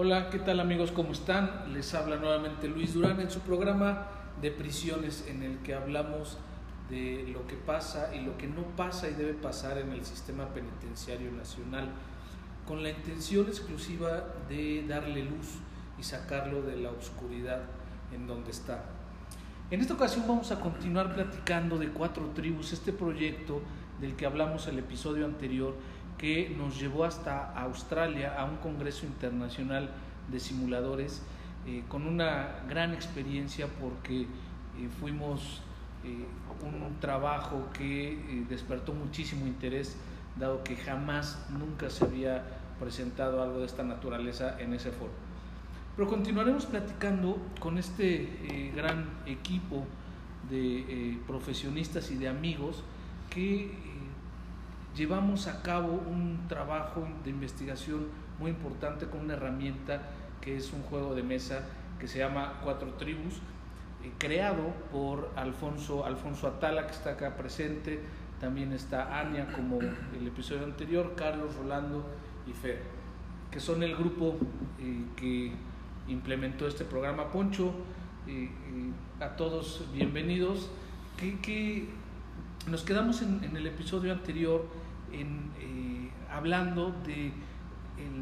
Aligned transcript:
Hola, 0.00 0.30
¿qué 0.30 0.38
tal 0.38 0.60
amigos? 0.60 0.92
¿Cómo 0.92 1.10
están? 1.10 1.72
Les 1.72 1.92
habla 1.92 2.18
nuevamente 2.18 2.68
Luis 2.68 2.94
Durán 2.94 3.20
en 3.20 3.32
su 3.32 3.40
programa 3.40 4.06
de 4.40 4.52
prisiones 4.52 5.26
en 5.26 5.42
el 5.42 5.58
que 5.58 5.74
hablamos 5.74 6.38
de 6.88 7.26
lo 7.32 7.48
que 7.48 7.56
pasa 7.56 8.14
y 8.14 8.20
lo 8.20 8.38
que 8.38 8.46
no 8.46 8.62
pasa 8.76 9.08
y 9.08 9.14
debe 9.14 9.34
pasar 9.34 9.76
en 9.76 9.90
el 9.90 10.04
sistema 10.04 10.54
penitenciario 10.54 11.32
nacional, 11.32 11.88
con 12.64 12.84
la 12.84 12.90
intención 12.90 13.48
exclusiva 13.48 14.22
de 14.48 14.86
darle 14.86 15.24
luz 15.24 15.48
y 15.98 16.04
sacarlo 16.04 16.62
de 16.62 16.76
la 16.76 16.90
oscuridad 16.90 17.62
en 18.14 18.28
donde 18.28 18.52
está. 18.52 18.84
En 19.72 19.80
esta 19.80 19.94
ocasión 19.94 20.26
vamos 20.28 20.52
a 20.52 20.60
continuar 20.60 21.12
platicando 21.12 21.76
de 21.76 21.88
Cuatro 21.88 22.30
Tribus, 22.36 22.72
este 22.72 22.92
proyecto 22.92 23.62
del 24.00 24.14
que 24.14 24.26
hablamos 24.26 24.68
el 24.68 24.78
episodio 24.78 25.24
anterior, 25.24 25.74
que 26.18 26.54
nos 26.58 26.78
llevó 26.78 27.04
hasta 27.04 27.52
Australia 27.54 28.34
a 28.38 28.44
un 28.44 28.56
congreso 28.56 29.06
internacional 29.06 29.88
de 30.30 30.40
simuladores 30.40 31.22
eh, 31.66 31.84
con 31.88 32.06
una 32.06 32.60
gran 32.68 32.92
experiencia 32.92 33.66
porque 33.80 34.22
eh, 34.22 34.26
fuimos 35.00 35.62
eh, 36.04 36.26
un 36.62 37.00
trabajo 37.00 37.68
que 37.72 38.44
despertó 38.48 38.92
muchísimo 38.92 39.46
interés 39.46 39.96
dado 40.36 40.64
que 40.64 40.76
jamás 40.76 41.46
nunca 41.50 41.88
se 41.88 42.04
había 42.04 42.42
presentado 42.80 43.42
algo 43.42 43.60
de 43.60 43.66
esta 43.66 43.84
naturaleza 43.84 44.60
en 44.60 44.74
ese 44.74 44.90
foro. 44.90 45.12
Pero 45.96 46.08
continuaremos 46.08 46.66
platicando 46.66 47.38
con 47.60 47.78
este 47.78 48.72
gran 48.74 49.08
equipo 49.26 49.84
de 50.50 51.18
profesionistas 51.26 52.10
y 52.10 52.16
de 52.16 52.28
amigos 52.28 52.82
que 53.30 53.72
llevamos 54.98 55.46
a 55.46 55.62
cabo 55.62 55.92
un 55.92 56.48
trabajo 56.48 57.06
de 57.22 57.30
investigación 57.30 58.08
muy 58.40 58.50
importante 58.50 59.06
con 59.06 59.20
una 59.20 59.34
herramienta 59.34 60.02
que 60.40 60.56
es 60.56 60.72
un 60.72 60.82
juego 60.82 61.14
de 61.14 61.22
mesa 61.22 61.62
que 62.00 62.08
se 62.08 62.18
llama 62.18 62.60
Cuatro 62.64 62.94
Tribus, 62.94 63.34
eh, 64.04 64.10
creado 64.18 64.72
por 64.90 65.30
Alfonso, 65.36 66.04
Alfonso 66.04 66.48
Atala, 66.48 66.86
que 66.86 66.92
está 66.92 67.10
acá 67.10 67.36
presente, 67.36 68.00
también 68.40 68.72
está 68.72 69.20
Ania, 69.20 69.52
como 69.52 69.78
el 69.80 70.26
episodio 70.26 70.64
anterior, 70.64 71.14
Carlos, 71.16 71.54
Rolando 71.54 72.04
y 72.46 72.52
Fer, 72.52 72.82
que 73.52 73.60
son 73.60 73.84
el 73.84 73.96
grupo 73.96 74.36
eh, 74.80 75.04
que 75.16 75.52
implementó 76.08 76.66
este 76.66 76.84
programa. 76.84 77.30
Poncho, 77.30 77.72
eh, 78.26 78.50
a 79.20 79.30
todos 79.30 79.84
bienvenidos. 79.92 80.70
Que, 81.16 81.88
nos 82.68 82.82
quedamos 82.82 83.22
en, 83.22 83.42
en 83.44 83.56
el 83.56 83.66
episodio 83.66 84.12
anterior 84.12 84.66
eh, 85.12 86.10
hablando 86.30 86.94
de 87.06 87.32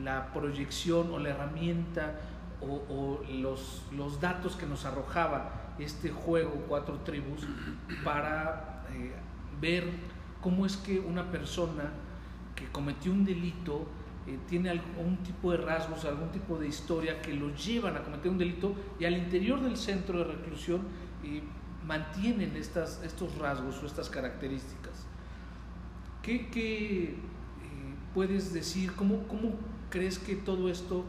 la 0.02 0.32
proyección 0.32 1.12
o 1.12 1.18
la 1.18 1.30
herramienta 1.30 2.20
o, 2.60 3.20
los, 3.28 3.84
los, 3.92 4.20
datos 4.20 4.56
que 4.56 4.66
nos 4.66 4.86
arrojaba 4.86 5.74
este 5.78 6.10
juego 6.10 6.64
Cuatro 6.66 7.00
Tribus 7.00 7.46
para 8.02 8.84
eh, 8.94 9.12
ver 9.60 9.90
cómo 10.40 10.64
es 10.64 10.76
que 10.78 10.98
una 10.98 11.30
persona 11.30 11.90
que 12.54 12.66
cometió 12.66 13.12
un 13.12 13.24
delito 13.24 13.86
eh, 14.26 14.38
tiene 14.48 14.70
algún 14.70 15.18
tipo 15.18 15.52
de 15.52 15.58
rasgos, 15.58 16.04
algún 16.06 16.30
tipo 16.30 16.58
de 16.58 16.68
historia 16.68 17.20
que 17.20 17.34
lo 17.34 17.54
llevan 17.54 17.96
a 17.96 18.02
cometer 18.02 18.30
un 18.30 18.38
delito 18.38 18.74
y 18.98 19.04
al 19.04 19.16
interior 19.18 19.60
del 19.60 19.76
centro 19.76 20.18
de 20.18 20.24
reclusión 20.24 20.80
mantienen 21.86 22.56
estas, 22.56 23.00
estos 23.02 23.36
rasgos 23.38 23.82
o 23.82 23.86
estas 23.86 24.10
características. 24.10 24.85
¿Qué, 26.26 26.48
eh, 26.56 27.14
puedes 28.12 28.52
decir? 28.52 28.92
¿Cómo, 28.96 29.28
¿Cómo, 29.28 29.52
crees 29.90 30.18
que 30.18 30.34
todo 30.34 30.68
esto, 30.68 31.04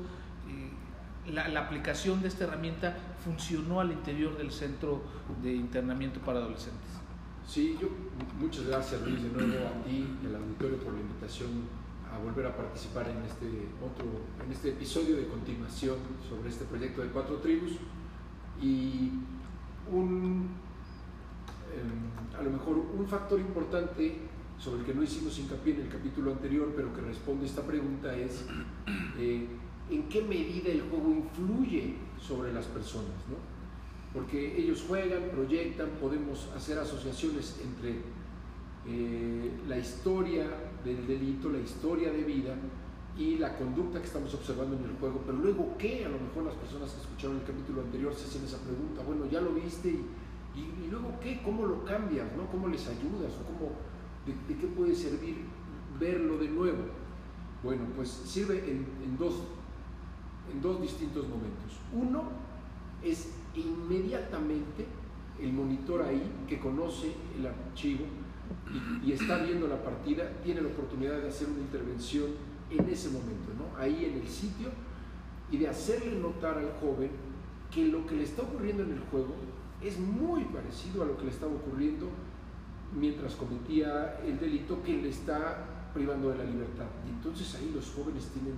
eh, 0.47 1.31
la, 1.31 1.59
aplicación 1.59 2.21
de 2.21 2.27
esta 2.27 2.43
herramienta 2.43 2.95
funcionó 3.25 3.79
al 3.81 3.91
interior 3.91 4.37
del 4.37 4.51
centro 4.51 5.01
de 5.41 5.55
internamiento 5.55 6.19
para 6.19 6.37
adolescentes? 6.37 6.91
Sí, 7.47 7.75
yo, 7.81 7.87
muchas 8.39 8.67
gracias 8.67 9.01
Luis 9.01 9.23
de 9.23 9.29
nuevo 9.29 9.65
a 9.65 9.83
ti 9.83 10.07
y 10.21 10.25
al 10.27 10.35
auditorio 10.35 10.77
por 10.77 10.93
la 10.93 10.99
invitación 10.99 11.49
a 12.13 12.19
volver 12.19 12.45
a 12.45 12.55
participar 12.55 13.09
en 13.09 13.17
este 13.23 13.47
otro, 13.83 14.05
en 14.45 14.51
este 14.51 14.69
episodio 14.69 15.15
de 15.15 15.27
continuación 15.27 15.95
sobre 16.29 16.49
este 16.49 16.65
proyecto 16.65 17.01
de 17.01 17.07
cuatro 17.07 17.37
tribus 17.37 17.71
y 18.61 19.13
em, 19.91 20.45
a 22.37 22.43
lo 22.43 22.51
mejor 22.51 22.77
un 22.77 23.07
factor 23.07 23.39
importante 23.39 24.36
sobre 24.59 24.81
el 24.81 24.85
que 24.85 24.93
no 24.93 25.03
hicimos 25.03 25.37
hincapié 25.37 25.75
en 25.75 25.81
el 25.81 25.89
capítulo 25.89 26.31
anterior, 26.31 26.73
pero 26.75 26.93
que 26.93 27.01
responde 27.01 27.45
esta 27.45 27.61
pregunta 27.61 28.15
es 28.15 28.45
eh, 29.19 29.47
¿en 29.89 30.09
qué 30.09 30.21
medida 30.21 30.69
el 30.69 30.81
juego 30.81 31.11
influye 31.11 31.95
sobre 32.19 32.51
las 32.53 32.65
personas? 32.65 33.15
¿no? 33.29 33.37
Porque 34.13 34.57
ellos 34.57 34.83
juegan, 34.87 35.29
proyectan, 35.31 35.89
podemos 36.01 36.49
hacer 36.55 36.79
asociaciones 36.79 37.59
entre 37.63 38.01
eh, 38.87 39.51
la 39.67 39.77
historia 39.77 40.47
del 40.83 41.05
delito, 41.05 41.49
la 41.49 41.59
historia 41.59 42.11
de 42.11 42.23
vida 42.23 42.55
y 43.17 43.37
la 43.37 43.57
conducta 43.57 43.99
que 43.99 44.05
estamos 44.05 44.33
observando 44.33 44.77
en 44.77 44.85
el 44.85 44.95
juego, 44.99 45.21
pero 45.25 45.37
luego 45.37 45.75
qué, 45.77 46.05
a 46.05 46.09
lo 46.09 46.19
mejor 46.19 46.43
las 46.45 46.55
personas 46.55 46.91
que 46.91 47.01
escucharon 47.01 47.37
el 47.37 47.43
capítulo 47.43 47.81
anterior 47.81 48.13
se 48.13 48.25
hacen 48.25 48.43
esa 48.43 48.59
pregunta, 48.59 49.01
bueno, 49.05 49.25
ya 49.25 49.41
lo 49.41 49.53
viste 49.53 49.89
y, 49.89 50.59
y, 50.59 50.87
luego 50.89 51.19
qué, 51.19 51.41
cómo 51.43 51.65
lo 51.65 51.83
cambias, 51.83 52.27
¿no? 52.37 52.45
¿Cómo 52.49 52.67
les 52.67 52.87
ayudas? 52.87 53.33
¿O 53.41 53.45
cómo, 53.45 53.73
¿De, 54.27 54.55
qué 54.55 54.67
puede 54.67 54.93
servir 54.93 55.37
verlo 55.99 56.37
de 56.37 56.49
nuevo? 56.49 56.83
Bueno, 57.63 57.83
pues 57.95 58.09
sirve 58.09 58.59
en, 58.69 59.17
dos, 59.17 59.35
en 60.53 60.61
dos 60.61 60.81
distintos 60.81 61.27
momentos. 61.27 61.79
Uno 61.93 62.23
es 63.01 63.31
inmediatamente 63.55 64.85
el 65.41 65.53
monitor 65.53 66.01
ahí 66.01 66.21
que 66.47 66.59
conoce 66.59 67.13
el 67.37 67.47
archivo 67.47 68.05
y, 69.03 69.11
está 69.11 69.37
viendo 69.39 69.67
la 69.67 69.81
partida, 69.81 70.29
tiene 70.43 70.61
la 70.61 70.67
oportunidad 70.67 71.21
de 71.21 71.29
hacer 71.29 71.47
una 71.49 71.59
intervención 71.59 72.31
en 72.69 72.89
ese 72.89 73.09
momento, 73.09 73.51
¿no? 73.57 73.77
ahí 73.79 74.05
en 74.05 74.21
el 74.21 74.27
sitio, 74.27 74.69
y 75.49 75.57
de 75.57 75.69
hacerle 75.69 76.19
notar 76.19 76.57
al 76.57 76.71
joven 76.81 77.09
que 77.73 77.85
lo 77.85 78.05
que 78.05 78.15
le 78.15 78.23
está 78.23 78.41
ocurriendo 78.41 78.83
en 78.83 78.91
el 78.91 78.99
juego 78.99 79.35
es 79.81 79.97
muy 79.99 80.43
parecido 80.45 81.03
a 81.03 81.05
lo 81.05 81.17
que 81.17 81.25
le 81.25 81.31
estaba 81.31 81.53
ocurriendo 81.53 82.07
mientras 82.95 83.35
cometía 83.35 84.19
el 84.25 84.39
delito 84.39 84.81
que 84.83 84.97
le 84.97 85.09
está 85.09 85.89
privando 85.93 86.29
de 86.29 86.37
la 86.37 86.43
libertad. 86.43 86.85
Y 87.05 87.09
entonces 87.09 87.53
ahí 87.55 87.71
los 87.73 87.91
jóvenes 87.91 88.29
tienen, 88.33 88.53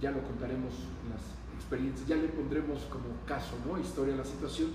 ya 0.00 0.10
lo 0.10 0.22
contaremos 0.22 0.72
las 1.10 1.22
experiencias, 1.56 2.06
ya 2.06 2.16
le 2.16 2.28
pondremos 2.28 2.82
como 2.84 3.06
caso, 3.26 3.56
¿no? 3.66 3.78
Historia 3.78 4.12
de 4.12 4.18
la 4.18 4.24
situación, 4.24 4.70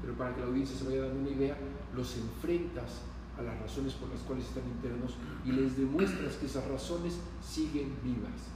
pero 0.00 0.14
para 0.14 0.34
que 0.34 0.40
la 0.40 0.46
audiencia 0.46 0.76
se 0.76 0.84
vaya 0.84 1.02
dando 1.02 1.20
una 1.20 1.30
idea, 1.30 1.56
los 1.94 2.16
enfrentas 2.16 3.02
a 3.38 3.42
las 3.42 3.58
razones 3.60 3.94
por 3.94 4.08
las 4.10 4.20
cuales 4.20 4.46
están 4.46 4.64
internos 4.66 5.14
y 5.44 5.52
les 5.52 5.76
demuestras 5.76 6.34
que 6.36 6.46
esas 6.46 6.66
razones 6.68 7.18
siguen 7.42 7.94
vivas. 8.02 8.50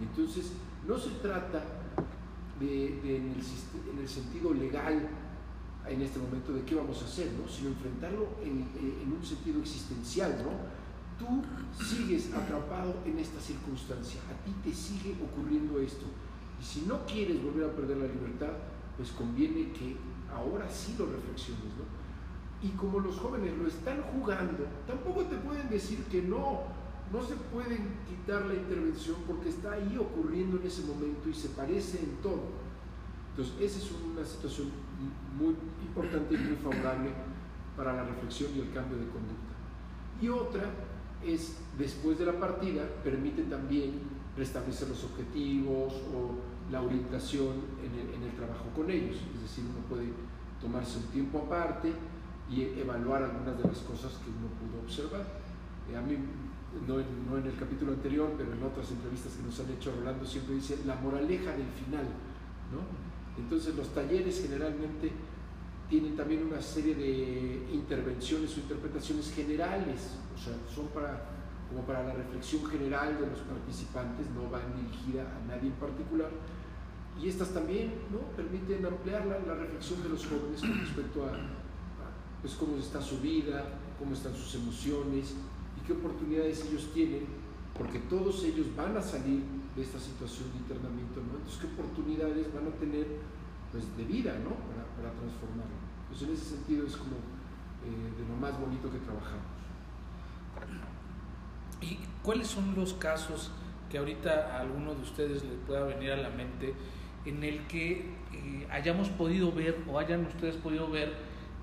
entonces 0.00 0.52
no 0.86 0.98
se 0.98 1.10
trata 1.22 1.62
de, 2.60 3.16
en, 3.16 3.32
el, 3.32 3.90
en 3.92 3.98
el 3.98 4.08
sentido 4.08 4.52
legal 4.52 5.08
en 5.88 6.00
este 6.00 6.18
momento 6.18 6.52
de 6.52 6.62
qué 6.62 6.74
vamos 6.74 7.00
a 7.02 7.04
hacer, 7.04 7.30
¿no? 7.32 7.48
sino 7.48 7.68
enfrentarlo 7.68 8.28
en, 8.42 8.62
eh, 8.62 9.02
en, 9.02 9.12
un 9.12 9.24
sentido 9.24 9.60
existencial. 9.60 10.34
¿no? 10.42 10.52
Tú 11.18 11.42
sigues 11.84 12.32
atrapado 12.32 12.94
en 13.04 13.18
esta 13.18 13.40
circunstancia, 13.40 14.20
a 14.30 14.44
ti 14.44 14.52
te 14.62 14.74
sigue 14.74 15.14
ocurriendo 15.22 15.78
esto. 15.80 16.06
Y 16.60 16.64
si 16.64 16.82
no 16.82 17.04
quieres 17.06 17.42
volver 17.42 17.70
a 17.70 17.72
perder 17.72 17.98
la 17.98 18.06
libertad, 18.06 18.52
pues 18.96 19.10
conviene 19.10 19.72
que 19.72 19.96
ahora 20.32 20.68
sí 20.70 20.94
lo 20.98 21.06
reflexiones. 21.06 21.72
¿no? 21.76 22.04
Y 22.66 22.70
como 22.70 23.00
los 23.00 23.16
jóvenes 23.16 23.56
lo 23.58 23.68
están 23.68 24.00
jugando, 24.02 24.66
tampoco 24.86 25.24
te 25.24 25.36
pueden 25.36 25.68
decir 25.68 26.02
que 26.04 26.22
no, 26.22 26.62
no 27.12 27.22
se 27.22 27.34
pueden 27.52 27.98
quitar 28.08 28.46
la 28.46 28.54
intervención 28.54 29.16
porque 29.26 29.50
está 29.50 29.72
ahí 29.72 29.98
ocurriendo 29.98 30.56
en 30.56 30.66
ese 30.66 30.82
momento 30.82 31.28
y 31.28 31.34
se 31.34 31.50
parece 31.50 31.98
en 31.98 32.16
todo. 32.22 32.64
Entonces, 33.30 33.54
esa 33.60 33.78
es 33.84 33.90
una 33.92 34.24
situación 34.24 34.68
muy 35.36 35.54
importante 35.94 36.34
y 36.34 36.38
muy 36.38 36.56
favorable 36.56 37.10
para 37.76 37.92
la 37.92 38.04
reflexión 38.04 38.50
y 38.56 38.60
el 38.60 38.72
cambio 38.72 38.98
de 38.98 39.04
conducta. 39.06 39.54
Y 40.20 40.28
otra 40.28 40.64
es, 41.24 41.58
después 41.78 42.18
de 42.18 42.26
la 42.26 42.32
partida, 42.32 42.82
permite 43.02 43.42
también 43.44 43.92
restablecer 44.36 44.88
los 44.88 45.04
objetivos 45.04 45.94
o 46.12 46.72
la 46.72 46.82
orientación 46.82 47.62
en 47.82 47.92
el, 47.94 48.14
en 48.14 48.22
el 48.22 48.36
trabajo 48.36 48.64
con 48.74 48.90
ellos. 48.90 49.16
Es 49.34 49.42
decir, 49.42 49.64
uno 49.70 49.86
puede 49.88 50.08
tomarse 50.60 50.98
un 50.98 51.04
tiempo 51.04 51.38
aparte 51.38 51.92
y 52.50 52.62
evaluar 52.80 53.22
algunas 53.22 53.56
de 53.56 53.68
las 53.68 53.78
cosas 53.78 54.12
que 54.18 54.30
uno 54.30 54.48
pudo 54.58 54.82
observar. 54.82 55.24
Eh, 55.90 55.96
a 55.96 56.00
mí, 56.00 56.16
no 56.86 56.98
en, 56.98 57.06
no 57.30 57.38
en, 57.38 57.46
el 57.46 57.56
capítulo 57.56 57.92
anterior, 57.92 58.34
pero 58.36 58.52
en 58.52 58.62
otras 58.62 58.90
entrevistas 58.90 59.34
que 59.34 59.42
nos 59.44 59.58
han 59.60 59.70
hecho, 59.70 59.94
Rolando 59.96 60.24
siempre 60.24 60.56
dice 60.56 60.78
la 60.84 60.96
moraleja 60.96 61.52
del 61.52 61.70
final. 61.70 62.06
¿no? 62.72 62.82
Entonces 63.38 63.74
los 63.76 63.88
talleres 63.94 64.42
generalmente 64.42 65.12
tienen 65.88 66.16
también 66.16 66.46
una 66.46 66.60
serie 66.60 66.94
de 66.94 67.68
intervenciones 67.72 68.56
o 68.56 68.60
interpretaciones 68.60 69.32
generales, 69.32 70.16
o 70.34 70.38
sea, 70.38 70.54
son 70.74 70.88
para, 70.88 71.24
como 71.68 71.82
para 71.82 72.02
la 72.04 72.14
reflexión 72.14 72.64
general 72.66 73.18
de 73.20 73.26
los 73.26 73.40
participantes, 73.40 74.26
no 74.30 74.50
van 74.50 74.74
dirigidas 74.76 75.26
a 75.28 75.46
nadie 75.46 75.68
en 75.68 75.76
particular. 75.76 76.30
Y 77.20 77.28
estas 77.28 77.50
también 77.50 77.94
¿no? 78.10 78.18
permiten 78.36 78.84
ampliar 78.84 79.26
la, 79.26 79.38
la 79.40 79.54
reflexión 79.54 80.02
de 80.02 80.08
los 80.08 80.26
jóvenes 80.26 80.60
con 80.60 80.80
respecto 80.80 81.24
a, 81.24 81.32
pues 82.40 82.54
cómo 82.54 82.76
está 82.76 83.00
su 83.00 83.20
vida, 83.20 83.64
cómo 83.98 84.14
están 84.14 84.34
sus 84.34 84.54
emociones 84.56 85.34
y 85.78 85.86
qué 85.86 85.92
oportunidades 85.92 86.64
ellos 86.66 86.90
tienen, 86.92 87.26
porque 87.78 88.00
todos 88.00 88.42
ellos 88.44 88.66
van 88.76 88.96
a 88.96 89.02
salir 89.02 89.42
de 89.76 89.82
esta 89.82 89.98
situación 89.98 90.50
de 90.52 90.58
internamiento, 90.58 91.20
¿no? 91.20 91.38
Entonces, 91.38 91.60
¿qué 91.60 91.66
oportunidades 91.66 92.52
van 92.54 92.66
a 92.68 92.70
tener 92.78 93.06
pues, 93.74 93.96
de 93.96 94.04
vida, 94.04 94.32
¿no? 94.44 94.50
Para, 94.54 94.84
para 94.96 95.10
transformarlo. 95.18 95.74
Pues 96.08 96.22
en 96.22 96.32
ese 96.32 96.56
sentido 96.56 96.86
es 96.86 96.96
como 96.96 97.16
eh, 97.16 98.12
de 98.16 98.28
lo 98.28 98.36
más 98.40 98.58
bonito 98.60 98.90
que 98.90 98.98
trabajamos. 98.98 99.42
¿Y 101.80 101.98
cuáles 102.22 102.46
son 102.46 102.74
los 102.76 102.94
casos 102.94 103.50
que 103.90 103.98
ahorita 103.98 104.56
a 104.56 104.60
alguno 104.60 104.94
de 104.94 105.02
ustedes 105.02 105.44
les 105.44 105.58
pueda 105.66 105.84
venir 105.84 106.12
a 106.12 106.16
la 106.16 106.30
mente 106.30 106.74
en 107.24 107.42
el 107.42 107.66
que 107.66 108.14
eh, 108.32 108.66
hayamos 108.70 109.08
podido 109.08 109.52
ver 109.52 109.82
o 109.88 109.98
hayan 109.98 110.24
ustedes 110.26 110.56
podido 110.56 110.90
ver 110.90 111.14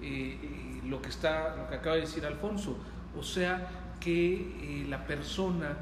eh, 0.01 0.81
lo 0.85 1.01
que 1.01 1.09
está, 1.09 1.55
lo 1.55 1.69
que 1.69 1.75
acaba 1.75 1.95
de 1.95 2.01
decir 2.01 2.25
Alfonso, 2.25 2.77
o 3.17 3.23
sea 3.23 3.95
que 3.99 4.33
eh, 4.33 4.85
la 4.89 5.05
persona 5.05 5.77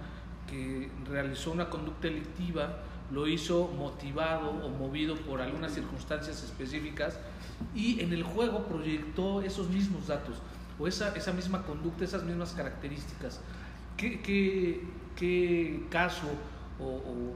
que 0.48 0.90
realizó 1.10 1.52
una 1.52 1.70
conducta 1.70 2.08
delictiva 2.08 2.80
lo 3.12 3.28
hizo 3.28 3.68
motivado 3.78 4.52
o 4.52 4.70
movido 4.70 5.16
por 5.16 5.42
algunas 5.42 5.74
circunstancias 5.74 6.44
específicas 6.44 7.20
y 7.74 8.00
en 8.02 8.14
el 8.14 8.24
juego 8.24 8.66
proyectó 8.66 9.42
esos 9.42 9.70
mismos 9.70 10.08
datos 10.08 10.38
o 10.78 10.88
esa, 10.88 11.16
esa 11.16 11.34
misma 11.34 11.64
conducta, 11.64 12.06
esas 12.06 12.24
mismas 12.24 12.54
características. 12.54 13.42
¿Qué, 13.98 14.22
qué, 14.22 14.88
qué 15.16 15.86
caso 15.90 16.28
o, 16.80 16.86
o 16.86 17.36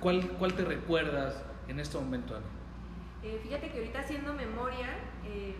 cuál, 0.00 0.28
cuál, 0.38 0.54
te 0.54 0.64
recuerdas 0.64 1.42
en 1.66 1.80
este 1.80 1.98
momento, 1.98 2.36
Ana? 2.36 2.46
Eh, 3.24 3.40
fíjate 3.42 3.70
que 3.70 3.78
ahorita 3.78 4.00
haciendo 4.00 4.34
memoria, 4.34 4.86
eh, 5.24 5.56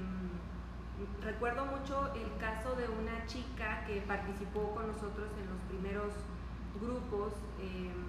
recuerdo 1.25 1.65
mucho 1.67 2.12
el 2.15 2.38
caso 2.38 2.77
de 2.77 2.87
una 2.88 3.27
chica 3.27 3.85
que 3.87 4.03
participó 4.03 4.75
con 4.75 4.87
nosotros 4.87 5.31
en 5.41 5.49
los 5.49 5.61
primeros 5.69 6.12
grupos. 6.81 7.32
Em, 7.61 8.04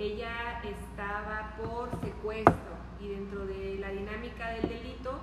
ella 0.00 0.62
estaba 0.64 1.54
por 1.58 1.90
secuestro 2.00 2.54
y 3.00 3.08
dentro 3.08 3.44
de 3.44 3.76
la 3.78 3.90
dinámica 3.90 4.48
del 4.48 4.68
delito, 4.68 5.20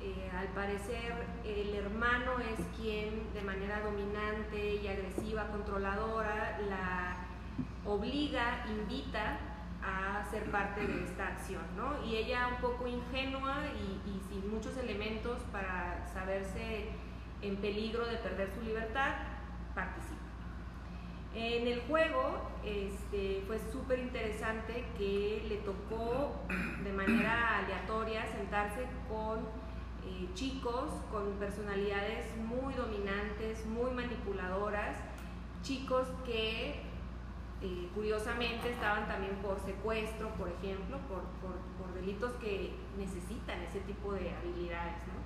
eh, 0.00 0.30
al 0.36 0.46
parecer 0.48 1.26
el 1.44 1.74
hermano 1.74 2.38
es 2.38 2.64
quien 2.76 3.32
de 3.34 3.42
manera 3.42 3.80
dominante 3.80 4.76
y 4.76 4.86
agresiva, 4.86 5.48
controladora, 5.48 6.60
la 6.68 7.16
obliga, 7.84 8.64
invita 8.68 9.38
a 9.82 10.24
ser 10.30 10.48
parte 10.52 10.86
de 10.86 11.02
esta 11.02 11.26
acción, 11.26 11.62
¿no? 11.76 12.04
Y 12.04 12.16
ella 12.16 12.46
un 12.46 12.60
poco 12.60 12.86
ingenua 12.86 13.56
y, 13.74 14.20
sin 14.28 14.48
muchos 14.52 14.76
elementos 14.76 15.42
para 15.50 16.06
saberse 16.14 16.90
en 17.40 17.56
peligro 17.56 18.06
de 18.06 18.18
perder 18.18 18.52
su 18.54 18.62
libertad, 18.62 19.14
participa. 19.74 20.21
En 21.34 21.66
el 21.66 21.80
juego 21.82 22.40
este, 22.62 23.42
fue 23.46 23.58
súper 23.70 23.98
interesante 24.00 24.84
que 24.98 25.44
le 25.48 25.56
tocó 25.58 26.32
de 26.84 26.92
manera 26.92 27.58
aleatoria 27.58 28.26
sentarse 28.26 28.86
con 29.08 29.40
eh, 30.04 30.28
chicos 30.34 30.90
con 31.10 31.32
personalidades 31.38 32.26
muy 32.36 32.74
dominantes, 32.74 33.64
muy 33.66 33.92
manipuladoras, 33.92 34.96
chicos 35.62 36.06
que 36.26 36.82
eh, 37.62 37.88
curiosamente 37.94 38.70
estaban 38.70 39.06
también 39.06 39.36
por 39.36 39.60
secuestro, 39.60 40.30
por 40.30 40.48
ejemplo, 40.48 40.98
por, 41.08 41.22
por, 41.40 41.94
delitos 41.94 42.32
que 42.40 42.72
necesitan 42.98 43.60
ese 43.62 43.80
tipo 43.80 44.12
de 44.12 44.34
habilidades. 44.34 44.96
¿no? 45.06 45.21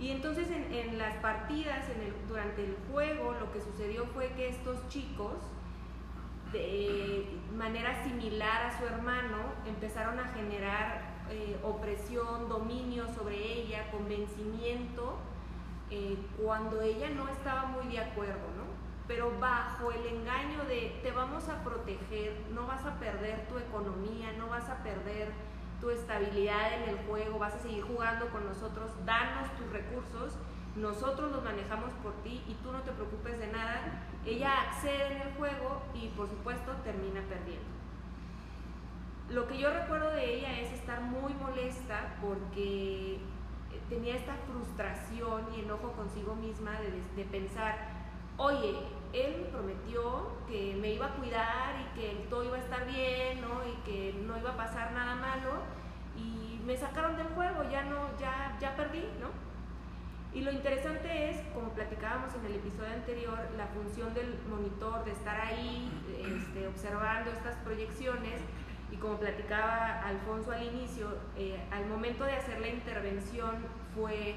Y 0.00 0.10
entonces 0.10 0.48
en, 0.50 0.96
las 0.96 1.16
partidas, 1.16 1.88
en 1.90 2.00
el, 2.00 2.14
durante 2.26 2.64
el 2.64 2.76
juego, 2.90 3.34
lo 3.38 3.52
que 3.52 3.60
sucedió 3.60 4.06
fue 4.06 4.28
que 4.28 4.48
estos 4.48 4.88
chicos, 4.88 5.34
de 6.52 7.26
manera 7.56 8.02
similar 8.02 8.62
a 8.62 8.78
su 8.78 8.86
hermano, 8.86 9.36
empezaron 9.66 10.18
a 10.18 10.28
generar 10.28 11.02
eh, 11.30 11.58
opresión, 11.62 12.48
dominio 12.48 13.06
sobre 13.14 13.36
ella, 13.36 13.90
convencimiento, 13.90 15.18
eh, 15.90 16.16
cuando 16.42 16.80
ella 16.80 17.10
no 17.10 17.28
estaba 17.28 17.66
muy 17.66 17.92
de 17.92 18.00
acuerdo, 18.00 18.48
¿no? 18.56 18.80
pero 19.10 19.32
bajo 19.40 19.90
el 19.90 20.06
engaño 20.06 20.64
de 20.68 21.00
te 21.02 21.10
vamos 21.10 21.48
a 21.48 21.64
proteger, 21.64 22.32
no 22.54 22.68
vas 22.68 22.84
a 22.86 22.94
perder 23.00 23.44
tu 23.48 23.58
economía, 23.58 24.30
no 24.38 24.46
vas 24.46 24.70
a 24.70 24.84
perder 24.84 25.32
tu 25.80 25.90
estabilidad 25.90 26.74
en 26.74 26.90
el 26.90 26.98
juego, 27.06 27.38
vas 27.38 27.54
a 27.54 27.58
seguir 27.58 27.82
jugando 27.82 28.28
con 28.28 28.44
nosotros, 28.46 28.90
danos 29.04 29.50
tus 29.56 29.72
recursos, 29.72 30.36
nosotros 30.76 31.32
los 31.32 31.42
manejamos 31.42 31.92
por 32.02 32.12
ti 32.22 32.42
y 32.46 32.54
tú 32.62 32.70
no 32.72 32.80
te 32.82 32.92
preocupes 32.92 33.38
de 33.38 33.48
nada. 33.48 34.04
Ella 34.24 34.70
accede 34.70 35.16
en 35.16 35.22
el 35.22 35.34
juego 35.34 35.82
y 35.94 36.08
por 36.08 36.28
supuesto 36.28 36.72
termina 36.84 37.20
perdiendo. 37.22 37.68
Lo 39.30 39.46
que 39.46 39.58
yo 39.58 39.72
recuerdo 39.72 40.10
de 40.10 40.34
ella 40.34 40.60
es 40.60 40.72
estar 40.72 41.00
muy 41.02 41.32
molesta 41.34 42.16
porque 42.20 43.20
tenía 43.88 44.16
esta 44.16 44.34
frustración 44.46 45.46
y 45.56 45.60
enojo 45.60 45.92
consigo 45.92 46.34
misma 46.34 46.72
de, 46.80 46.90
de 47.16 47.28
pensar, 47.28 47.99
oye, 48.40 48.74
él 49.12 49.48
prometió 49.52 50.32
que 50.48 50.74
me 50.80 50.94
iba 50.94 51.06
a 51.06 51.14
cuidar 51.16 51.74
y 51.78 52.00
que 52.00 52.26
todo 52.30 52.44
iba 52.44 52.56
a 52.56 52.60
estar 52.60 52.86
bien, 52.86 53.40
¿no? 53.42 53.60
Y 53.68 53.74
que 53.84 54.14
no 54.26 54.38
iba 54.38 54.50
a 54.50 54.56
pasar 54.56 54.92
nada 54.92 55.14
malo 55.14 55.60
y 56.16 56.58
me 56.64 56.76
sacaron 56.76 57.16
del 57.16 57.26
juego, 57.28 57.68
ya 57.70 57.82
no, 57.84 58.16
ya, 58.18 58.56
ya 58.58 58.74
perdí, 58.76 59.04
¿no? 59.20 59.28
Y 60.32 60.42
lo 60.42 60.52
interesante 60.52 61.30
es, 61.30 61.42
como 61.52 61.70
platicábamos 61.70 62.34
en 62.34 62.46
el 62.46 62.54
episodio 62.54 62.94
anterior, 62.94 63.38
la 63.56 63.66
función 63.66 64.14
del 64.14 64.38
monitor, 64.48 65.04
de 65.04 65.10
estar 65.10 65.38
ahí 65.38 65.90
este, 66.20 66.66
observando 66.68 67.30
estas 67.30 67.56
proyecciones 67.56 68.40
y 68.90 68.96
como 68.96 69.18
platicaba 69.18 70.00
Alfonso 70.02 70.52
al 70.52 70.62
inicio, 70.62 71.08
eh, 71.36 71.60
al 71.70 71.86
momento 71.86 72.24
de 72.24 72.32
hacer 72.32 72.60
la 72.60 72.68
intervención 72.68 73.56
fue, 73.94 74.36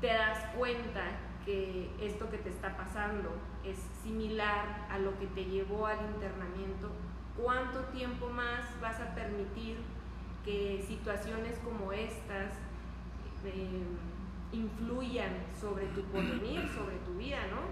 te 0.00 0.08
das 0.08 0.38
cuenta 0.56 1.02
que 1.46 1.88
esto 2.00 2.28
que 2.28 2.38
te 2.38 2.50
está 2.50 2.76
pasando 2.76 3.30
es 3.64 3.78
similar 4.02 4.86
a 4.90 4.98
lo 4.98 5.16
que 5.18 5.26
te 5.28 5.44
llevó 5.44 5.86
al 5.86 6.00
internamiento, 6.00 6.90
¿cuánto 7.40 7.84
tiempo 7.84 8.28
más 8.28 8.78
vas 8.82 9.00
a 9.00 9.14
permitir 9.14 9.78
que 10.44 10.84
situaciones 10.86 11.56
como 11.64 11.92
estas 11.92 12.52
eh, 13.44 13.82
influyan 14.52 15.30
sobre 15.58 15.86
tu 15.86 16.02
porvenir, 16.04 16.68
sobre 16.76 16.96
tu 17.06 17.14
vida, 17.14 17.38
¿no? 17.50 17.62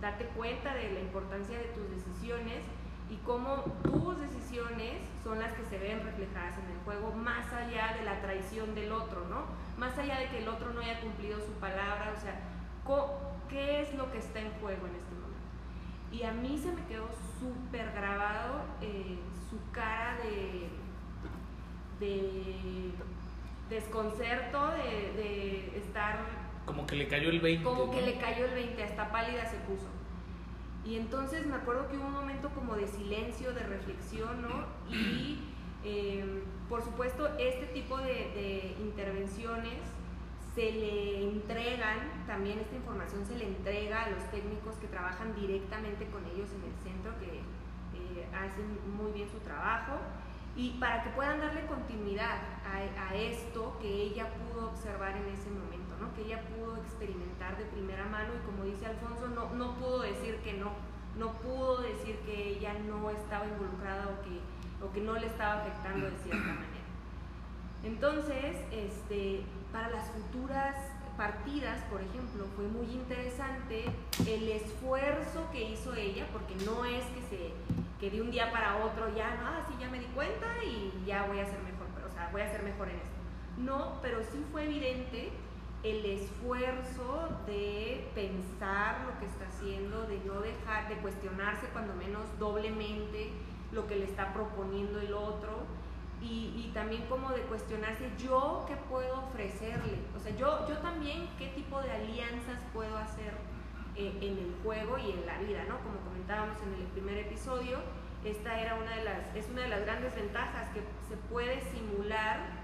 Date 0.00 0.26
cuenta 0.36 0.74
de 0.74 0.92
la 0.92 1.00
importancia 1.00 1.58
de 1.58 1.66
tus 1.66 1.88
decisiones 1.90 2.62
y 3.10 3.16
cómo 3.24 3.64
tus 3.82 4.18
decisiones 4.20 5.00
son 5.22 5.38
las 5.38 5.52
que 5.52 5.64
se 5.64 5.78
ven 5.78 6.02
reflejadas 6.02 6.58
en 6.58 6.70
el 6.70 6.78
juego, 6.84 7.12
más 7.12 7.50
allá 7.52 7.94
de 7.98 8.04
la 8.04 8.20
traición 8.20 8.74
del 8.74 8.92
otro, 8.92 9.26
¿no? 9.28 9.44
Más 9.78 9.96
allá 9.98 10.18
de 10.18 10.28
que 10.28 10.38
el 10.38 10.48
otro 10.48 10.72
no 10.72 10.80
haya 10.80 11.00
cumplido 11.00 11.38
su 11.40 11.52
palabra, 11.60 12.14
o 12.16 12.20
sea, 12.20 12.40
¿qué 13.48 13.82
es 13.82 13.94
lo 13.94 14.10
que 14.10 14.18
está 14.18 14.40
en 14.40 14.50
juego 14.60 14.86
en 14.86 14.94
este 14.96 15.14
momento? 15.14 15.22
Y 16.10 16.22
a 16.24 16.32
mí 16.32 16.58
se 16.58 16.72
me 16.72 16.84
quedó 16.86 17.08
súper 17.38 17.92
grabado 17.92 18.62
eh, 18.80 19.18
su 19.48 19.58
cara 19.72 20.18
de, 20.18 20.68
de 22.04 22.92
desconcerto, 23.70 24.70
de, 24.72 25.78
estar... 25.78 26.18
Como 26.66 26.86
que 26.86 26.96
le 26.96 27.08
cayó 27.08 27.30
el 27.30 27.40
20. 27.40 27.64
Como 27.64 27.90
que 27.90 28.02
le 28.02 28.18
cayó 28.18 28.44
el 28.46 28.54
20, 28.54 28.82
hasta 28.82 29.10
pálida 29.10 29.46
se 29.46 29.56
puso. 29.58 29.86
Y 30.84 30.96
entonces 30.96 31.46
me 31.46 31.56
acuerdo 31.56 31.88
que 31.88 31.96
hubo 31.96 32.06
un 32.06 32.12
momento 32.12 32.50
como 32.50 32.74
de 32.74 32.86
silencio, 32.86 33.52
de 33.52 33.60
reflexión, 33.60 34.42
¿no? 34.42 34.66
Y 34.90 35.38
eh, 35.84 36.44
por 36.68 36.82
supuesto 36.82 37.28
este 37.38 37.66
tipo 37.66 37.98
de, 37.98 38.04
de 38.12 38.76
intervenciones 38.80 39.78
se 40.54 40.70
le 40.70 41.22
entregan, 41.22 42.26
también 42.26 42.58
esta 42.58 42.76
información 42.76 43.24
se 43.24 43.36
le 43.36 43.46
entrega 43.46 44.04
a 44.04 44.10
los 44.10 44.22
técnicos 44.30 44.76
que 44.76 44.86
trabajan 44.86 45.34
directamente 45.34 46.06
con 46.06 46.24
ellos 46.26 46.50
en 46.52 46.64
el 46.64 46.76
centro, 46.84 47.12
que 47.18 47.40
eh, 47.96 48.28
hacen 48.34 48.78
muy 48.96 49.12
bien 49.12 49.28
su 49.30 49.38
trabajo. 49.38 49.98
y 50.54 50.72
para 50.78 51.02
que 51.02 51.08
puedan 51.10 51.40
darle 51.40 51.64
continuidad 51.64 52.36
a, 52.66 53.14
esto 53.14 53.78
que 53.80 53.88
ella 53.88 54.28
pudo 54.36 54.68
observar 54.68 55.16
en 55.16 55.26
ese 55.28 55.48
momento, 55.48 55.96
¿no? 55.98 56.12
que 56.14 56.22
ella 56.22 56.42
pudo 56.42 56.76
experimentar 56.76 57.56
de 57.56 57.64
primera 57.64 58.04
mano 58.04 58.34
y 58.34 58.44
como 58.44 58.64
dice 58.64 58.84
Alfonso, 58.84 59.28
no, 59.28 59.48
no 59.54 59.74
pudo 59.76 60.02
decir 60.02 60.36
que 60.44 60.52
no, 60.54 60.72
no 61.18 61.32
pudo 61.40 61.80
decir 61.80 62.16
que 62.26 62.48
ella 62.48 62.74
no 62.86 63.08
estaba 63.10 63.46
involucrada 63.46 64.08
o 64.08 64.22
que, 64.22 64.40
o 64.84 64.92
que 64.92 65.00
no 65.00 65.14
le 65.14 65.26
estaba 65.26 65.60
afectando 65.60 66.06
de 66.06 66.16
cierta 66.18 66.48
manera. 66.48 66.82
Entonces, 67.84 68.56
este, 68.70 69.44
para 69.72 69.90
las 69.90 70.08
futuras 70.10 70.76
partidas, 71.16 71.82
por 71.90 72.00
ejemplo, 72.00 72.46
fue 72.56 72.66
muy 72.66 72.86
interesante 72.86 73.86
el 74.26 74.48
esfuerzo 74.48 75.48
que 75.50 75.70
hizo 75.70 75.94
ella, 75.94 76.26
porque 76.32 76.54
no 76.64 76.84
es 76.84 77.04
que 77.06 77.22
se 77.28 77.52
que 77.98 78.10
de 78.10 78.20
un 78.20 78.32
día 78.32 78.50
para 78.50 78.84
otro 78.84 79.14
ya, 79.14 79.36
no, 79.36 79.46
ah, 79.46 79.64
sí, 79.68 79.74
ya 79.78 79.88
me 79.88 80.00
di 80.00 80.06
cuenta 80.06 80.46
y 80.64 80.92
ya 81.06 81.24
voy 81.26 81.38
a 81.38 81.46
ser 81.46 81.62
mejor, 81.62 81.86
pero, 81.94 82.08
o 82.08 82.10
sea, 82.10 82.30
voy 82.32 82.42
a 82.42 82.50
ser 82.50 82.64
mejor 82.64 82.88
en 82.88 82.96
esto. 82.96 83.08
No, 83.58 84.00
pero 84.02 84.24
sí 84.24 84.44
fue 84.50 84.64
evidente 84.64 85.30
el 85.84 86.04
esfuerzo 86.04 87.28
de 87.46 88.10
pensar 88.12 89.04
lo 89.06 89.20
que 89.20 89.26
está 89.26 89.46
haciendo, 89.46 90.02
de 90.08 90.18
no 90.24 90.40
dejar, 90.40 90.88
de 90.88 90.96
cuestionarse 90.96 91.68
cuando 91.68 91.94
menos 91.94 92.22
doblemente 92.40 93.30
lo 93.70 93.86
que 93.86 93.94
le 93.94 94.04
está 94.06 94.32
proponiendo 94.34 95.00
el 95.00 95.14
otro 95.14 95.60
y, 96.22 96.70
también 96.72 97.02
como 97.06 97.30
de 97.30 97.42
cuestionarse 97.42 98.10
yo 98.16 98.64
qué 98.66 98.76
puedo 98.88 99.24
ofrecerle, 99.28 99.98
o 100.16 100.20
sea, 100.20 100.34
yo, 100.36 100.66
yo 100.68 100.78
también 100.78 101.28
qué 101.38 101.48
tipo 101.48 101.82
de 101.82 101.90
alianzas 101.90 102.62
puedo 102.72 102.96
hacer 102.96 103.34
eh, 103.96 104.16
en 104.22 104.38
el 104.38 104.54
juego 104.62 104.96
y 104.98 105.10
en 105.10 105.26
la 105.26 105.38
vida, 105.38 105.64
¿no? 105.68 105.78
Como 105.80 105.98
comentábamos 106.00 106.56
en 106.62 106.74
el 106.74 106.86
primer 106.88 107.18
episodio, 107.18 107.78
esta 108.24 108.60
era 108.60 108.76
una 108.76 108.96
de 108.96 109.04
las, 109.04 109.36
es 109.36 109.50
una 109.50 109.62
de 109.62 109.68
las 109.68 109.82
grandes 109.82 110.14
ventajas 110.14 110.68
que 110.70 110.80
se 111.08 111.16
puede 111.28 111.60
simular 111.60 112.62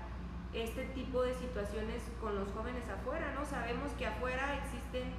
este 0.54 0.84
tipo 0.86 1.22
de 1.22 1.34
situaciones 1.34 2.02
con 2.20 2.34
los 2.34 2.50
jóvenes 2.52 2.88
afuera, 2.88 3.34
¿no? 3.34 3.44
Sabemos 3.44 3.92
que 3.92 4.06
afuera 4.06 4.54
existen 4.54 5.12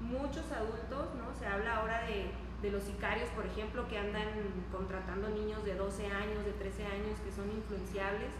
muchos 0.00 0.52
adultos, 0.52 1.14
¿no? 1.16 1.34
Se 1.34 1.46
habla 1.46 1.78
ahora 1.78 2.02
de 2.02 2.30
de 2.66 2.72
los 2.72 2.82
sicarios, 2.82 3.28
por 3.30 3.46
ejemplo, 3.46 3.86
que 3.86 3.96
andan 3.96 4.26
contratando 4.72 5.28
niños 5.28 5.64
de 5.64 5.76
12 5.76 6.06
años, 6.06 6.44
de 6.44 6.52
13 6.52 6.84
años, 6.84 7.20
que 7.24 7.30
son 7.30 7.48
influenciables. 7.50 8.30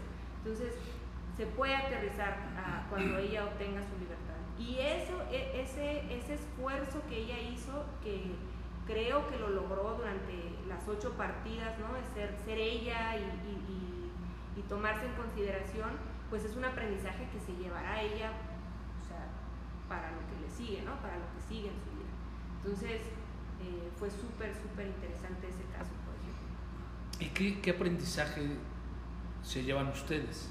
Entonces, 0.43 0.75
se 1.37 1.45
puede 1.45 1.75
aterrizar 1.75 2.35
cuando 2.89 3.17
ella 3.23 3.45
obtenga 3.45 3.81
su 3.83 3.97
libertad. 3.97 4.35
Y 4.59 4.79
eso, 4.79 5.23
e, 5.31 5.61
ese, 5.61 6.03
ese 6.13 6.33
esfuerzo 6.33 7.01
que 7.07 7.17
ella 7.23 7.39
hizo, 7.39 7.85
que 8.03 8.35
creo 8.85 9.27
que 9.27 9.37
lo 9.37 9.49
logró 9.49 9.95
durante 9.95 10.33
las 10.67 10.85
ocho 10.87 11.13
partidas, 11.13 11.79
¿no? 11.79 11.87
ser, 12.13 12.35
ser 12.43 12.57
ella 12.57 13.15
y, 13.15 13.21
y, 13.21 14.59
y, 14.59 14.61
tomarse 14.63 15.05
en 15.05 15.13
consideración, 15.13 15.91
pues 16.29 16.43
es 16.43 16.55
un 16.57 16.65
aprendizaje 16.65 17.29
que 17.31 17.39
se 17.39 17.53
llevará 17.55 17.93
a 17.93 18.01
ella 18.01 18.31
o 18.99 19.07
sea, 19.07 19.27
para 19.87 20.11
lo 20.11 20.19
que 20.27 20.41
le 20.41 20.49
sigue, 20.49 20.81
¿no? 20.81 20.95
para 20.99 21.15
lo 21.15 21.25
que 21.33 21.41
sigue 21.47 21.69
en 21.69 21.79
su 21.79 21.91
vida. 21.91 22.11
Entonces, 22.63 23.01
eh, 23.61 23.89
fue 23.97 24.09
súper, 24.09 24.53
súper 24.55 24.87
interesante 24.87 25.47
ese 25.47 25.63
caso, 25.75 25.91
por 26.05 26.15
ejemplo. 26.15 27.19
¿Y 27.19 27.25
qué, 27.29 27.61
qué 27.61 27.71
aprendizaje 27.71 28.41
se 29.43 29.63
llevan 29.63 29.87
ustedes? 29.87 30.49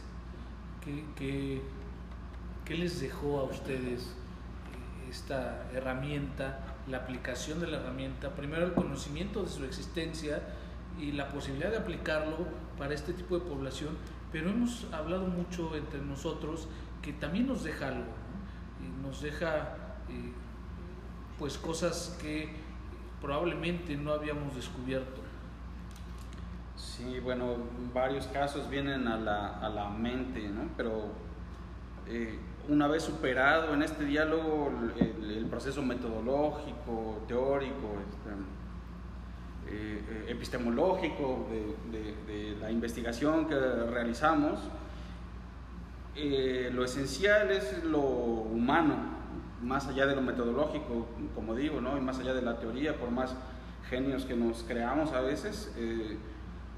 ¿Qué, 0.84 1.04
qué, 1.16 1.62
qué 2.64 2.74
les 2.74 3.00
dejó 3.00 3.40
a 3.40 3.44
ustedes 3.44 4.14
esta 5.10 5.68
herramienta, 5.72 6.76
la 6.88 6.98
aplicación 6.98 7.60
de 7.60 7.68
la 7.68 7.78
herramienta? 7.78 8.34
Primero 8.34 8.66
el 8.66 8.74
conocimiento 8.74 9.42
de 9.42 9.48
su 9.48 9.64
existencia 9.64 10.42
y 10.98 11.12
la 11.12 11.28
posibilidad 11.28 11.70
de 11.70 11.78
aplicarlo 11.78 12.46
para 12.78 12.94
este 12.94 13.12
tipo 13.12 13.38
de 13.38 13.44
población, 13.44 13.96
pero 14.32 14.50
hemos 14.50 14.86
hablado 14.92 15.26
mucho 15.26 15.76
entre 15.76 16.00
nosotros 16.00 16.68
que 17.02 17.12
también 17.12 17.46
nos 17.46 17.62
deja 17.62 17.88
algo, 17.88 18.12
y 18.82 19.02
nos 19.02 19.22
deja 19.22 19.76
eh, 20.08 20.32
pues 21.38 21.58
cosas 21.58 22.16
que 22.20 22.50
probablemente 23.20 23.96
no 23.96 24.12
habíamos 24.12 24.54
descubierto. 24.54 25.22
Sí, 26.76 27.20
bueno, 27.20 27.56
varios 27.92 28.26
casos 28.26 28.68
vienen 28.68 29.06
a 29.08 29.16
la, 29.16 29.58
a 29.58 29.68
la 29.68 29.88
mente, 29.88 30.48
¿no? 30.48 30.68
Pero 30.76 31.10
eh, 32.06 32.38
una 32.68 32.86
vez 32.88 33.02
superado 33.02 33.74
en 33.74 33.82
este 33.82 34.04
diálogo 34.04 34.72
el, 34.98 35.46
proceso 35.46 35.82
metodológico, 35.82 37.22
teórico, 37.28 37.94
este, 38.08 39.74
eh, 39.74 40.04
eh, 40.08 40.24
epistemológico 40.28 41.46
de, 41.90 42.14
de, 42.26 42.56
la 42.60 42.70
investigación 42.70 43.46
que 43.46 43.54
realizamos, 43.54 44.60
lo 46.72 46.84
esencial 46.84 47.50
es 47.50 47.84
lo 47.84 48.00
humano, 48.00 49.15
más 49.62 49.86
allá 49.86 50.06
de 50.06 50.14
lo 50.14 50.22
metodológico, 50.22 51.06
como 51.34 51.54
digo, 51.54 51.80
¿no? 51.80 51.96
y 51.96 52.00
más 52.00 52.18
allá 52.18 52.34
de 52.34 52.42
la 52.42 52.58
teoría, 52.58 52.96
por 52.96 53.10
más 53.10 53.34
genios 53.88 54.24
que 54.24 54.36
nos 54.36 54.62
creamos 54.64 55.12
a 55.12 55.20
veces, 55.20 55.72
eh, 55.76 56.16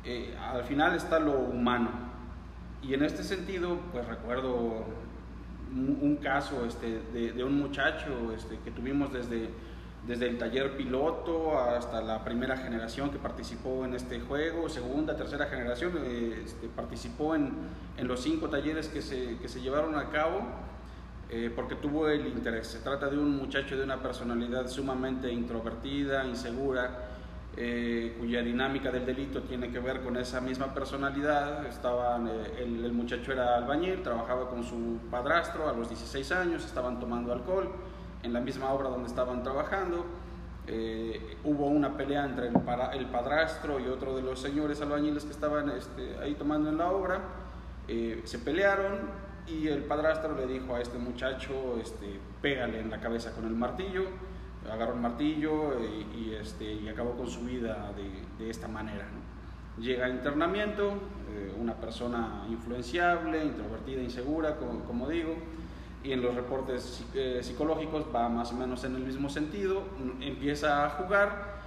eh, 0.04 0.36
al 0.38 0.64
final 0.64 0.94
está 0.94 1.18
lo 1.18 1.38
humano. 1.38 1.90
Y 2.82 2.94
en 2.94 3.02
este 3.02 3.24
sentido, 3.24 3.78
pues 3.92 4.06
recuerdo 4.06 4.84
un, 5.74 6.18
caso 6.22 6.64
este, 6.64 7.00
de, 7.12 7.44
un 7.44 7.58
muchacho 7.58 8.32
este, 8.34 8.58
que 8.60 8.70
tuvimos 8.70 9.12
desde, 9.12 9.50
desde 10.06 10.28
el 10.28 10.38
taller 10.38 10.76
piloto 10.76 11.58
hasta 11.58 12.00
la 12.00 12.24
primera 12.24 12.56
generación 12.56 13.10
que 13.10 13.18
participó 13.18 13.84
en 13.84 13.94
este 13.94 14.20
juego, 14.20 14.68
segunda, 14.68 15.16
tercera 15.16 15.46
generación, 15.46 15.92
eh, 16.04 16.42
este, 16.44 16.68
participó 16.68 17.34
en, 17.34 17.52
en, 17.96 18.08
los 18.08 18.20
cinco 18.20 18.48
talleres 18.48 18.88
que 18.88 19.02
se, 19.02 19.36
que 19.38 19.48
se 19.48 19.60
llevaron 19.60 19.96
a 19.96 20.08
cabo 20.10 20.40
eh, 21.30 21.52
porque 21.54 21.74
tuvo 21.74 22.08
el 22.08 22.26
interés. 22.26 22.68
Se 22.68 22.78
trata 22.78 23.08
de 23.08 23.18
un 23.18 23.36
muchacho 23.36 23.76
de 23.76 23.84
una 23.84 24.02
personalidad 24.02 24.66
sumamente 24.66 25.30
introvertida, 25.30 26.24
insegura, 26.24 27.10
eh, 27.54 28.16
cuya 28.18 28.40
dinámica 28.40 28.90
del 28.90 29.04
delito 29.04 29.42
tiene 29.42 29.70
que 29.70 29.78
ver 29.78 30.00
con 30.00 30.16
esa 30.16 30.40
misma 30.40 30.72
personalidad. 30.72 31.66
Estaban, 31.66 32.28
eh, 32.28 32.62
el, 32.62 32.92
muchacho 32.94 33.32
era 33.32 33.56
albañil, 33.56 34.02
trabajaba 34.02 34.48
con 34.48 34.64
su 34.64 35.00
padrastro 35.10 35.68
a 35.68 35.72
los 35.72 35.90
16 35.90 36.32
años, 36.32 36.64
estaban 36.64 36.98
tomando 36.98 37.32
alcohol 37.32 37.72
en 38.22 38.32
la 38.32 38.40
misma 38.40 38.72
obra 38.72 38.88
donde 38.88 39.08
estaban 39.08 39.42
trabajando. 39.42 40.06
hubo 41.44 41.66
una 41.66 41.96
pelea 41.96 42.24
entre 42.24 42.48
el, 42.48 42.54
el, 42.94 43.06
padrastro 43.06 43.80
y 43.80 43.86
otro 43.88 44.14
de 44.16 44.22
los 44.22 44.40
señores 44.40 44.80
albañiles 44.80 45.24
que 45.24 45.32
estaban 45.32 45.70
este, 45.70 46.18
ahí 46.22 46.34
tomando 46.34 46.70
en 46.70 46.78
la 46.78 46.90
obra. 46.90 47.20
se 47.86 48.38
pelearon, 48.38 49.27
y 49.50 49.68
el 49.68 49.84
padrastro 49.84 50.34
le 50.34 50.46
dijo 50.46 50.74
a 50.74 50.80
este 50.80 50.98
muchacho, 50.98 51.78
este, 51.80 52.18
pégale 52.42 52.80
en 52.80 52.90
la 52.90 53.00
cabeza 53.00 53.32
con 53.32 53.46
el 53.46 53.54
martillo, 53.54 54.04
agarró 54.70 54.94
el 54.94 55.00
martillo 55.00 55.78
y, 56.14 56.34
este, 56.34 56.72
y 56.72 56.88
acabó 56.88 57.12
con 57.12 57.28
su 57.28 57.40
vida 57.42 57.92
de, 57.96 58.44
de 58.44 58.50
esta 58.50 58.68
manera. 58.68 59.06
Llega 59.80 60.06
a 60.06 60.08
internamiento, 60.08 60.94
eh, 61.30 61.54
una 61.56 61.74
persona 61.74 62.44
influenciable, 62.50 63.44
introvertida, 63.44 64.02
insegura, 64.02 64.56
como, 64.56 65.08
digo, 65.08 65.36
y 66.02 66.12
en 66.12 66.22
los 66.22 66.34
reportes 66.34 67.04
eh, 67.14 67.40
psicológicos 67.42 68.06
va 68.14 68.28
más 68.28 68.52
o 68.52 68.56
menos 68.56 68.82
en 68.84 68.96
el 68.96 69.02
mismo 69.02 69.28
sentido, 69.28 69.84
empieza 70.20 70.84
a 70.84 70.90
jugar 70.90 71.58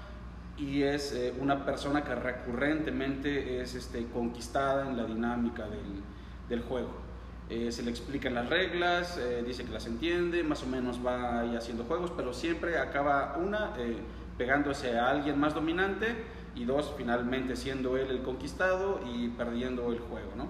y 0.57 0.83
es 0.83 1.13
eh, 1.13 1.33
una 1.39 1.65
persona 1.65 2.03
que 2.03 2.13
recurrentemente 2.15 3.61
es 3.61 3.75
este, 3.75 4.05
conquistada 4.07 4.89
en 4.89 4.97
la 4.97 5.05
dinámica 5.05 5.63
del, 5.67 6.03
del 6.49 6.61
juego. 6.63 7.10
Eh, 7.49 7.71
se 7.71 7.83
le 7.83 7.91
explican 7.91 8.33
las 8.33 8.47
reglas, 8.49 9.17
eh, 9.17 9.43
dice 9.45 9.65
que 9.65 9.71
las 9.71 9.85
entiende, 9.85 10.41
más 10.41 10.63
o 10.63 10.67
menos 10.67 11.05
va 11.05 11.41
ahí 11.41 11.55
haciendo 11.55 11.83
juegos, 11.83 12.11
pero 12.15 12.33
siempre 12.33 12.77
acaba 12.77 13.37
una 13.37 13.73
eh, 13.77 13.97
pegándose 14.37 14.97
a 14.97 15.09
alguien 15.09 15.37
más 15.37 15.53
dominante 15.53 16.15
y 16.55 16.63
dos 16.63 16.93
finalmente 16.95 17.57
siendo 17.57 17.97
él 17.97 18.09
el 18.09 18.21
conquistado 18.21 19.01
y 19.05 19.27
perdiendo 19.29 19.91
el 19.91 19.99
juego, 19.99 20.31
¿no? 20.37 20.47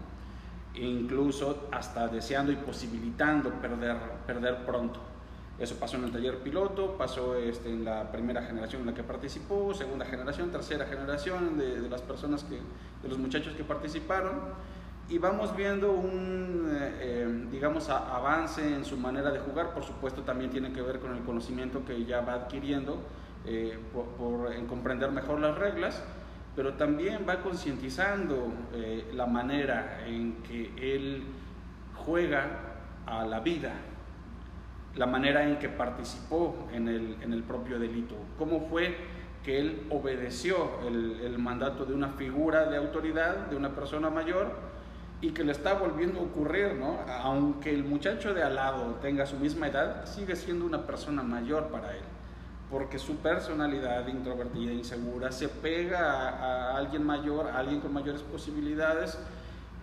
E 0.76 0.86
incluso 0.86 1.68
hasta 1.72 2.08
deseando 2.08 2.52
y 2.52 2.56
posibilitando 2.56 3.50
perder, 3.50 3.98
perder 4.28 4.64
pronto. 4.66 5.00
Eso 5.58 5.76
pasó 5.76 5.98
en 5.98 6.06
el 6.06 6.12
taller 6.12 6.38
piloto, 6.38 6.98
pasó 6.98 7.36
este, 7.36 7.70
en 7.70 7.84
la 7.84 8.12
primera 8.12 8.44
generación 8.44 8.82
en 8.82 8.88
la 8.88 8.94
que 8.94 9.04
participó, 9.04 9.74
segunda 9.74 10.06
generación, 10.06 10.52
tercera 10.52 10.86
generación 10.86 11.58
de, 11.58 11.82
de 11.82 11.90
las 11.90 12.02
personas 12.02 12.44
que, 12.44 12.56
de 12.56 13.10
los 13.10 13.18
muchachos 13.18 13.54
que 13.56 13.64
participaron 13.64 14.40
y 15.10 15.18
vamos 15.18 15.56
viendo 15.56 15.92
un, 15.92 16.70
eh, 16.72 16.98
eh, 17.02 17.48
digamos, 17.52 17.90
avance 17.90 18.62
en 18.62 18.86
su 18.86 18.98
manera 18.98 19.30
de 19.32 19.40
jugar. 19.40 19.74
Por 19.74 19.84
supuesto, 19.84 20.22
también 20.22 20.52
tiene 20.52 20.72
que 20.72 20.82
ver 20.82 21.00
con 21.00 21.16
el 21.16 21.24
conocimiento 21.24 21.84
que 21.84 22.06
ya 22.06 22.22
va 22.22 22.34
adquiriendo 22.34 22.98
eh, 23.46 23.78
por, 23.94 24.54
en 24.54 24.68
comprender 24.68 25.12
mejor 25.12 25.40
las 25.40 25.58
reglas, 25.58 26.02
pero 26.56 26.76
también 26.76 27.26
va 27.28 27.42
concientizando 27.42 28.54
la 29.14 29.26
manera 29.26 30.06
en 30.06 30.44
que 30.44 30.72
él 30.78 31.24
juega 31.96 32.72
a 33.06 33.26
la 33.26 33.40
vida, 33.40 33.74
la 34.96 35.08
manera 35.08 35.44
en 35.44 35.60
que 35.60 35.70
participó 35.70 36.68
en 36.74 36.88
el, 36.88 37.18
en 37.22 37.34
el 37.34 37.44
propio 37.44 37.80
delito, 37.80 38.16
cómo 38.38 38.68
fue 38.70 38.96
que 39.44 39.60
él 39.60 39.88
obedeció 39.90 40.82
el, 40.86 41.22
el, 41.22 41.40
mandato 41.40 41.86
de 41.86 41.94
una 41.94 42.10
figura 42.10 42.66
de 42.66 42.78
autoridad, 42.78 43.48
de 43.48 43.56
una 43.56 43.70
persona 43.74 44.10
mayor, 44.10 44.71
y 45.22 45.30
que 45.32 45.44
le 45.44 45.52
está 45.52 45.76
volviendo 45.76 46.20
a 46.20 46.24
ocurrir, 46.24 46.74
¿no? 46.74 47.00
Aunque 47.22 47.72
el 47.72 47.84
muchacho 47.84 48.34
de 48.34 48.42
al 48.42 48.56
lado 48.56 48.96
tenga 49.02 49.26
su 49.28 49.38
misma 49.38 49.68
edad, 49.68 50.06
sigue 50.06 50.36
siendo 50.36 50.66
una 50.66 50.86
persona 50.88 51.22
mayor 51.22 51.68
para 51.68 51.96
él, 51.96 52.04
porque 52.72 52.98
su 52.98 53.18
personalidad 53.18 54.08
introvertida, 54.08 54.72
insegura, 54.72 55.32
se 55.32 55.48
pega 55.48 56.00
a, 56.00 56.72
a 56.72 56.78
alguien 56.78 57.06
mayor, 57.06 57.48
a 57.48 57.60
alguien 57.60 57.82
con 57.82 57.94
mayores 57.94 58.24
posibilidades, 58.24 59.20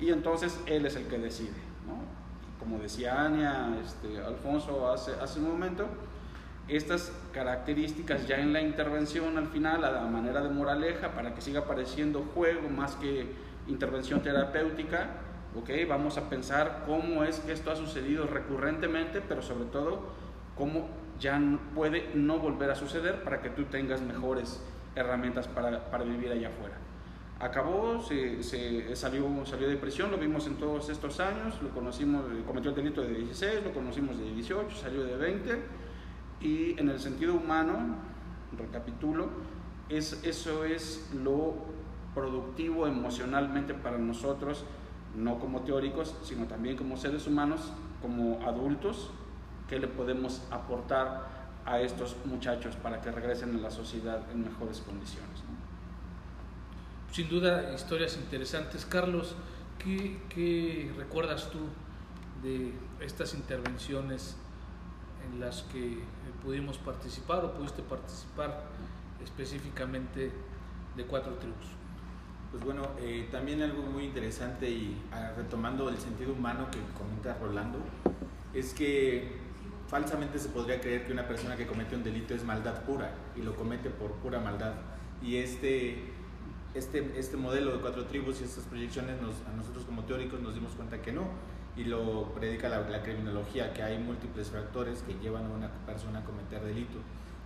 y 0.01 0.11
entonces 0.11 0.61
él 0.67 0.87
es 0.87 0.97
el 0.97 1.05
que 1.07 1.19
decide, 1.19 1.61
¿no? 1.87 2.01
Como 2.59 2.81
decía 2.81 3.23
Ania, 3.23 3.77
este, 3.85 4.21
Alfonso 4.21 4.91
hace, 4.91 5.13
hace 5.21 5.39
un 5.39 5.51
momento, 5.51 5.87
estas 6.67 7.13
características 7.33 8.27
ya 8.27 8.39
en 8.39 8.53
la 8.53 8.61
intervención 8.61 9.39
al 9.39 9.47
final, 9.47 9.85
a 9.85 9.93
la 9.93 10.03
manera 10.03 10.43
de 10.43 10.51
moraleja, 10.51 11.13
para 11.13 11.33
que 11.33 11.41
siga 11.41 11.65
pareciendo 11.65 12.25
juego 12.35 12.69
más 12.69 12.97
que 12.97 13.33
intervención 13.69 14.21
terapéutica, 14.23 15.09
¿ok? 15.55 15.71
Vamos 15.89 16.19
a 16.19 16.29
pensar 16.29 16.85
cómo 16.87 17.25
es 17.25 17.41
que 17.41 17.53
esto 17.53 17.71
ha 17.71 17.77
sucedido 17.77 18.27
recurrentemente, 18.27 19.21
pero 19.21 19.43
sobre 19.43 19.67
todo 19.67 20.03
cómo 20.57 20.89
ya 21.19 21.41
puede 21.75 22.11
no 22.15 22.39
volver 22.39 22.71
a 22.71 22.75
suceder 22.75 23.23
para 23.23 23.41
que 23.41 23.51
tú 23.51 23.65
tengas 23.65 24.01
mejores 24.01 24.63
herramientas 24.95 25.49
para, 25.49 25.91
para 25.91 26.05
vivir 26.05 26.33
allá 26.33 26.49
afuera. 26.49 26.77
Acabó, 27.41 28.03
se, 28.03 28.43
se, 28.43 28.97
salió, 28.97 29.25
salió 29.47 29.69
de 29.69 29.77
prisión, 29.77 30.11
lo 30.11 30.19
vimos 30.19 30.49
en 30.49 30.57
todos 30.57 30.89
estos 30.89 31.21
años, 31.21 31.61
lo 31.63 31.71
conocimos, 31.71 32.25
cometió 32.47 32.71
el 32.71 32.77
delito 32.77 33.03
de 33.03 33.15
16, 33.15 33.63
lo 33.65 33.73
conocimos 33.73 34.19
de 34.19 34.25
18, 34.33 34.77
salió 34.77 35.05
de 35.05 35.17
20 35.17 35.63
y 36.41 36.79
en 36.79 36.89
el 36.89 36.99
sentido 36.99 37.35
humano, 37.35 37.97
recapitulo, 38.57 39.29
es, 39.89 40.21
eso 40.25 40.65
es 40.65 41.11
lo 41.15 41.55
productivo 42.13 42.89
emocionalmente 42.89 43.73
para 43.73 43.99
nosotros, 43.99 44.65
no 45.19 45.39
como 45.39 45.63
teóricos, 45.63 46.15
sino 46.23 46.47
también 46.47 46.77
como 46.77 46.97
seres 46.97 47.27
humanos, 47.27 47.61
como 48.01 48.41
adultos, 48.47 49.11
que 49.69 49.79
le 49.79 49.89
podemos 49.89 50.43
aportar 50.51 51.27
a 51.67 51.81
estos 51.81 52.17
muchachos 52.25 52.77
para 52.77 53.01
que 53.01 53.11
regresen 53.11 53.55
a 53.57 53.59
la 53.59 53.71
sociedad 53.71 54.23
en 54.31 54.43
mejores 54.43 54.81
condiciones. 54.81 55.43
Sin 57.13 57.29
duda, 57.29 57.75
historias 57.75 58.17
interesantes. 58.17 58.87
Carlos, 58.87 59.35
¿qué, 59.79 60.21
¿qué, 60.29 60.93
recuerdas 60.97 61.51
tú 61.51 61.59
de 62.43 62.73
estas 63.01 63.35
intervenciones 63.35 64.37
en 65.27 65.41
las 65.41 65.63
que 65.65 65.99
pudimos 66.45 66.79
participar 66.79 67.45
o 67.45 67.55
pudiste 67.55 67.83
participar 67.83 68.65
específicamente 69.23 70.33
de 70.97 71.05
cuatro 71.05 71.35
tribus? 71.35 71.79
Pues 72.51 72.65
bueno, 72.65 72.83
eh, 73.01 73.29
también 73.31 73.61
algo 73.61 73.83
muy 73.83 74.05
interesante 74.05 74.71
y 74.71 74.97
ah, 75.13 75.33
retomando 75.37 75.91
el 75.91 75.99
sentido 75.99 76.33
humano 76.33 76.67
que 76.71 76.79
comenta 76.99 77.37
Rolando, 77.39 77.79
es 78.55 78.73
que 78.73 79.37
falsamente 79.87 80.39
se 80.39 80.49
podría 80.49 80.81
creer 80.81 81.07
que 81.07 81.13
una 81.13 81.29
persona 81.29 81.57
que 81.57 81.67
comete 81.67 81.95
un 81.95 82.03
delito 82.03 82.35
es 82.35 82.45
maldad 82.45 82.85
pura 82.85 83.11
y 83.37 83.43
lo 83.43 83.55
comete 83.55 83.91
por 83.91 84.13
pura 84.13 84.41
maldad. 84.41 84.73
Y 85.23 85.37
este, 85.37 86.05
este, 86.75 87.13
este 87.19 87.37
modelo 87.37 87.73
de 87.73 87.81
cuatro 87.81 88.07
tribus 88.07 88.41
y 88.41 88.45
estas 88.45 88.65
proyecciones 88.65 89.21
nos, 89.21 89.35
a 89.47 89.55
nosotros 89.55 89.85
como 89.85 90.05
teóricos 90.05 90.41
nos 90.41 90.55
dimos 90.55 90.73
cuenta 90.73 91.03
que 91.03 91.13
no. 91.13 91.25
Y 91.77 91.85
lo 91.85 92.33
predica 92.35 92.71
la, 92.71 92.81
la 92.89 93.03
criminología, 93.03 93.75
que 93.75 93.83
hay 93.83 93.99
múltiples 93.99 94.49
factores 94.49 95.03
que 95.03 95.15
llevan 95.23 95.45
a 95.45 95.51
una 95.51 95.69
persona 95.87 96.21
a 96.21 96.25
cometer 96.25 96.63
delito 96.63 96.99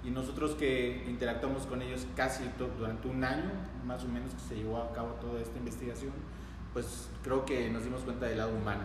y 0.04 0.10
nosotros 0.10 0.54
que 0.54 1.04
interactuamos 1.08 1.66
con 1.66 1.80
ellos 1.80 2.06
casi 2.16 2.44
durante 2.78 3.08
un 3.08 3.22
año, 3.22 3.50
más 3.84 4.04
o 4.04 4.08
menos 4.08 4.34
que 4.34 4.40
se 4.40 4.56
llevó 4.56 4.78
a 4.78 4.92
cabo 4.92 5.10
toda 5.20 5.40
esta 5.40 5.58
investigación, 5.58 6.12
pues 6.72 7.08
creo 7.22 7.44
que 7.44 7.70
nos 7.70 7.84
dimos 7.84 8.02
cuenta 8.02 8.26
del 8.26 8.38
lado 8.38 8.54
humano, 8.54 8.82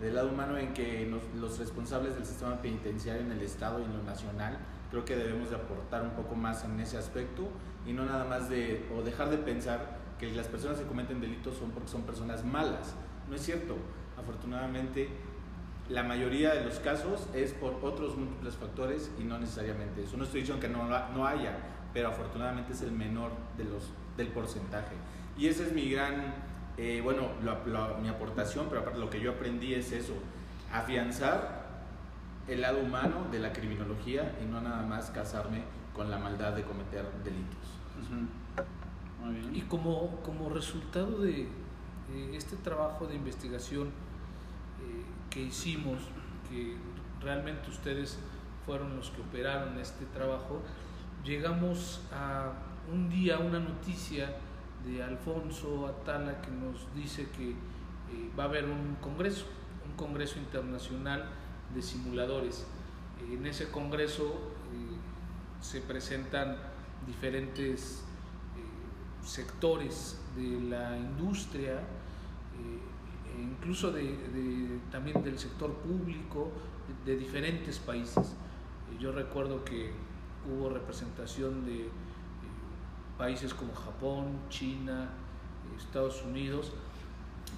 del 0.00 0.14
lado 0.14 0.30
humano 0.30 0.56
en 0.56 0.72
que 0.72 1.06
nos, 1.06 1.22
los 1.38 1.58
responsables 1.58 2.14
del 2.14 2.24
sistema 2.24 2.60
penitenciario 2.62 3.22
en 3.22 3.32
el 3.32 3.42
Estado 3.42 3.80
y 3.80 3.84
en 3.84 3.96
lo 3.96 4.02
nacional, 4.02 4.58
creo 4.90 5.04
que 5.04 5.16
debemos 5.16 5.50
de 5.50 5.56
aportar 5.56 6.02
un 6.02 6.10
poco 6.10 6.34
más 6.34 6.64
en 6.64 6.78
ese 6.80 6.96
aspecto 6.96 7.48
y 7.86 7.92
no 7.92 8.06
nada 8.06 8.24
más 8.24 8.48
de, 8.48 8.88
o 8.96 9.02
dejar 9.02 9.30
de 9.30 9.38
pensar 9.38 9.98
que 10.18 10.32
las 10.32 10.46
personas 10.46 10.78
que 10.78 10.86
cometen 10.86 11.20
delitos 11.20 11.56
son 11.56 11.70
porque 11.70 11.88
son 11.88 12.02
personas 12.02 12.44
malas. 12.44 12.94
No 13.28 13.34
es 13.36 13.42
cierto. 13.42 13.76
Afortunadamente, 14.16 15.08
la 15.88 16.02
mayoría 16.02 16.54
de 16.54 16.64
los 16.64 16.78
casos 16.78 17.28
es 17.34 17.52
por 17.52 17.74
otros 17.82 18.16
múltiples 18.16 18.54
factores 18.54 19.10
y 19.18 19.24
no 19.24 19.38
necesariamente 19.38 20.02
eso. 20.02 20.16
No 20.16 20.24
estoy 20.24 20.40
diciendo 20.40 20.60
que 20.60 20.72
no, 20.72 20.88
no 20.88 21.26
haya, 21.26 21.58
pero 21.92 22.08
afortunadamente 22.08 22.72
es 22.72 22.82
el 22.82 22.92
menor 22.92 23.32
de 23.58 23.64
los, 23.64 23.90
del 24.16 24.28
porcentaje. 24.28 24.94
Y 25.36 25.48
ese 25.48 25.66
es 25.66 25.72
mi 25.72 25.90
gran, 25.90 26.34
eh, 26.78 27.00
bueno, 27.02 27.28
lo, 27.42 27.66
lo, 27.66 27.98
mi 27.98 28.08
aportación, 28.08 28.66
pero 28.68 28.80
aparte 28.80 28.98
lo 28.98 29.10
que 29.10 29.20
yo 29.20 29.32
aprendí 29.32 29.74
es 29.74 29.92
eso, 29.92 30.14
afianzar 30.72 31.64
el 32.48 32.62
lado 32.62 32.80
humano 32.80 33.26
de 33.30 33.38
la 33.38 33.52
criminología 33.52 34.36
y 34.42 34.46
no 34.46 34.60
nada 34.60 34.82
más 34.86 35.10
casarme 35.10 35.62
con 35.94 36.10
la 36.10 36.18
maldad 36.18 36.52
de 36.52 36.62
cometer 36.62 37.04
delitos. 37.22 37.58
Uh 37.98 38.14
-huh. 38.14 39.24
Muy 39.24 39.34
bien. 39.36 39.56
Y 39.56 39.60
como, 39.62 40.20
como 40.22 40.48
resultado 40.48 41.20
de, 41.20 41.48
de 42.12 42.36
este 42.36 42.56
trabajo 42.56 43.06
de 43.06 43.14
investigación, 43.14 43.90
que 45.30 45.40
hicimos, 45.42 45.98
que 46.48 46.76
realmente 47.20 47.70
ustedes 47.70 48.18
fueron 48.64 48.96
los 48.96 49.10
que 49.10 49.20
operaron 49.20 49.78
este 49.78 50.04
trabajo, 50.06 50.62
llegamos 51.24 52.00
a 52.12 52.52
un 52.92 53.08
día 53.08 53.38
una 53.38 53.58
noticia 53.58 54.36
de 54.84 55.02
Alfonso 55.02 55.86
Atala 55.86 56.40
que 56.40 56.50
nos 56.50 56.94
dice 56.94 57.28
que 57.36 57.50
eh, 57.50 58.30
va 58.38 58.44
a 58.44 58.46
haber 58.46 58.66
un 58.66 58.96
congreso, 59.00 59.46
un 59.86 59.96
congreso 59.96 60.38
internacional 60.38 61.24
de 61.74 61.82
simuladores. 61.82 62.66
En 63.30 63.46
ese 63.46 63.70
congreso 63.70 64.24
eh, 64.24 64.96
se 65.60 65.80
presentan 65.80 66.56
diferentes 67.06 68.04
eh, 68.56 69.26
sectores 69.26 70.20
de 70.36 70.60
la 70.68 70.96
industria, 70.96 71.80
incluso 73.40 73.92
de, 73.92 74.78
también 74.90 75.22
del 75.22 75.38
sector 75.38 75.72
público 75.74 76.50
de, 77.04 77.16
diferentes 77.16 77.78
países. 77.78 78.34
Yo 78.98 79.12
recuerdo 79.12 79.64
que 79.64 79.92
hubo 80.48 80.68
representación 80.70 81.64
de 81.64 81.86
eh, 81.86 81.90
países 83.18 83.54
como 83.54 83.74
Japón, 83.74 84.38
China, 84.48 85.08
Estados 85.76 86.22
Unidos. 86.22 86.72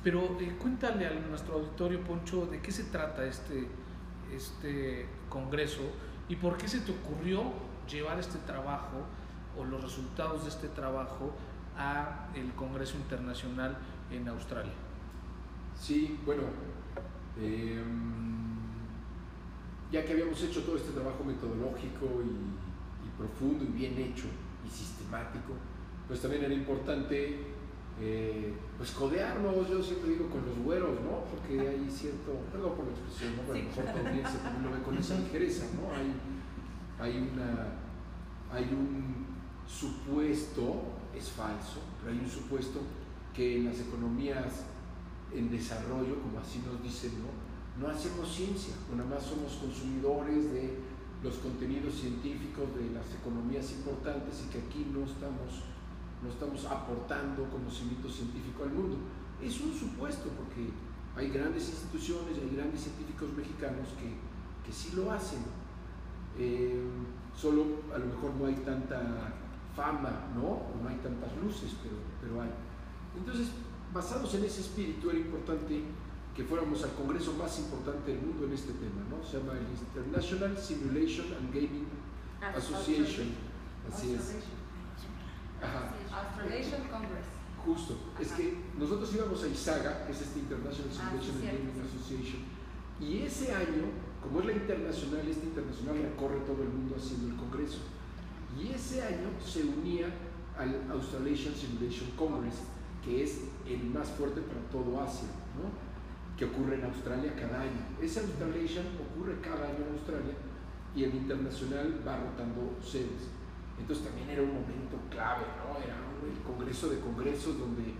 Pero 0.03 0.37
eh, 0.41 0.57
cuéntale 0.59 1.07
a 1.07 1.13
nuestro 1.13 1.55
auditorio, 1.55 2.01
Poncho, 2.03 2.47
de 2.47 2.61
qué 2.61 2.71
se 2.71 2.85
trata 2.85 3.25
este, 3.25 3.69
este 4.33 5.07
congreso 5.29 5.83
y 6.29 6.37
por 6.37 6.57
qué 6.57 6.69
se 6.69 6.81
te 6.81 6.93
ocurrió 6.93 7.53
llevar 7.89 8.19
este 8.19 8.39
trabajo 8.39 9.05
o 9.59 9.65
los 9.65 9.83
resultados 9.83 10.45
de 10.45 10.51
este 10.51 10.69
trabajo 10.69 11.33
a 11.77 12.29
el 12.35 12.53
Congreso 12.55 12.97
Internacional 12.97 13.77
en 14.11 14.29
Australia. 14.29 14.73
Sí, 15.81 16.19
bueno, 16.25 16.43
eh, 17.39 17.83
ya 19.93 20.05
que 20.05 20.13
habíamos 20.13 20.43
hecho 20.43 20.63
todo 20.63 20.77
este 20.77 20.93
trabajo 20.93 21.23
metodológico 21.25 22.23
y, 22.25 22.67
profundo 23.17 23.65
y 23.65 23.69
bien 23.69 23.97
hecho 23.97 24.27
y 24.67 24.69
sistemático, 24.69 25.55
pues 26.07 26.21
también 26.21 26.45
era 26.45 26.53
importante 26.53 27.39
eh, 27.99 28.53
pues 28.77 28.91
codearnos, 28.91 29.71
yo 29.71 29.83
siempre 29.83 30.11
digo 30.11 30.29
con 30.29 30.45
los 30.45 30.59
güeros, 30.59 31.01
¿no? 31.01 31.25
Porque 31.25 31.67
hay 31.67 31.89
cierto, 31.91 32.33
perdón 32.53 32.75
por 32.75 32.85
la 32.85 32.91
expresión, 32.91 33.37
¿no? 33.37 33.43
Pero 33.47 33.55
a 33.55 33.63
lo 33.63 33.65
mejor 33.65 34.07
audiencia 34.07 34.43
también 34.43 34.65
lo 34.65 34.77
ve 34.77 34.83
con 34.83 34.99
esa 34.99 35.19
ligereza, 35.19 35.65
¿no? 35.81 35.95
Hay, 35.95 36.13
hay, 37.01 37.31
una, 37.33 37.73
hay 38.53 38.65
un 38.65 39.25
supuesto, 39.67 40.83
es 41.17 41.31
falso, 41.31 41.81
pero 42.01 42.13
hay 42.13 42.21
un 42.21 42.31
supuesto 42.31 42.81
que 43.33 43.59
en 43.59 43.65
las 43.65 43.81
economías 43.81 44.67
en 45.37 45.51
desarrollo, 45.51 46.21
como 46.23 46.41
así 46.41 46.63
nos 46.65 46.83
dicen, 46.83 47.13
¿no? 47.21 47.31
No 47.81 47.93
hacemos 47.93 48.27
ciencia, 48.33 48.75
nada 48.97 49.09
más 49.09 49.23
somos 49.23 49.53
consumidores 49.61 50.53
de 50.53 50.81
los 51.23 51.37
contenidos 51.37 51.95
científicos 51.95 52.75
de 52.75 52.91
las 52.91 53.13
economías 53.15 53.71
importantes 53.73 54.45
y 54.47 54.51
que 54.51 54.59
aquí 54.59 54.87
no 54.93 55.05
estamos, 55.05 55.69
no 56.23 56.29
estamos 56.31 56.65
aportando 56.65 57.45
conocimiento 57.51 58.09
científico 58.09 58.65
al 58.65 58.73
mundo. 58.73 58.97
Es 59.43 59.61
un 59.61 59.75
supuesto 59.75 60.31
porque 60.37 60.73
hay 61.17 61.31
grandes 61.31 61.69
instituciones, 61.69 62.39
hay 62.39 62.57
grandes 62.57 62.81
científicos 62.83 63.29
mexicanos 63.37 63.89
que, 64.01 64.17
que 64.65 64.73
sí 64.73 64.93
lo 64.97 65.13
hacen. 65.13 65.41
Eh, 66.39 66.81
solo 67.35 67.65
a 67.95 67.99
lo 67.99 68.07
mejor 68.07 68.35
no 68.37 68.47
hay 68.47 68.55
tanta 68.57 69.35
fama, 69.75 70.33
¿no? 70.35 70.73
No 70.83 70.89
hay 70.89 70.97
tantas 70.97 71.37
luces, 71.43 71.77
pero, 71.83 71.97
pero 72.21 72.41
hay. 72.41 72.51
Entonces, 73.17 73.49
basados 73.97 74.35
en 74.35 74.45
ese 74.45 74.61
espíritu 74.61 75.09
era 75.11 75.19
importante 75.19 75.83
que 76.35 76.45
fuéramos 76.45 76.83
al 76.85 76.93
congreso 76.93 77.33
más 77.33 77.59
importante 77.59 78.13
del 78.13 78.21
mundo 78.21 78.45
en 78.45 78.53
este 78.53 78.73
tema, 78.75 79.01
¿no? 79.09 79.25
Se 79.25 79.39
llama 79.39 79.55
el 79.55 79.65
International 79.73 80.53
Simulation 80.59 81.27
and 81.33 81.49
Gaming 81.49 81.87
Association. 82.55 83.29
Así 83.91 84.13
es. 84.13 84.35
Ajá. 85.63 85.95
Australasian 86.13 86.83
Congress. 86.93 87.25
Justo, 87.65 87.97
es 88.21 88.33
que 88.33 88.59
nosotros 88.79 89.13
íbamos 89.15 89.43
a 89.43 89.49
ISAGA, 89.49 90.07
que 90.07 90.13
es 90.13 90.21
este 90.21 90.41
International 90.41 90.91
Ah, 90.93 91.11
Simulation 91.19 91.37
and 91.37 91.45
Gaming. 91.47 91.83
Association, 91.89 92.41
y 93.01 93.19
ese 93.23 93.53
año, 93.55 93.85
como 94.23 94.41
es 94.41 94.47
la 94.47 94.53
internacional, 94.53 95.27
este 95.27 95.47
internacional 95.47 95.97
recorre 96.03 96.41
todo 96.47 96.63
el 96.63 96.69
mundo 96.69 96.95
haciendo 96.97 97.29
el 97.29 97.37
congreso, 97.37 97.79
y 98.61 98.69
ese 98.73 99.03
año 99.03 99.29
se 99.45 99.65
unía 99.65 100.07
al 100.57 100.85
Australasian 100.93 101.55
Simulation 101.55 102.11
Congress, 102.17 102.57
que 103.03 103.25
es 103.25 103.41
el 103.75 103.85
más 103.91 104.09
fuerte 104.11 104.41
para 104.43 104.61
todo 104.71 105.01
Asia, 105.01 105.29
¿no? 105.57 105.87
que 106.37 106.45
ocurre 106.45 106.77
en 106.77 106.85
Australia 106.85 107.35
cada 107.35 107.63
año. 107.63 107.97
Ese 108.01 108.21
Australasian 108.21 108.85
ocurre 109.01 109.41
cada 109.41 109.69
año 109.69 109.89
en 109.89 109.93
Australia 109.97 110.35
y 110.95 111.05
el 111.05 111.15
internacional 111.15 112.01
va 112.07 112.17
rotando 112.19 112.77
sedes. 112.83 113.33
Entonces 113.79 114.05
también 114.05 114.31
era 114.31 114.43
un 114.43 114.53
momento 114.53 114.97
clave, 115.11 115.45
¿no? 115.61 115.77
Era 115.81 115.97
el 115.97 116.39
congreso 116.45 116.89
de 116.89 117.01
congresos 117.01 117.59
donde, 117.59 117.93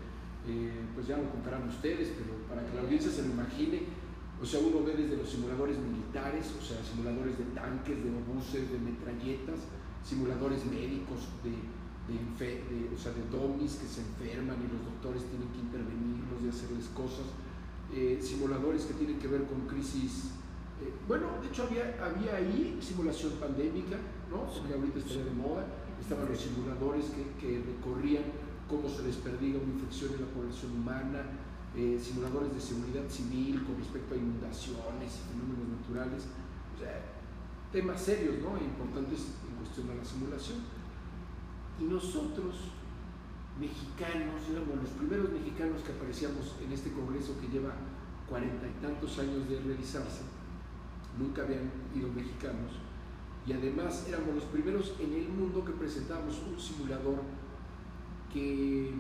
eh, 0.49 0.85
pues 0.95 1.07
ya 1.07 1.17
lo 1.17 1.31
contarán 1.31 1.69
ustedes, 1.69 2.13
pero 2.17 2.37
para 2.49 2.65
que 2.65 2.75
la 2.75 2.83
audiencia 2.83 3.11
se 3.11 3.23
lo 3.23 3.33
imagine, 3.33 3.85
o 4.41 4.45
sea, 4.45 4.61
uno 4.61 4.85
ve 4.85 4.97
desde 4.97 5.17
los 5.17 5.29
simuladores 5.29 5.79
militares, 5.79 6.53
o 6.61 6.63
sea, 6.63 6.77
simuladores 6.85 7.39
de 7.39 7.45
tanques, 7.57 8.05
de 8.05 8.11
obuses, 8.13 8.71
de 8.71 8.79
metralletas, 8.79 9.61
simuladores 10.05 10.65
médicos, 10.67 11.29
de, 11.43 11.53
de, 12.09 12.47
de- 12.47 12.91
o 12.95 12.99
sea, 12.99 13.13
de 13.13 13.23
dummies 13.31 13.77
que 13.77 13.87
se 13.87 14.01
enferman 14.03 14.57
y 14.63 14.69
los 14.73 14.83
doctores 14.85 15.23
tienen 15.29 15.49
que 15.51 15.59
intervenirlos 15.59 16.39
y 16.45 16.49
hacerles 16.49 16.87
cosas, 16.95 17.27
eh, 17.93 18.19
simuladores 18.23 18.85
que 18.87 18.95
tienen 18.95 19.19
que 19.19 19.29
ver 19.29 19.45
con 19.47 19.67
crisis. 19.67 20.31
eh, 20.83 20.93
bueno, 21.09 21.27
de 21.41 21.49
hecho 21.49 21.65
había, 21.65 21.97
había 22.03 22.37
ahí 22.37 22.79
simulación 22.83 23.33
pandémica, 23.41 23.97
¿no? 24.31 24.45
Porque 24.47 24.75
ahorita 24.75 24.99
estaría 24.99 25.25
de 25.25 25.31
moda. 25.33 25.67
Estaban 26.01 26.29
los 26.29 26.39
simuladores 26.39 27.07
que, 27.11 27.25
que 27.41 27.65
recorrían 27.65 28.25
cómo 28.69 28.87
se 28.89 29.03
desperdiga 29.03 29.59
una 29.59 29.73
infección 29.75 30.13
en 30.15 30.21
la 30.21 30.31
población 30.31 30.73
humana, 30.77 31.23
eh, 31.75 31.99
simuladores 32.01 32.53
de 32.55 32.61
seguridad 32.61 33.09
civil 33.09 33.65
con 33.65 33.79
respecto 33.79 34.15
a 34.15 34.19
inundaciones 34.19 35.09
y 35.17 35.21
fenómenos 35.33 35.81
naturales. 35.81 36.23
O 36.75 36.79
sea, 36.79 37.01
temas 37.73 37.99
serios, 38.01 38.37
¿no? 38.45 38.57
E 38.61 38.65
importantes 38.65 39.41
en 39.49 39.57
cuestión 39.57 39.91
a 39.91 39.95
la 39.97 40.05
simulación. 40.05 40.59
Y 41.81 41.85
nosotros, 41.85 42.73
mexicanos, 43.61 44.49
éramos 44.51 44.77
los 44.83 44.91
primeros 44.91 45.31
mexicanos 45.31 45.83
que 45.83 45.93
aparecíamos 45.93 46.57
en 46.65 46.73
este 46.73 46.93
congreso 46.93 47.39
que 47.41 47.49
lleva 47.49 47.75
cuarenta 48.29 48.67
y 48.67 48.83
tantos 48.83 49.19
años 49.19 49.49
de 49.49 49.61
realizarse. 49.61 50.23
Nunca 51.19 51.43
habían 51.43 51.71
ido 51.95 52.09
mexicanos. 52.09 52.73
Y 53.47 53.53
además 53.53 54.07
éramos 54.09 54.35
los 54.35 54.45
primeros 54.45 54.95
en 54.99 55.13
el 55.13 55.29
mundo 55.29 55.65
que 55.65 55.73
presentábamos 55.73 56.43
un 56.43 56.59
simulador 56.59 57.23
que, 58.33 58.93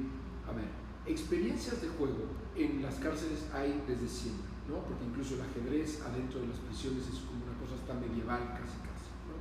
a 0.46 0.52
ver, 0.52 0.68
experiencias 1.04 1.82
de 1.82 1.88
juego 1.88 2.24
en 2.54 2.82
las 2.82 2.94
cárceles 2.96 3.50
hay 3.52 3.82
desde 3.86 4.08
siempre, 4.08 4.46
¿no? 4.68 4.80
Porque 4.86 5.04
incluso 5.04 5.34
el 5.34 5.42
ajedrez 5.42 6.00
adentro 6.02 6.40
de 6.40 6.48
las 6.48 6.58
prisiones 6.58 7.08
es 7.08 7.20
como 7.26 7.44
una 7.44 7.58
cosa 7.58 7.74
hasta 7.74 7.94
medieval 7.94 8.54
casi 8.54 8.78
casi, 8.86 9.10
¿no? 9.26 9.36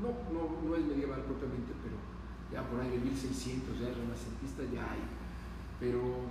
No, 0.00 0.10
no, 0.32 0.68
no 0.68 0.76
es 0.76 0.84
medieval 0.84 1.22
propiamente, 1.22 1.72
pero 1.84 1.96
ya 2.52 2.66
por 2.66 2.80
ahí 2.80 2.90
de 2.90 2.98
1600, 2.98 3.78
ya 3.78 3.94
renacentista 3.94 4.62
ya 4.74 4.90
hay, 4.90 5.02
pero, 5.78 6.26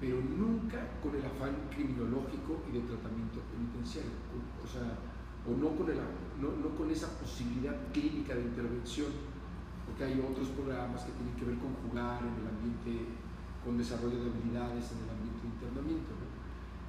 pero 0.00 0.16
nunca 0.20 0.80
con 1.02 1.14
el 1.14 1.24
afán 1.24 1.68
criminológico 1.68 2.64
y 2.68 2.80
de 2.80 2.80
tratamiento 2.88 3.44
penitenciario, 3.52 4.16
o 4.64 4.66
sea, 4.66 4.96
o 5.44 5.56
no 5.56 5.76
con, 5.76 5.88
el, 5.88 6.00
no, 6.40 6.56
no 6.56 6.76
con 6.76 6.90
esa 6.90 7.08
posibilidad 7.20 7.76
clínica 7.92 8.34
de 8.34 8.42
intervención, 8.42 9.12
porque 9.86 10.04
hay 10.04 10.20
otros 10.20 10.48
programas 10.56 11.04
que 11.04 11.12
tienen 11.12 11.34
que 11.36 11.44
ver 11.44 11.58
con 11.58 11.74
jugar 11.84 12.20
en 12.24 12.34
el 12.40 12.46
ambiente, 12.48 13.12
con 13.64 13.76
desarrollo 13.76 14.16
de 14.16 14.30
habilidades 14.30 14.92
en 14.92 15.04
el 15.04 15.10
ambiente 15.10 15.40
de 15.42 15.48
internamiento. 15.48 16.12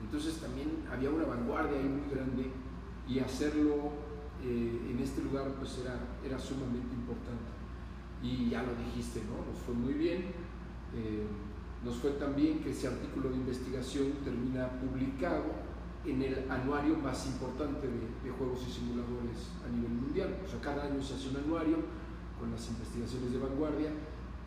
Entonces 0.02 0.40
también 0.40 0.84
había 0.92 1.10
una 1.10 1.26
vanguardia 1.26 1.78
ahí 1.78 1.88
muy 1.88 2.10
grande 2.10 2.52
y 3.08 3.20
hacerlo 3.20 3.92
eh, 4.44 4.90
en 4.90 5.00
este 5.00 5.22
lugar 5.22 5.54
pues 5.60 5.80
era, 5.80 6.00
era 6.26 6.40
sumamente 6.40 6.94
importante. 6.96 7.61
Y 8.24 8.50
ya 8.50 8.64
lo 8.64 8.76
dijiste, 8.76 9.22
¿no? 9.26 9.52
Nos 9.52 9.60
fue 9.66 9.74
muy 9.74 9.94
bien. 9.94 10.26
eh, 10.96 11.26
nos 11.84 11.96
fue 11.96 12.12
tan 12.12 12.36
bien 12.36 12.60
que 12.60 12.70
ese 12.70 12.88
artículo 12.88 13.30
de 13.30 13.38
investigación 13.38 14.12
termina 14.24 14.70
publicado 14.80 15.46
en 16.06 16.22
el 16.22 16.46
anuario 16.52 16.96
más 16.98 17.26
importante 17.26 17.88
de, 17.88 17.94
de 18.24 18.30
juegos 18.38 18.60
y 18.68 18.72
simuladores 18.72 19.50
a 19.66 19.76
nivel 19.76 19.90
mundial. 19.92 20.38
O 20.46 20.48
sea, 20.48 20.60
cada 20.62 20.84
año 20.86 21.02
se 21.02 21.16
hace 21.16 21.30
un 21.30 21.38
anuario 21.38 21.78
con 22.40 22.52
las 22.52 22.68
investigaciones 22.70 23.32
de 23.32 23.40
vanguardia 23.40 23.90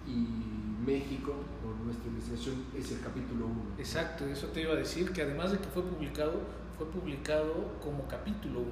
y 0.06 0.84
México, 0.86 1.32
con 1.62 1.84
nuestra 1.86 2.06
investigación, 2.08 2.54
es 2.76 2.92
el 2.92 3.00
capítulo 3.00 3.46
1. 3.46 3.54
Exacto, 3.78 4.26
eso 4.26 4.46
te 4.48 4.60
iba 4.62 4.72
a 4.74 4.76
decir, 4.76 5.10
que 5.12 5.22
además 5.22 5.50
de 5.52 5.58
que 5.58 5.68
fue 5.68 5.82
publicado, 5.82 6.34
fue 6.78 6.86
publicado 6.88 7.78
como 7.82 8.06
capítulo 8.06 8.60
1, 8.60 8.68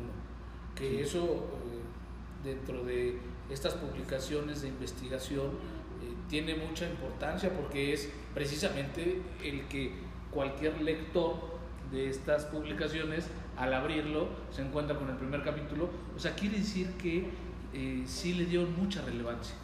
que 0.77 0.88
Sí. 0.88 0.97
eso 1.01 1.25
eh, 1.25 2.45
dentro 2.45 2.85
de 2.85 3.19
estas 3.53 3.75
publicaciones 3.75 4.62
de 4.62 4.69
investigación 4.69 5.47
eh, 5.47 6.15
tiene 6.29 6.55
mucha 6.55 6.88
importancia 6.88 7.53
porque 7.55 7.93
es 7.93 8.09
precisamente 8.35 9.21
el 9.43 9.67
que 9.69 9.93
cualquier 10.31 10.81
lector 10.81 11.53
de 11.91 12.09
estas 12.09 12.47
publicaciones 12.47 13.27
al 13.57 13.75
abrirlo 13.75 14.29
se 14.51 14.62
encuentra 14.62 14.99
con 14.99 15.11
el 15.11 15.17
primer 15.17 15.43
capítulo, 15.43 15.91
o 16.17 16.19
sea, 16.19 16.35
quiere 16.35 16.59
decir 16.59 16.91
que 16.93 17.29
eh, 17.75 18.03
sí 18.07 18.35
le 18.35 18.47
dio 18.47 18.62
mucha 18.62 19.03
relevancia. 19.03 19.55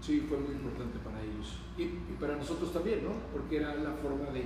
Sí, 0.00 0.24
fue 0.28 0.38
muy 0.38 0.52
importante 0.52 0.98
para 0.98 1.20
ellos. 1.22 1.58
Y, 1.76 1.82
y 1.82 2.16
para 2.18 2.36
nosotros 2.36 2.72
también, 2.72 3.04
¿no? 3.04 3.12
Porque 3.32 3.58
era 3.58 3.74
la 3.74 3.92
forma 3.92 4.30
de 4.30 4.44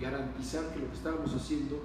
garantizar 0.00 0.72
que 0.72 0.80
lo 0.80 0.88
que 0.88 0.96
estábamos 0.96 1.34
haciendo, 1.34 1.80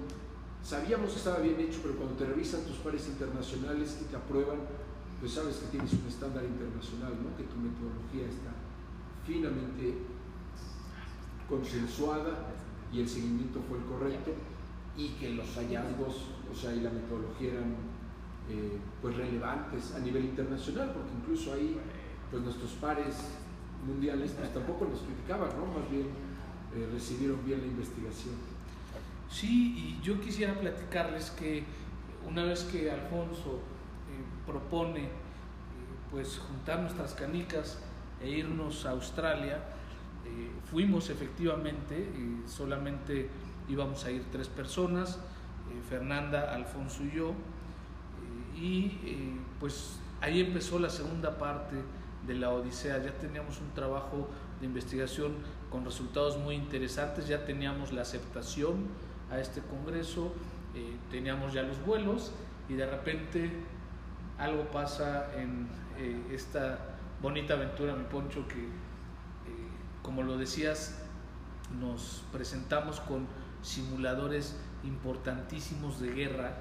sabíamos 0.62 1.10
que 1.10 1.16
estaba 1.16 1.38
bien 1.38 1.58
hecho, 1.60 1.80
pero 1.82 1.96
cuando 1.96 2.16
te 2.16 2.24
revisan 2.24 2.64
tus 2.64 2.76
pares 2.78 3.06
internacionales 3.08 3.98
y 4.00 4.04
te 4.04 4.16
aprueban, 4.16 4.58
pues 5.24 5.36
sabes 5.36 5.56
que 5.56 5.68
tienes 5.68 5.90
un 5.94 6.06
estándar 6.06 6.44
internacional, 6.44 7.16
¿no? 7.24 7.34
Que 7.34 7.44
tu 7.44 7.56
metodología 7.56 8.28
está 8.28 8.52
finamente 9.24 10.04
consensuada 11.48 12.52
y 12.92 13.00
el 13.00 13.08
seguimiento 13.08 13.58
fue 13.66 13.78
el 13.78 13.84
correcto 13.84 14.32
y 14.94 15.08
que 15.16 15.30
los 15.30 15.48
hallazgos, 15.56 16.26
o 16.52 16.54
sea, 16.54 16.74
y 16.74 16.80
la 16.82 16.90
metodología 16.90 17.52
eran 17.52 17.74
eh, 18.50 18.76
pues 19.00 19.16
relevantes 19.16 19.94
a 19.94 20.00
nivel 20.00 20.26
internacional, 20.26 20.92
porque 20.92 21.12
incluso 21.16 21.54
ahí 21.54 21.78
pues 22.30 22.42
nuestros 22.42 22.72
pares 22.72 23.16
mundiales 23.86 24.32
pues 24.32 24.52
tampoco 24.52 24.84
nos 24.84 25.00
criticaban, 25.00 25.48
¿no? 25.56 25.64
Más 25.80 25.90
bien 25.90 26.08
eh, 26.76 26.86
recibieron 26.92 27.42
bien 27.46 27.62
la 27.62 27.66
investigación. 27.68 28.34
Sí, 29.30 29.72
y 29.74 30.04
yo 30.04 30.20
quisiera 30.20 30.60
platicarles 30.60 31.30
que 31.30 31.64
una 32.28 32.44
vez 32.44 32.64
que 32.64 32.90
Alfonso 32.90 33.72
propone 34.46 35.04
eh, 35.04 35.08
pues 36.10 36.38
juntar 36.38 36.80
nuestras 36.80 37.14
canicas 37.14 37.78
e 38.22 38.30
irnos 38.30 38.86
a 38.86 38.90
Australia, 38.90 39.58
eh, 40.24 40.50
fuimos 40.70 41.10
efectivamente, 41.10 41.96
eh, 41.98 42.42
solamente 42.46 43.28
íbamos 43.68 44.04
a 44.04 44.10
ir 44.10 44.24
tres 44.30 44.48
personas, 44.48 45.18
Fernanda, 45.88 46.54
Alfonso 46.54 47.02
y 47.02 47.16
yo, 47.16 47.32
y 48.54 48.92
pues 49.58 49.98
ahí 50.20 50.40
empezó 50.40 50.78
la 50.78 50.90
segunda 50.90 51.38
parte 51.38 51.76
de 52.26 52.34
la 52.34 52.50
Odisea, 52.50 53.02
ya 53.02 53.12
teníamos 53.12 53.60
un 53.60 53.70
trabajo 53.74 54.28
de 54.60 54.66
investigación 54.66 55.32
con 55.70 55.84
resultados 55.84 56.38
muy 56.38 56.54
interesantes, 56.54 57.26
ya 57.26 57.44
teníamos 57.44 57.92
la 57.92 58.02
aceptación 58.02 58.86
a 59.32 59.40
este 59.40 59.62
congreso, 59.62 60.32
teníamos 61.10 61.54
ya 61.54 61.62
los 61.62 61.84
vuelos 61.84 62.30
y 62.68 62.74
de 62.74 62.86
repente 62.86 63.50
algo 64.38 64.64
pasa 64.70 65.30
en 65.36 65.68
eh, 65.98 66.32
esta 66.32 66.78
bonita 67.22 67.54
aventura, 67.54 67.94
mi 67.94 68.04
poncho, 68.04 68.46
que 68.48 68.64
eh, 68.64 68.68
como 70.02 70.22
lo 70.22 70.36
decías, 70.36 71.00
nos 71.80 72.24
presentamos 72.32 73.00
con 73.00 73.26
simuladores 73.62 74.56
importantísimos 74.82 76.00
de 76.00 76.12
guerra, 76.12 76.56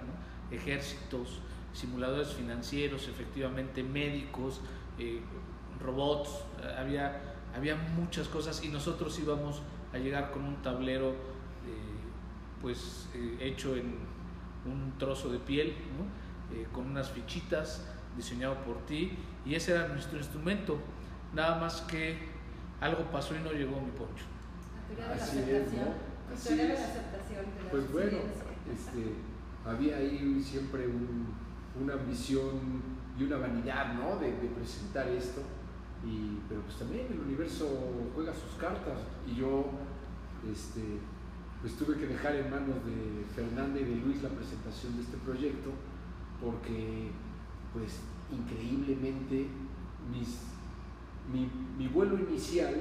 ejércitos, 0.52 1.40
simuladores 1.74 2.30
financieros, 2.34 3.08
efectivamente 3.08 3.84
médicos, 3.84 4.62
eh, 5.00 5.22
robots, 5.82 6.30
había, 6.78 7.36
había 7.56 7.76
muchas 7.76 8.28
cosas 8.28 8.64
y 8.64 8.70
nosotros 8.70 9.20
íbamos 9.20 9.62
a 9.92 9.98
llegar 9.98 10.32
con 10.32 10.46
un 10.46 10.62
tablero 10.62 11.34
pues 12.62 13.10
hecho 13.42 13.76
en 13.76 13.98
un 14.66 14.94
trozo 14.98 15.30
de 15.30 15.40
piel. 15.40 15.76
Eh, 16.54 16.68
con 16.72 16.86
unas 16.88 17.10
fichitas 17.12 17.86
diseñado 18.16 18.56
por 18.64 18.78
ti 18.86 19.18
y 19.46 19.56
ese 19.56 19.72
era 19.72 19.88
nuestro 19.88 20.18
instrumento, 20.20 20.78
nada 21.34 21.60
más 21.60 21.82
que 21.82 22.18
algo 22.80 23.04
pasó 23.12 23.36
y 23.36 23.40
no 23.40 23.52
llegó 23.52 23.82
mi 23.82 23.92
poncho. 23.92 24.26
Así 25.12 25.40
es. 25.40 25.74
¿no? 25.74 26.34
Así 26.34 26.54
es. 26.60 26.80
Pues 27.72 27.92
bueno, 27.92 28.18
este, 28.72 29.16
había 29.66 29.98
ahí 29.98 30.42
siempre 30.44 30.86
un- 30.88 31.34
una 31.82 31.94
ambición 31.94 32.84
y 33.18 33.24
una 33.24 33.38
vanidad, 33.38 33.94
¿no? 33.96 34.18
De, 34.18 34.28
de 34.32 34.48
presentar 34.50 35.08
esto. 35.08 35.42
Y, 36.06 36.38
pero 36.50 36.62
pues 36.62 36.78
también 36.78 37.08
el 37.10 37.20
universo 37.20 37.66
juega 38.14 38.34
sus 38.34 38.60
cartas 38.60 39.00
y 39.26 39.36
yo 39.38 39.66
este, 40.52 40.82
pues 41.62 41.76
tuve 41.78 41.98
que 41.98 42.06
dejar 42.08 42.36
en 42.36 42.52
manos 42.52 42.76
de 42.86 43.26
Fernanda 43.34 43.80
y 43.80 43.86
de 43.86 43.96
Luis 43.96 44.22
la 44.22 44.30
presentación 44.30 44.98
de 44.98 45.02
este 45.04 45.18
proyecto 45.18 45.72
porque 46.44 47.12
pues 47.72 48.00
increíblemente 48.32 49.48
mis, 50.12 50.42
mi, 51.32 51.88
vuelo 51.88 52.20
inicial, 52.20 52.76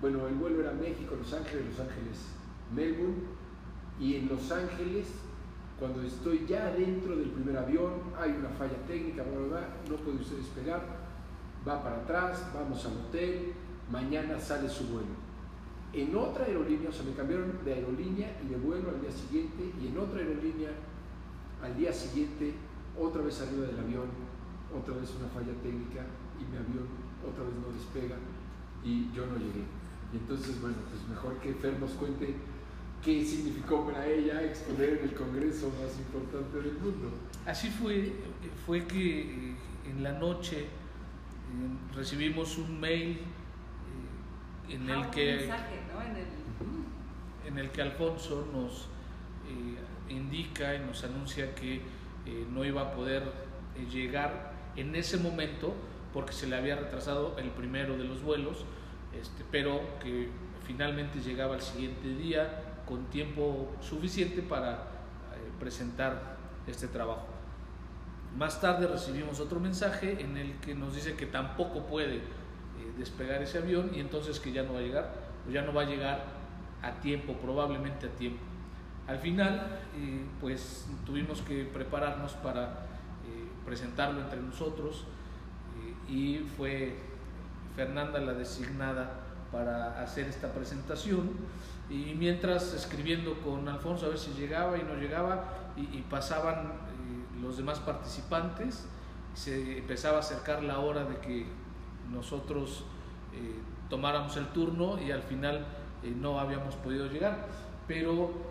bueno, 0.00 0.26
el 0.28 0.34
vuelo 0.34 0.60
era 0.60 0.72
México, 0.72 1.16
Los 1.18 1.32
Ángeles, 1.32 1.64
Los 1.70 1.80
Ángeles, 1.80 2.18
Melbourne, 2.74 3.38
y 3.98 4.16
en 4.16 4.28
Los 4.28 4.52
Ángeles, 4.52 5.08
cuando 5.78 6.02
estoy 6.02 6.44
ya 6.46 6.70
dentro 6.72 7.16
del 7.16 7.30
primer 7.30 7.56
avión, 7.56 7.94
hay 8.18 8.32
una 8.32 8.50
falla 8.50 8.76
técnica, 8.86 9.22
bla, 9.22 9.38
bla, 9.38 9.48
bla, 9.48 9.68
no 9.88 9.96
puede 9.96 10.18
usted 10.18 10.36
despegar, 10.36 10.84
va 11.66 11.82
para 11.82 11.96
atrás, 11.96 12.50
vamos 12.54 12.84
al 12.84 12.92
hotel, 12.92 13.54
mañana 13.90 14.38
sale 14.38 14.68
su 14.68 14.86
vuelo. 14.88 15.28
En 15.92 16.14
otra 16.14 16.44
aerolínea, 16.44 16.90
o 16.90 16.92
sea, 16.92 17.04
me 17.04 17.12
cambiaron 17.12 17.64
de 17.64 17.72
aerolínea 17.72 18.38
y 18.44 18.48
de 18.48 18.56
vuelo 18.56 18.90
al 18.90 19.00
día 19.00 19.10
siguiente, 19.10 19.72
y 19.80 19.88
en 19.88 19.98
otra 19.98 20.20
aerolínea 20.20 20.70
al 21.62 21.76
día 21.76 21.92
siguiente, 21.92 22.54
otra 22.98 23.22
vez 23.22 23.40
arriba 23.40 23.66
del 23.66 23.78
avión, 23.78 24.08
otra 24.74 24.94
vez 24.94 25.10
una 25.18 25.28
falla 25.28 25.52
técnica 25.62 26.04
y 26.40 26.44
mi 26.44 26.56
avión 26.56 26.86
otra 27.26 27.44
vez 27.44 27.54
no 27.54 27.72
despega 27.72 28.16
y 28.84 29.10
yo 29.12 29.26
no 29.26 29.36
llegué. 29.36 29.64
Y 30.12 30.16
entonces, 30.16 30.60
bueno, 30.60 30.76
pues 30.90 31.06
mejor 31.08 31.38
que 31.40 31.52
Fer 31.54 31.78
nos 31.78 31.92
cuente 31.92 32.34
qué 33.04 33.24
significó 33.24 33.86
para 33.86 34.06
ella 34.06 34.42
exponer 34.42 34.98
en 34.98 35.08
el 35.08 35.14
congreso 35.14 35.70
más 35.82 35.96
importante 35.98 36.56
del 36.58 36.78
mundo. 36.78 37.10
Así 37.46 37.68
fue, 37.70 38.12
fue 38.66 38.86
que 38.86 39.20
eh, 39.50 39.56
en 39.90 40.02
la 40.02 40.12
noche 40.18 40.60
eh, 40.62 40.68
recibimos 41.94 42.58
un 42.58 42.80
mail 42.80 43.18
eh, 44.68 44.74
en 44.74 44.90
Ah, 44.90 44.94
el 44.94 44.98
un 45.00 45.10
que 45.10 45.36
mensaje, 45.36 45.80
¿no? 45.92 46.02
En 46.02 46.16
el, 46.16 46.26
en 47.46 47.58
el 47.58 47.70
que 47.70 47.82
Alfonso 47.82 48.48
nos 48.52 48.88
eh, 49.48 50.12
indica 50.12 50.74
y 50.74 50.80
nos 50.80 51.04
anuncia 51.04 51.54
que 51.54 51.80
eh, 52.26 52.46
no 52.50 52.64
iba 52.64 52.82
a 52.82 52.92
poder 52.92 53.22
eh, 53.76 53.86
llegar 53.90 54.52
en 54.76 54.94
ese 54.94 55.16
momento 55.16 55.74
porque 56.12 56.32
se 56.32 56.46
le 56.46 56.56
había 56.56 56.76
retrasado 56.76 57.36
el 57.38 57.50
primero 57.50 57.96
de 57.96 58.04
los 58.04 58.22
vuelos, 58.22 58.64
este, 59.18 59.44
pero 59.50 59.80
que 60.00 60.28
finalmente 60.66 61.20
llegaba 61.20 61.54
el 61.54 61.62
siguiente 61.62 62.08
día 62.08 62.80
con 62.86 63.06
tiempo 63.06 63.70
suficiente 63.80 64.42
para 64.42 64.72
eh, 64.72 64.76
presentar 65.58 66.36
este 66.66 66.88
trabajo. 66.88 67.26
Más 68.36 68.60
tarde 68.60 68.86
recibimos 68.86 69.40
otro 69.40 69.58
mensaje 69.58 70.20
en 70.20 70.36
el 70.36 70.54
que 70.60 70.74
nos 70.74 70.94
dice 70.94 71.14
que 71.14 71.26
tampoco 71.26 71.86
puede 71.86 72.20
despegar 72.98 73.42
ese 73.42 73.58
avión 73.58 73.90
y 73.94 74.00
entonces 74.00 74.38
que 74.40 74.52
ya 74.52 74.62
no 74.62 74.74
va 74.74 74.80
a 74.80 74.82
llegar, 74.82 75.14
o 75.48 75.50
ya 75.50 75.62
no 75.62 75.72
va 75.72 75.82
a 75.82 75.84
llegar 75.86 76.24
a 76.82 76.92
tiempo, 77.00 77.34
probablemente 77.34 78.06
a 78.06 78.10
tiempo. 78.10 78.47
Al 79.08 79.18
final, 79.18 79.80
eh, 79.96 80.26
pues 80.38 80.86
tuvimos 81.06 81.40
que 81.40 81.64
prepararnos 81.64 82.32
para 82.34 82.64
eh, 82.64 83.48
presentarlo 83.64 84.20
entre 84.20 84.38
nosotros 84.38 85.06
eh, 85.80 86.12
y 86.12 86.38
fue 86.58 86.94
Fernanda 87.74 88.20
la 88.20 88.34
designada 88.34 89.20
para 89.50 90.02
hacer 90.02 90.26
esta 90.26 90.52
presentación. 90.52 91.30
Y 91.88 92.14
mientras 92.18 92.74
escribiendo 92.74 93.40
con 93.40 93.66
Alfonso 93.66 94.04
a 94.04 94.08
ver 94.10 94.18
si 94.18 94.32
llegaba 94.32 94.76
y 94.76 94.82
no 94.82 94.94
llegaba 94.94 95.54
y, 95.74 96.02
pasaban 96.02 96.72
los 97.40 97.56
demás 97.56 97.78
participantes, 97.78 98.86
se 99.32 99.78
empezaba 99.78 100.18
a 100.18 100.20
acercar 100.20 100.62
la 100.62 100.80
hora 100.80 101.04
de 101.04 101.16
que 101.18 101.46
nosotros 102.12 102.84
tomáramos 103.88 104.36
el 104.36 104.48
turno 104.48 105.00
y 105.00 105.12
al 105.12 105.22
final 105.22 105.64
no 106.20 106.38
habíamos 106.40 106.74
podido 106.74 107.06
llegar, 107.06 107.46
pero 107.86 108.47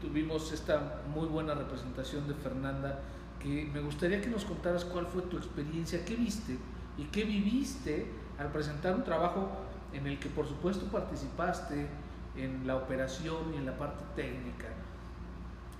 tuvimos 0.00 0.52
esta 0.52 1.02
muy 1.12 1.26
buena 1.26 1.54
representación 1.54 2.26
de 2.28 2.34
Fernanda 2.34 3.00
que 3.40 3.68
me 3.72 3.80
gustaría 3.80 4.20
que 4.20 4.28
nos 4.28 4.44
contaras 4.44 4.84
cuál 4.84 5.06
fue 5.06 5.22
tu 5.22 5.36
experiencia, 5.36 6.04
qué 6.04 6.16
viste 6.16 6.58
y 6.96 7.04
qué 7.04 7.24
viviste 7.24 8.06
al 8.38 8.50
presentar 8.50 8.94
un 8.94 9.04
trabajo 9.04 9.48
en 9.92 10.06
el 10.06 10.18
que 10.18 10.28
por 10.28 10.46
supuesto 10.46 10.86
participaste 10.86 11.88
en 12.36 12.66
la 12.66 12.76
operación 12.76 13.54
y 13.54 13.58
en 13.58 13.66
la 13.66 13.76
parte 13.76 14.02
técnica, 14.16 14.66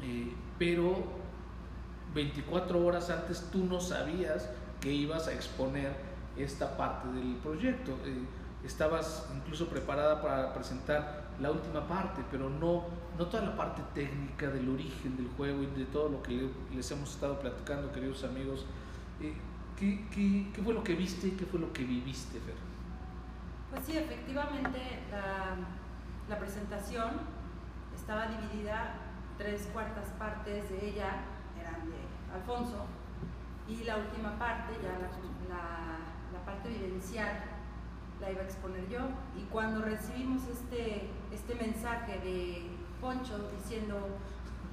eh, 0.02 0.33
pero 0.59 1.04
24 2.14 2.85
horas 2.85 3.11
antes 3.11 3.48
tú 3.50 3.64
no 3.64 3.80
sabías 3.80 4.48
que 4.80 4.92
ibas 4.92 5.26
a 5.26 5.33
exponer 5.33 5.92
esta 6.37 6.76
parte 6.76 7.09
del 7.09 7.35
proyecto. 7.37 7.92
Eh, 8.04 8.24
estabas 8.64 9.28
incluso 9.37 9.68
preparada 9.68 10.22
para 10.22 10.54
presentar 10.54 11.23
la 11.40 11.51
última 11.51 11.87
parte, 11.87 12.23
pero 12.31 12.49
no, 12.49 12.85
no 13.18 13.27
toda 13.27 13.44
la 13.44 13.57
parte 13.57 13.83
técnica 13.94 14.49
del 14.51 14.68
origen 14.68 15.16
del 15.16 15.29
juego 15.37 15.62
y 15.62 15.66
de 15.66 15.85
todo 15.87 16.09
lo 16.09 16.23
que 16.23 16.33
le- 16.33 16.51
les 16.77 16.90
hemos 16.90 17.11
estado 17.14 17.38
platicando, 17.40 17.90
queridos 17.92 18.23
amigos. 18.25 18.66
Eh, 19.20 19.35
¿qué, 19.79 20.07
qué, 20.11 20.51
qué 20.55 20.62
fue 20.62 20.73
lo 20.75 20.85
que 20.85 20.94
viste 20.94 21.29
y 21.29 21.31
qué 21.33 21.44
fue 21.47 21.59
lo 21.61 21.73
que 21.73 21.83
viviste, 21.85 22.38
Fer? 22.40 22.55
Pues 23.70 23.85
sí, 23.87 23.97
efectivamente 23.97 24.79
la, 25.11 25.57
la 26.29 26.38
presentación 26.38 27.11
estaba 27.97 28.27
dividida, 28.29 28.94
tres 29.38 29.68
cuartas 29.73 30.09
partes 30.18 30.70
de 30.70 30.90
ella 30.90 31.23
eran 31.61 31.81
de 31.90 32.35
Alfonso 32.35 32.87
y 33.68 33.83
la 33.85 33.97
última 33.97 34.38
parte, 34.38 34.75
ya 34.83 34.92
la, 34.99 35.09
la- 35.55 35.99
la 36.33 36.44
parte 36.44 36.68
vivencial, 36.68 37.44
la 38.20 38.31
iba 38.31 38.42
a 38.42 38.44
exponer 38.44 38.88
yo. 38.88 38.99
Y 39.37 39.42
cuando 39.51 39.83
recibimos 39.83 40.42
este, 40.49 41.09
este 41.35 41.55
mensaje 41.55 42.18
de 42.20 42.62
Poncho 43.01 43.51
diciendo, 43.59 43.99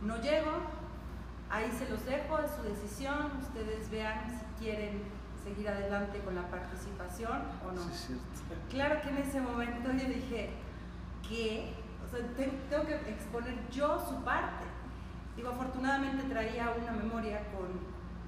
no 0.03 0.17
llego, 0.21 0.51
ahí 1.49 1.71
se 1.71 1.89
los 1.89 2.05
dejo, 2.05 2.39
es 2.39 2.51
su 2.51 2.63
decisión, 2.63 3.31
ustedes 3.41 3.89
vean 3.91 4.21
si 4.29 4.63
quieren 4.63 5.01
seguir 5.43 5.67
adelante 5.69 6.19
con 6.19 6.35
la 6.35 6.47
participación 6.49 7.41
o 7.67 7.71
no. 7.71 7.81
Sí. 7.93 8.15
Claro 8.69 9.01
que 9.01 9.09
en 9.09 9.17
ese 9.17 9.41
momento 9.41 9.91
yo 9.91 10.07
dije, 10.07 10.51
¿qué? 11.27 11.73
O 12.05 12.07
sea, 12.09 12.25
te- 12.35 12.51
tengo 12.69 12.85
que 12.85 12.95
exponer 13.09 13.55
yo 13.69 13.99
su 14.07 14.23
parte. 14.23 14.65
Digo, 15.35 15.49
afortunadamente 15.49 16.23
traía 16.29 16.71
una 16.81 16.91
memoria 16.91 17.39
con, 17.51 17.69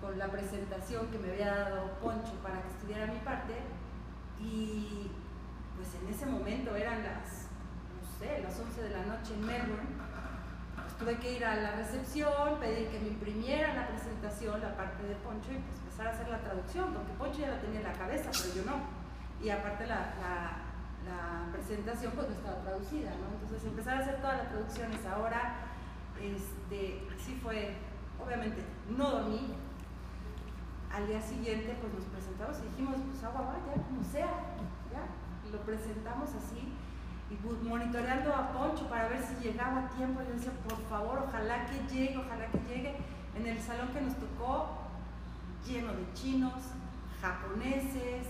con 0.02 0.18
la 0.18 0.28
presentación 0.28 1.08
que 1.08 1.20
me 1.20 1.32
había 1.32 1.54
dado 1.56 1.92
Poncho 2.02 2.34
para 2.42 2.62
que 2.62 2.70
estudiara 2.70 3.08
mi 3.12 3.20
parte 3.20 3.54
y 4.42 5.10
pues 5.76 5.90
en 6.02 6.08
ese 6.14 6.26
momento 6.26 6.76
eran 6.76 7.04
las, 7.04 7.43
sé, 8.24 8.42
las 8.42 8.60
11 8.60 8.82
de 8.82 8.90
la 8.90 9.04
noche 9.06 9.34
en 9.34 9.46
Melbourne. 9.46 9.90
Pues 10.76 10.98
tuve 10.98 11.18
que 11.18 11.38
ir 11.38 11.46
a 11.46 11.56
la 11.56 11.72
recepción, 11.76 12.60
pedir 12.60 12.90
que 12.90 13.00
me 13.00 13.08
imprimieran 13.10 13.76
la 13.76 13.88
presentación, 13.88 14.62
la 14.62 14.76
parte 14.76 15.04
de 15.04 15.16
Poncho 15.16 15.52
y 15.52 15.60
pues 15.60 15.78
empezar 15.80 16.08
a 16.08 16.12
hacer 16.12 16.28
la 16.30 16.40
traducción, 16.40 16.94
porque 16.94 17.14
Poncho 17.14 17.40
ya 17.40 17.52
la 17.52 17.62
tenía 17.62 17.80
en 17.80 17.88
la 17.88 17.94
cabeza, 17.94 18.32
pero 18.32 18.56
yo 18.56 18.72
no. 18.72 18.78
Y 19.44 19.50
aparte 19.50 19.88
la, 19.88 20.60
presentación 21.52 22.14
pues 22.14 22.28
no 22.30 22.36
estaba 22.36 22.62
traducida, 22.62 23.12
¿no? 23.12 23.28
Entonces 23.34 23.64
empezar 23.64 23.98
a 23.98 24.00
hacer 24.00 24.18
todas 24.22 24.38
las 24.38 24.50
traducciones 24.50 25.06
ahora, 25.06 25.56
este, 26.20 27.08
sí 27.24 27.40
fue, 27.42 27.76
obviamente, 28.24 28.64
no 28.90 29.12
dormí. 29.12 29.54
Al 30.92 31.08
día 31.08 31.22
siguiente 31.22 31.78
pues 31.80 31.94
nos 31.94 32.06
presentamos 32.06 32.58
y 32.60 32.70
dijimos, 32.70 32.98
pues 33.10 33.24
agua 33.24 33.42
va, 33.42 33.56
ya 33.66 33.82
como 33.84 34.04
sea, 34.04 34.32
ya. 34.92 35.06
Lo 35.52 35.60
presentamos 35.62 36.30
así 36.34 36.74
y 37.30 37.68
monitoreando 37.68 38.34
a 38.34 38.52
Poncho 38.52 38.88
para 38.90 39.08
ver 39.08 39.22
si 39.24 39.36
llegaba 39.44 39.86
a 39.86 39.90
tiempo. 39.90 40.22
Yo 40.22 40.34
decía, 40.34 40.52
por 40.68 40.80
favor, 40.90 41.24
ojalá 41.28 41.66
que 41.66 41.94
llegue, 41.94 42.18
ojalá 42.18 42.48
que 42.48 42.60
llegue. 42.68 42.96
En 43.36 43.48
el 43.48 43.60
salón 43.60 43.88
que 43.90 44.02
nos 44.02 44.16
tocó, 44.16 44.84
lleno 45.66 45.94
de 45.94 46.14
chinos, 46.14 46.62
japoneses, 47.22 48.28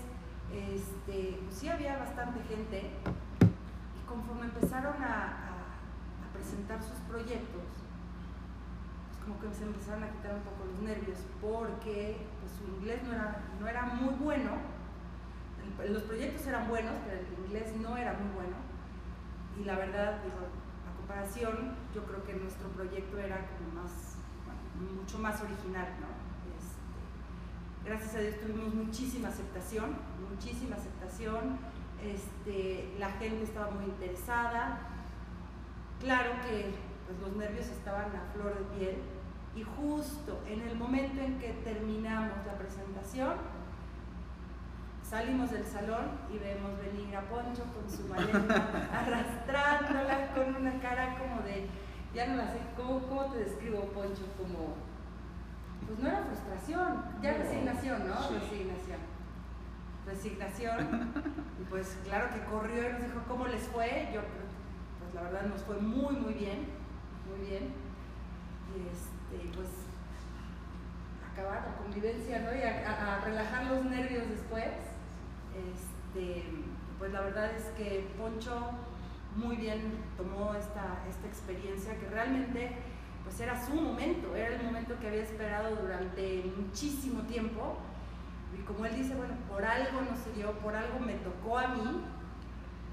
este, 0.52 1.40
pues 1.44 1.56
sí 1.56 1.68
había 1.68 1.98
bastante 1.98 2.40
gente. 2.44 2.90
Y 3.40 4.06
conforme 4.08 4.46
empezaron 4.46 5.02
a, 5.02 5.40
presentar 6.32 6.82
sus 6.82 6.98
proyectos, 7.08 7.62
pues 9.06 9.24
como 9.24 9.40
que 9.40 9.54
se 9.56 9.64
empezaron 9.64 10.02
a 10.02 10.10
quitar 10.10 10.34
un 10.34 10.42
poco 10.42 10.64
los 10.66 10.82
nervios 10.82 11.18
porque 11.40 12.26
pues, 12.40 12.52
su 12.58 12.76
inglés 12.76 13.02
no 13.04 13.12
era, 13.12 13.40
no 13.60 13.68
era 13.68 13.84
muy 13.84 14.14
bueno. 14.14 14.50
Los 15.88 16.02
proyectos 16.02 16.44
eran 16.48 16.68
buenos, 16.68 16.92
pero 17.06 17.20
el 17.20 17.44
inglés 17.46 17.76
no 17.80 17.96
era 17.96 18.14
muy 18.14 18.34
bueno. 18.34 18.73
Y 19.60 19.64
la 19.64 19.76
verdad, 19.76 20.22
digo, 20.22 20.38
a 20.88 20.96
comparación, 20.96 21.76
yo 21.94 22.04
creo 22.04 22.24
que 22.24 22.34
nuestro 22.34 22.68
proyecto 22.70 23.18
era 23.18 23.46
como 23.46 23.82
más, 23.82 24.16
mucho 25.00 25.18
más 25.18 25.40
original, 25.42 25.88
¿no? 26.00 26.08
Este, 26.58 27.88
gracias 27.88 28.14
a 28.16 28.18
Dios 28.18 28.40
tuvimos 28.40 28.74
muchísima 28.74 29.28
aceptación, 29.28 29.96
muchísima 30.28 30.76
aceptación. 30.76 31.58
Este, 32.02 32.94
la 32.98 33.10
gente 33.12 33.44
estaba 33.44 33.70
muy 33.70 33.84
interesada. 33.84 34.80
Claro 36.00 36.32
que 36.46 36.74
pues, 37.06 37.18
los 37.20 37.36
nervios 37.36 37.66
estaban 37.68 38.14
a 38.16 38.32
flor 38.32 38.58
de 38.58 38.76
piel 38.76 38.96
y 39.56 39.62
justo 39.62 40.42
en 40.48 40.60
el 40.62 40.76
momento 40.76 41.20
en 41.20 41.38
que 41.38 41.52
terminamos 41.64 42.44
la 42.44 42.58
presentación 42.58 43.34
salimos 45.08 45.50
del 45.50 45.64
salón 45.66 46.06
y 46.32 46.38
vemos 46.38 46.72
venir 46.78 47.14
a 47.14 47.20
Poncho 47.22 47.64
con 47.74 47.88
su 47.90 48.08
maleta, 48.08 48.88
arrastrándola 48.92 50.34
con 50.34 50.56
una 50.56 50.80
cara 50.80 51.18
como 51.18 51.42
de, 51.42 51.66
ya 52.14 52.26
no 52.26 52.36
la 52.36 52.48
sé, 52.48 52.58
¿cómo, 52.76 53.00
cómo 53.06 53.26
te 53.26 53.38
describo 53.40 53.80
Poncho? 53.92 54.22
Como, 54.38 54.76
pues 55.86 55.98
no 55.98 56.08
era 56.08 56.24
frustración, 56.24 57.04
ya 57.22 57.34
resignación, 57.34 58.08
¿no? 58.08 58.14
Resignación. 58.14 58.98
Resignación. 60.06 61.12
Y 61.60 61.64
pues 61.64 61.96
claro 62.04 62.28
que 62.32 62.44
corrió 62.44 62.88
y 62.88 62.92
nos 62.92 63.02
dijo 63.02 63.20
cómo 63.28 63.46
les 63.46 63.62
fue. 63.62 64.10
Yo, 64.12 64.20
pues 64.20 65.14
la 65.14 65.22
verdad 65.22 65.46
nos 65.46 65.62
fue 65.62 65.76
muy, 65.76 66.16
muy 66.16 66.34
bien, 66.34 66.66
muy 67.28 67.46
bien. 67.46 67.72
Y 68.74 68.88
este, 68.88 69.56
pues 69.56 69.68
acabar 71.32 71.64
la 71.66 71.76
convivencia, 71.76 72.40
¿no? 72.40 72.54
Y 72.54 72.62
a, 72.62 73.16
a 73.16 73.24
relajar 73.24 73.66
los 73.66 73.84
nervios 73.84 74.28
después. 74.28 74.93
Este, 75.54 76.44
pues 76.98 77.12
la 77.12 77.20
verdad 77.20 77.50
es 77.54 77.64
que 77.76 78.08
Poncho 78.18 78.70
muy 79.36 79.56
bien 79.56 79.98
tomó 80.16 80.54
esta, 80.54 81.04
esta 81.08 81.26
experiencia 81.26 81.98
que 81.98 82.08
realmente 82.08 82.76
pues 83.24 83.40
era 83.40 83.64
su 83.64 83.74
momento, 83.74 84.36
era 84.36 84.54
el 84.54 84.62
momento 84.62 84.98
que 85.00 85.08
había 85.08 85.22
esperado 85.22 85.76
durante 85.76 86.44
muchísimo 86.56 87.22
tiempo. 87.22 87.76
Y 88.56 88.62
como 88.62 88.84
él 88.86 88.94
dice, 88.94 89.14
bueno, 89.14 89.34
por 89.48 89.64
algo 89.64 90.02
no 90.02 90.16
se 90.16 90.32
dio, 90.32 90.52
por 90.58 90.76
algo 90.76 91.00
me 91.00 91.14
tocó 91.14 91.58
a 91.58 91.68
mí. 91.68 92.04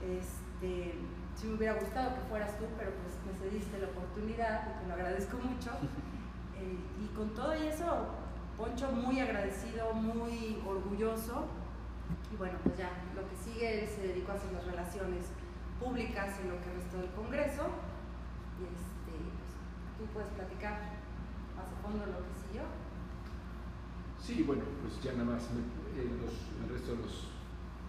Este, 0.01 0.95
si 1.35 1.47
me 1.47 1.55
hubiera 1.55 1.73
gustado 1.73 2.15
que 2.15 2.21
fueras 2.29 2.57
tú, 2.57 2.65
pero 2.77 2.91
pues 2.91 3.13
me 3.25 3.49
cediste 3.49 3.77
la 3.77 3.87
oportunidad, 3.87 4.67
y 4.67 4.81
te 4.81 4.87
lo 4.87 4.93
agradezco 4.93 5.37
mucho. 5.37 5.71
Eh, 6.61 6.77
y 7.03 7.07
con 7.15 7.33
todo 7.33 7.53
eso, 7.53 8.05
Poncho 8.55 8.91
muy 8.91 9.19
agradecido, 9.19 9.93
muy 9.93 10.61
orgulloso 10.67 11.47
y 12.31 12.35
bueno, 12.37 12.57
pues 12.63 12.77
ya, 12.77 12.89
lo 13.15 13.27
que 13.27 13.35
sigue, 13.35 13.83
él 13.83 13.89
se 13.89 14.07
dedicó 14.07 14.31
a 14.31 14.35
hacer 14.35 14.53
las 14.53 14.65
relaciones 14.65 15.25
públicas 15.79 16.39
en 16.41 16.49
lo 16.49 16.61
que 16.61 16.71
restó 16.71 16.97
del 16.97 17.11
Congreso. 17.11 17.67
Y 18.59 18.69
este, 18.69 19.13
pues, 19.17 19.51
tú 19.97 20.05
puedes 20.13 20.31
platicar 20.33 21.01
más 21.57 21.67
a 21.67 21.77
fondo 21.81 22.05
lo 22.05 22.23
que 22.23 22.33
siguió. 22.47 22.63
Sí, 24.21 24.43
bueno, 24.43 24.63
pues 24.81 25.01
ya 25.03 25.13
nada 25.13 25.35
más 25.35 25.43
eh, 25.97 26.07
los, 26.21 26.35
el 26.63 26.69
resto 26.69 26.95
de 26.95 27.01
los 27.01 27.27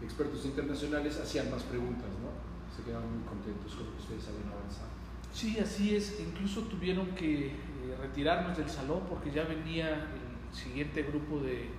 expertos 0.02 0.44
internacionales 0.44 1.20
hacían 1.20 1.50
más 1.50 1.62
preguntas, 1.62 2.08
¿no? 2.18 2.32
Se 2.74 2.82
quedaban 2.82 3.06
muy 3.12 3.22
contentos 3.28 3.74
con 3.74 3.86
lo 3.86 3.92
que 3.92 4.02
ustedes 4.02 4.28
habían 4.28 4.48
avanzado. 4.48 4.88
Sí, 5.32 5.58
así 5.58 5.94
es. 5.94 6.20
Incluso 6.20 6.62
tuvieron 6.62 7.14
que 7.14 7.48
eh, 7.48 7.96
retirarnos 8.00 8.56
del 8.56 8.68
salón 8.68 9.02
porque 9.08 9.30
ya 9.30 9.44
venía 9.44 9.90
el 9.90 10.56
siguiente 10.56 11.02
grupo 11.02 11.40
de 11.40 11.70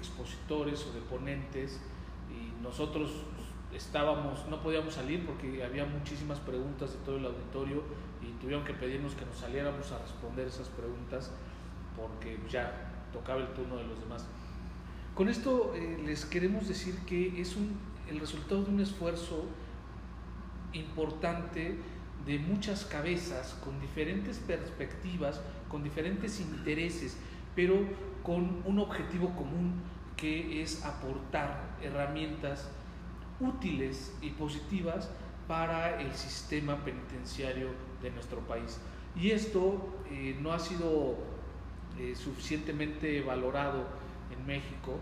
expositores 0.00 0.86
o 0.86 0.92
de 0.92 1.00
ponentes 1.02 1.80
y 2.30 2.62
nosotros 2.62 3.10
estábamos, 3.74 4.46
no 4.48 4.60
podíamos 4.62 4.94
salir 4.94 5.24
porque 5.24 5.62
había 5.62 5.84
muchísimas 5.84 6.40
preguntas 6.40 6.92
de 6.92 6.98
todo 7.04 7.18
el 7.18 7.26
auditorio 7.26 7.82
y 8.20 8.32
tuvieron 8.40 8.64
que 8.64 8.74
pedirnos 8.74 9.14
que 9.14 9.24
nos 9.24 9.36
saliéramos 9.36 9.92
a 9.92 9.98
responder 9.98 10.48
esas 10.48 10.68
preguntas 10.68 11.30
porque 11.96 12.38
ya 12.50 13.08
tocaba 13.12 13.40
el 13.40 13.52
turno 13.54 13.76
de 13.76 13.84
los 13.84 14.00
demás. 14.00 14.26
Con 15.14 15.28
esto 15.28 15.72
eh, 15.74 16.00
les 16.04 16.24
queremos 16.24 16.66
decir 16.66 16.96
que 17.06 17.40
es 17.40 17.56
un, 17.56 17.76
el 18.08 18.18
resultado 18.20 18.64
de 18.64 18.70
un 18.70 18.80
esfuerzo 18.80 19.44
importante 20.72 21.78
de 22.26 22.38
muchas 22.38 22.84
cabezas 22.84 23.56
con 23.64 23.80
diferentes 23.80 24.38
perspectivas, 24.38 25.40
con 25.68 25.82
diferentes 25.82 26.40
intereses, 26.40 27.16
pero 27.54 27.74
con 28.22 28.62
un 28.64 28.78
objetivo 28.78 29.30
común 29.34 29.80
que 30.16 30.62
es 30.62 30.84
aportar 30.84 31.76
herramientas 31.82 32.70
útiles 33.40 34.14
y 34.20 34.30
positivas 34.30 35.10
para 35.48 36.00
el 36.00 36.12
sistema 36.14 36.76
penitenciario 36.84 37.68
de 38.02 38.10
nuestro 38.10 38.40
país. 38.40 38.78
Y 39.16 39.30
esto 39.30 39.94
eh, 40.10 40.38
no 40.40 40.52
ha 40.52 40.58
sido 40.58 41.16
eh, 41.98 42.14
suficientemente 42.14 43.22
valorado 43.22 43.86
en 44.30 44.46
México, 44.46 45.00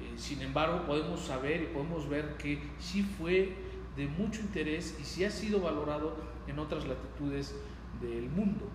eh, 0.00 0.16
sin 0.16 0.42
embargo 0.42 0.86
podemos 0.86 1.20
saber 1.20 1.62
y 1.62 1.66
podemos 1.66 2.08
ver 2.08 2.36
que 2.36 2.60
sí 2.78 3.02
fue 3.02 3.54
de 3.96 4.06
mucho 4.06 4.40
interés 4.42 4.96
y 5.00 5.04
sí 5.04 5.24
ha 5.24 5.30
sido 5.30 5.60
valorado 5.60 6.16
en 6.46 6.58
otras 6.58 6.86
latitudes 6.86 7.56
del 8.00 8.28
mundo. 8.30 8.68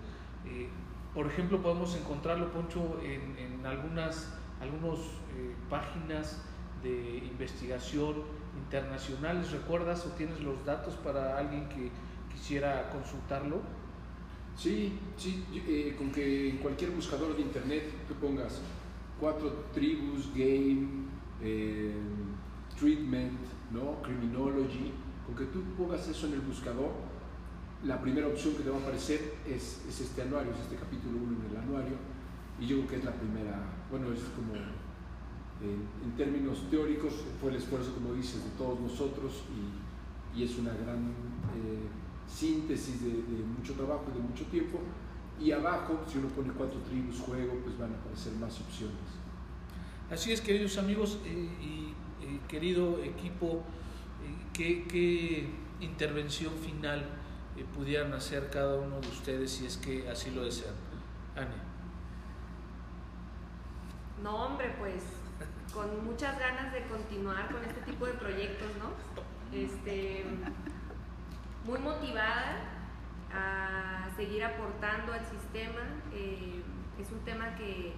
Por 1.14 1.28
ejemplo, 1.28 1.62
podemos 1.62 1.96
encontrarlo, 1.96 2.52
Poncho, 2.52 3.00
en, 3.04 3.66
algunas 3.66 4.34
algunos, 4.60 5.00
eh, 5.36 5.54
páginas 5.70 6.42
de 6.82 7.18
investigación 7.18 8.16
internacionales. 8.58 9.52
¿Recuerdas 9.52 10.06
o 10.06 10.10
tienes 10.12 10.40
los 10.40 10.66
datos 10.66 10.96
para 10.96 11.38
alguien 11.38 11.68
que 11.70 11.92
quisiera 12.32 12.90
consultarlo? 12.90 13.62
Sí, 14.56 15.00
sí, 15.18 15.44
eh, 15.54 15.96
con 15.98 16.12
que 16.12 16.50
en 16.50 16.58
cualquier 16.58 16.92
buscador 16.92 17.36
de 17.36 17.42
internet 17.42 17.92
tú 18.08 18.14
pongas 18.16 18.62
cuatro 19.20 19.66
tribus, 19.74 20.30
game, 20.34 20.88
eh, 21.42 21.94
treatment, 22.80 23.40
¿no? 23.72 24.02
criminology, 24.02 24.92
con 25.26 25.36
que 25.36 25.46
tú 25.46 25.64
pongas 25.78 26.08
eso 26.08 26.28
en 26.28 26.34
el 26.34 26.42
buscador, 26.42 26.92
la 27.86 28.02
primera 28.02 28.28
opción 28.28 28.56
que 28.56 28.64
te 28.64 28.70
va 28.70 28.78
a 28.78 28.80
aparecer 28.80 29.34
es, 29.46 29.82
es 29.88 30.02
este 30.02 30.22
anuario, 30.22 30.52
es 30.54 30.60
este 30.60 30.76
capítulo 30.76 31.18
1 31.18 31.38
en 31.40 31.52
el 31.52 31.58
anuario, 31.58 31.96
y 32.60 32.66
yo 32.66 32.78
creo 32.78 32.88
que 32.88 32.96
es 32.98 33.04
la 33.04 33.14
primera, 33.14 33.60
bueno, 33.92 34.12
es 34.14 34.22
como, 34.36 34.54
en 34.54 36.12
términos 36.18 36.70
teóricos, 36.70 37.14
fue 37.40 37.52
el 37.52 37.58
esfuerzo, 37.58 37.94
como 37.94 38.14
dices, 38.14 38.44
de 38.44 38.52
todos 38.58 38.80
nosotros, 38.80 39.44
y, 39.52 40.40
y 40.40 40.44
es 40.44 40.58
una 40.58 40.72
gran 40.72 41.12
eh, 41.56 41.88
síntesis 42.28 43.04
de, 43.04 43.12
mucho 43.58 43.74
trabajo 43.74 44.06
y 44.12 44.18
de 44.18 44.28
mucho 44.28 44.46
tiempo, 44.46 44.80
y 45.40 45.52
abajo, 45.52 46.00
si 46.08 46.20
uno 46.20 46.28
pone 46.30 46.54
cuatro 46.54 46.80
tribus, 46.82 47.20
juego, 47.20 47.60
pues 47.64 47.78
van 47.78 47.92
a 47.92 47.98
aparecer 47.98 48.34
más 48.34 48.60
opciones. 48.62 48.96
Así 50.10 50.32
es, 50.32 50.42
queridos 50.42 50.78
amigos 50.78 51.20
eh, 51.26 51.50
y 51.62 51.94
eh, 52.26 52.40
querido 52.48 53.00
equipo, 53.04 53.64
¿qué, 54.54 54.86
¿qué 54.88 55.48
intervención 55.82 56.54
final? 56.54 57.23
Eh, 57.58 57.66
pudieran 57.76 58.14
hacer 58.14 58.50
cada 58.50 58.76
uno 58.76 59.00
de 59.00 59.08
ustedes 59.08 59.52
si 59.52 59.66
es 59.66 59.78
que 59.78 60.10
así 60.10 60.32
lo 60.32 60.44
desean. 60.44 60.76
Ani. 61.36 61.56
No, 64.24 64.46
hombre, 64.46 64.76
pues 64.80 65.04
con 65.74 66.06
muchas 66.06 66.38
ganas 66.40 66.72
de 66.72 66.84
continuar 66.84 67.52
con 67.52 67.64
este 67.64 67.82
tipo 67.82 68.06
de 68.06 68.14
proyectos, 68.14 68.70
¿no? 68.78 68.92
Este, 69.58 70.24
muy 71.66 71.80
motivada 71.80 72.58
a 73.34 74.10
seguir 74.16 74.44
aportando 74.44 75.14
al 75.14 75.26
sistema. 75.26 75.82
Eh, 76.14 76.62
es 77.00 77.12
un 77.12 77.20
tema 77.26 77.56
que 77.56 77.94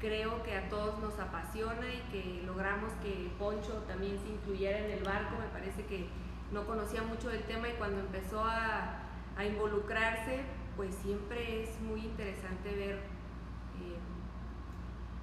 creo 0.00 0.42
que 0.42 0.56
a 0.56 0.68
todos 0.68 0.98
nos 1.00 1.18
apasiona 1.18 1.86
y 1.92 2.00
que 2.10 2.42
logramos 2.46 2.92
que 3.02 3.30
Poncho 3.38 3.84
también 3.86 4.18
se 4.18 4.30
incluyera 4.30 4.78
en 4.78 4.90
el 4.90 5.04
barco. 5.04 5.36
Me 5.38 5.48
parece 5.48 5.84
que 5.84 6.08
no 6.52 6.66
conocía 6.66 7.02
mucho 7.02 7.28
del 7.28 7.42
tema 7.44 7.68
y 7.68 7.72
cuando 7.74 8.00
empezó 8.00 8.44
a, 8.44 8.96
involucrarse, 9.40 10.42
pues 10.76 10.94
siempre 10.96 11.62
es 11.62 11.80
muy 11.80 12.04
interesante 12.04 12.74
ver 12.76 12.96
eh, 12.96 13.96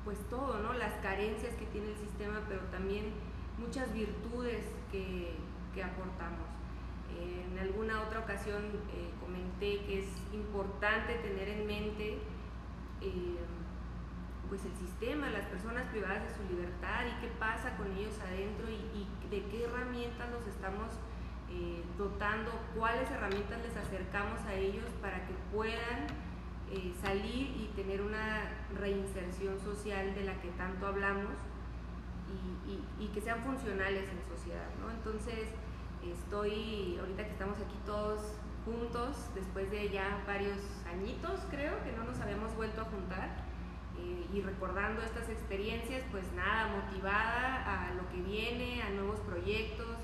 pues 0.03 0.17
todo, 0.27 0.57
¿no? 0.57 0.73
Las 0.73 0.93
carencias 1.03 1.53
que 1.53 1.67
tiene 1.67 1.89
el 1.89 1.97
sistema, 1.97 2.41
pero 2.49 2.61
también 2.71 3.11
muchas 3.59 3.93
virtudes 3.93 4.63
que, 4.91 5.35
aportamos. 5.77 6.49
Eh, 7.13 7.45
en 7.51 7.59
alguna 7.59 8.01
otra 8.01 8.21
ocasión 8.21 8.63
eh, 8.89 9.11
comenté 9.21 9.85
que 9.85 9.99
es 9.99 10.09
importante 10.33 11.13
tener 11.19 11.49
en 11.49 11.67
mente 11.67 12.17
pues 14.49 14.65
el 14.65 14.73
sistema, 14.73 15.29
las 15.29 15.45
personas 15.45 15.85
privadas 15.91 16.23
de 16.23 16.33
su 16.33 16.55
libertad 16.55 17.05
y 17.05 17.21
qué 17.21 17.27
pasa 17.37 17.77
con 17.77 17.91
ellos 17.91 18.17
adentro 18.19 18.65
y, 18.67 18.81
y 18.97 19.29
de 19.29 19.45
qué 19.49 19.65
herramientas 19.65 20.31
los 20.31 20.47
estamos 20.47 20.89
eh, 21.49 21.83
dotando 21.97 22.51
cuáles 22.75 23.10
herramientas 23.10 23.60
les 23.62 23.76
acercamos 23.78 24.39
a 24.41 24.53
ellos 24.53 24.86
para 25.01 25.26
que 25.26 25.34
puedan 25.51 26.07
eh, 26.69 26.93
salir 27.01 27.55
y 27.55 27.72
tener 27.76 28.01
una 28.01 28.51
reinserción 28.78 29.59
social 29.59 30.13
de 30.13 30.24
la 30.24 30.39
que 30.41 30.49
tanto 30.49 30.88
hablamos 30.88 31.34
y, 32.67 33.01
y, 33.01 33.07
que 33.07 33.22
sean 33.22 33.41
funcionales 33.41 34.09
en 34.09 34.22
sociedad. 34.28 34.67
¿no? 34.82 34.91
Entonces, 34.91 35.47
estoy, 36.03 36.97
ahorita 36.99 37.24
que 37.24 37.32
estamos 37.32 37.57
aquí 37.59 37.76
todos 37.86 38.19
juntos, 38.65 39.15
después 39.34 39.72
de 39.72 39.89
ya 39.89 40.22
varios 40.28 40.59
añitos 40.91 41.39
creo 41.49 41.82
que 41.84 41.93
no 41.93 42.03
nos 42.03 42.19
habíamos 42.19 42.53
vuelto 42.57 42.82
a 42.82 42.86
juntar, 42.86 43.30
eh, 43.97 44.28
y 44.34 44.41
recordando 44.41 45.01
estas 45.01 45.30
experiencias, 45.30 46.03
pues 46.11 46.32
nada, 46.34 46.67
motivada 46.67 47.88
a 47.88 47.93
lo 47.93 48.07
que 48.09 48.22
viene, 48.22 48.84
a 48.84 48.89
nuevos 48.89 49.19
proyectos, 49.22 49.95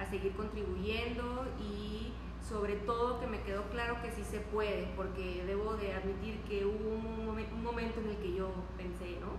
a 0.00 0.06
seguir 0.06 0.32
contribuyendo 0.32 1.46
y 1.58 2.12
sobre 2.40 2.76
todo 2.76 3.20
que 3.20 3.26
me 3.26 3.42
quedó 3.42 3.62
claro 3.70 4.00
que 4.02 4.10
sí 4.10 4.24
se 4.24 4.40
puede, 4.40 4.88
porque 4.96 5.44
debo 5.46 5.74
de 5.74 5.92
admitir 5.92 6.40
que 6.48 6.64
hubo 6.64 6.88
un, 6.94 7.62
momento 7.62 8.00
en 8.00 8.08
el 8.08 8.16
que 8.16 8.34
yo 8.34 8.50
pensé, 8.76 9.18
¿no? 9.20 9.38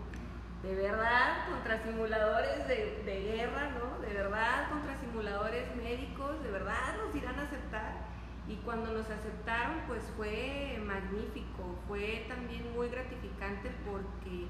De 0.68 0.76
verdad 0.76 1.50
contra 1.50 1.84
simuladores 1.84 2.68
de, 2.68 3.02
de 3.04 3.22
guerra, 3.22 3.72
¿no? 3.72 4.00
De 4.00 4.14
verdad 4.14 4.70
contra 4.70 4.96
simuladores 5.00 5.76
médicos, 5.76 6.42
de 6.44 6.52
verdad 6.52 6.96
nos 7.04 7.14
irán 7.16 7.38
a 7.40 7.44
aceptar. 7.44 8.12
Y 8.48 8.56
cuando 8.58 8.92
nos 8.92 9.10
aceptaron, 9.10 9.82
pues 9.88 10.04
fue 10.16 10.80
magnífico, 10.86 11.76
fue 11.88 12.26
también 12.28 12.72
muy 12.76 12.90
gratificante 12.90 13.72
porque, 13.86 14.48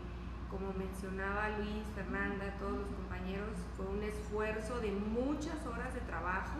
como 0.51 0.73
mencionaba 0.73 1.49
Luis, 1.57 1.87
Fernanda, 1.95 2.53
todos 2.59 2.79
los 2.79 2.89
compañeros, 2.89 3.55
fue 3.77 3.87
un 3.87 4.03
esfuerzo 4.03 4.81
de 4.81 4.91
muchas 4.91 5.65
horas 5.65 5.93
de 5.93 6.01
trabajo, 6.01 6.59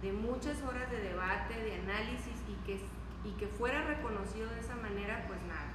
de 0.00 0.12
muchas 0.12 0.62
horas 0.62 0.90
de 0.90 1.00
debate, 1.00 1.54
de 1.62 1.74
análisis 1.82 2.34
y 2.48 2.54
que, 2.64 2.80
y 3.22 3.32
que 3.32 3.46
fuera 3.46 3.84
reconocido 3.84 4.48
de 4.48 4.60
esa 4.60 4.74
manera, 4.76 5.26
pues 5.28 5.38
nada, 5.42 5.68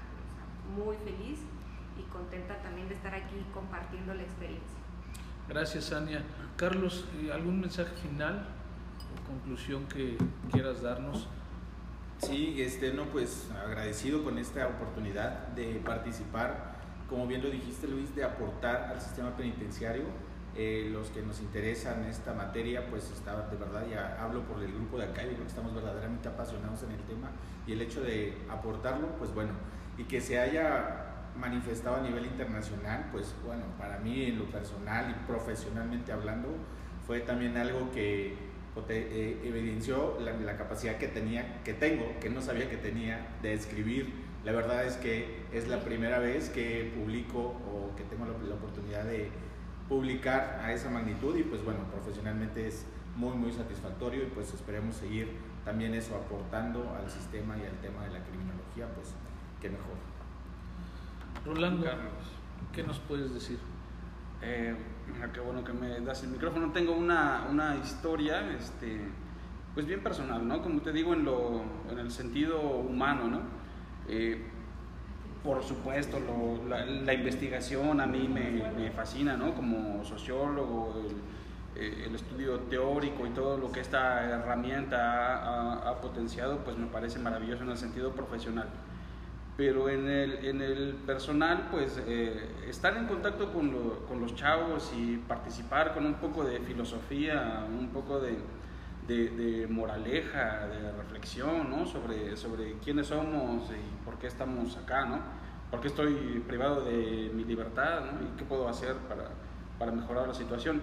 muy 0.76 0.98
feliz 0.98 1.40
y 1.98 2.02
contenta 2.12 2.58
también 2.64 2.90
de 2.90 2.96
estar 2.96 3.14
aquí 3.14 3.46
compartiendo 3.54 4.16
la 4.16 4.24
experiencia. 4.24 4.80
Gracias, 5.48 5.94
Ania. 5.94 6.24
Carlos, 6.58 7.06
¿algún 7.32 7.62
mensaje 7.62 7.96
final 7.96 8.48
o 9.14 9.28
conclusión 9.28 9.86
que 9.86 10.18
quieras 10.52 10.82
darnos? 10.82 11.28
Sí, 12.18 12.60
este, 12.60 12.94
no, 12.94 13.04
pues 13.06 13.50
agradecido 13.64 14.24
con 14.24 14.40
esta 14.40 14.68
oportunidad 14.68 15.50
de 15.50 15.76
participar, 15.86 16.76
como 17.10 17.28
bien 17.28 17.44
lo 17.44 17.50
dijiste 17.50 17.88
Luis, 17.88 18.16
de 18.16 18.24
aportar 18.24 18.92
al 18.92 19.02
sistema 19.02 19.36
penitenciario. 19.36 20.04
Eh, 20.58 20.90
los 20.90 21.10
que 21.10 21.22
nos 21.22 21.42
interesan 21.42 22.06
esta 22.06 22.34
materia, 22.34 22.88
pues 22.90 23.12
está, 23.12 23.50
de 23.50 23.58
verdad, 23.58 23.86
ya 23.92 24.18
hablo 24.24 24.42
por 24.44 24.64
el 24.64 24.72
grupo 24.72 24.98
de 24.98 25.04
acá 25.04 25.22
y 25.24 25.36
que 25.36 25.44
estamos 25.46 25.76
verdaderamente 25.76 26.30
apasionados 26.30 26.82
en 26.84 26.92
el 26.92 27.02
tema 27.02 27.30
y 27.68 27.74
el 27.74 27.82
hecho 27.82 28.02
de 28.02 28.38
aportarlo, 28.50 29.08
pues 29.18 29.34
bueno, 29.34 29.52
y 29.98 30.04
que 30.04 30.22
se 30.22 30.40
haya 30.40 31.16
manifestado 31.38 31.98
a 31.98 32.02
nivel 32.02 32.26
internacional, 32.26 33.10
pues 33.12 33.36
bueno, 33.46 33.64
para 33.78 33.98
mí 34.00 34.26
en 34.26 34.40
lo 34.40 34.46
personal 34.46 35.12
y 35.12 35.28
profesionalmente 35.28 36.14
hablando, 36.14 36.48
fue 37.06 37.20
también 37.20 37.58
algo 37.58 37.92
que 37.92 38.36
pues, 38.74 38.86
eh, 38.90 39.42
evidenció 39.44 40.18
la, 40.20 40.58
capacidad 40.58 40.98
que 40.98 41.08
tenía, 41.08 41.62
que 41.64 41.74
tengo, 41.74 42.06
que 42.20 42.30
no 42.30 42.42
sabía 42.42 42.70
que 42.70 42.78
tenía, 42.78 43.28
de 43.42 43.54
escribir. 43.54 44.25
La 44.46 44.52
verdad 44.52 44.86
es 44.86 44.96
que 44.98 45.44
es 45.52 45.68
la 45.68 45.80
primera 45.80 46.20
vez 46.20 46.50
que 46.50 46.94
publico 46.96 47.40
o 47.40 47.96
que 47.98 48.04
tengo 48.04 48.26
la, 48.26 48.32
la 48.48 48.56
oportunidad 48.56 49.04
de 49.04 49.32
publicar 49.90 50.60
a 50.64 50.72
esa 50.72 50.90
magnitud 50.90 51.36
y 51.36 51.44
pues 51.44 51.64
bueno, 51.66 51.80
profesionalmente 51.92 52.68
es 52.68 52.86
muy 53.16 53.36
muy 53.36 53.52
satisfactorio 53.52 54.24
y 54.24 54.26
pues 54.28 54.54
esperemos 54.54 54.96
seguir 54.96 55.30
también 55.64 55.94
eso 55.96 56.16
aportando 56.16 56.96
al 56.96 57.10
sistema 57.10 57.58
y 57.58 57.66
al 57.66 57.76
tema 57.80 58.04
de 58.04 58.12
la 58.12 58.24
criminología, 58.24 58.88
pues 58.94 59.16
qué 59.60 59.70
mejor. 59.70 59.96
Rolando, 61.44 61.88
¿qué 62.72 62.84
nos 62.84 63.00
puedes 63.00 63.34
decir? 63.34 63.58
Eh, 64.42 64.76
qué 65.34 65.40
bueno 65.40 65.64
que 65.64 65.74
me 65.74 66.02
das 66.02 66.24
el 66.24 66.30
micrófono. 66.30 66.72
Tengo 66.72 66.94
una, 66.94 67.48
una, 67.50 67.76
historia, 67.78 68.52
este, 68.52 69.00
pues 69.74 69.88
bien 69.88 70.04
personal, 70.04 70.48
¿no? 70.48 70.62
Como 70.62 70.82
te 70.82 70.92
digo, 70.92 71.14
en, 71.14 71.26
lo, 71.26 71.64
en 71.90 71.98
el 71.98 72.12
sentido 72.12 72.62
humano, 72.62 73.28
¿no? 73.28 73.42
Eh, 74.08 74.42
por 75.44 75.64
supuesto, 75.64 76.20
lo, 76.20 76.68
la, 76.68 77.14
investigación 77.14 78.02
a 78.02 78.08
mí 78.08 78.28
me, 78.28 78.64
me, 78.72 78.90
fascina, 78.92 79.38
¿no? 79.38 79.54
Como 79.54 80.04
sociólogo, 80.04 80.96
el, 81.06 81.84
eh, 81.84 82.06
el, 82.08 82.16
estudio 82.16 82.60
teórico 82.62 83.28
y 83.28 83.30
todo 83.30 83.58
lo 83.58 83.72
que 83.72 83.82
esta 83.82 84.24
herramienta 84.24 84.98
ha, 84.98 85.90
ha, 85.90 86.02
potenciado, 86.02 86.60
pues 86.60 86.78
me 86.78 86.88
parece 86.88 87.20
maravilloso 87.20 87.64
en 87.64 87.70
el 87.70 87.78
sentido 87.78 88.12
profesional 88.14 88.70
pero 89.58 89.90
en 89.90 90.08
el, 90.08 90.46
en 90.46 90.62
el 90.62 90.96
personal, 91.06 91.68
pues 91.72 92.02
eh, 92.08 92.50
estar 92.68 92.98
en 92.98 93.08
contacto 93.08 93.54
con, 93.54 93.72
con, 94.08 94.20
los 94.20 94.36
chavos 94.36 94.92
y 94.98 95.18
participar 95.28 95.94
con 95.94 96.06
un 96.06 96.16
poco 96.16 96.44
de 96.44 96.60
filosofía, 96.60 97.66
un 97.68 97.88
poco 97.90 98.20
de, 98.20 98.38
de, 99.08 99.68
moraleja, 99.70 100.68
de 100.68 100.92
reflexión, 100.92 101.70
¿no? 101.70 101.86
Sobre, 101.86 102.36
sobre 102.36 102.74
quiénes 102.84 103.08
somos 103.08 103.70
y 103.72 104.06
por 104.06 104.18
qué 104.18 104.28
estamos 104.28 104.76
acá, 104.78 105.06
¿no? 105.06 105.20
¿Por 105.72 105.82
qué 105.82 105.88
estoy 105.88 106.44
privado 106.48 106.84
de 106.84 107.32
mi 107.34 107.44
libertad, 107.44 108.02
¿no? 108.06 108.22
¿Y 108.22 108.38
qué 108.38 108.46
puedo 108.46 108.68
hacer 108.68 108.96
para, 109.10 109.30
para 109.78 109.92
mejorar 109.92 110.28
la 110.28 110.34
situación? 110.34 110.82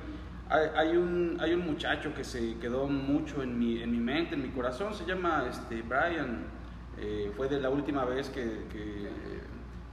Hay, 0.48 0.66
hay, 0.76 0.96
un, 0.96 1.38
hay 1.40 1.54
un 1.54 1.64
muchacho 1.64 2.14
que 2.14 2.24
se 2.24 2.58
quedó 2.58 2.86
mucho 2.86 3.42
en 3.42 3.58
mi, 3.58 3.82
en 3.82 3.90
mi 3.90 4.00
mente, 4.00 4.34
en 4.34 4.42
mi 4.42 4.50
corazón, 4.50 4.92
se 4.94 5.04
llama 5.06 5.46
este, 5.48 5.82
Brian 5.82 6.46
eh, 6.98 7.32
fue 7.36 7.48
de 7.48 7.60
la 7.60 7.70
última 7.70 8.04
vez 8.04 8.28
que, 8.28 9.10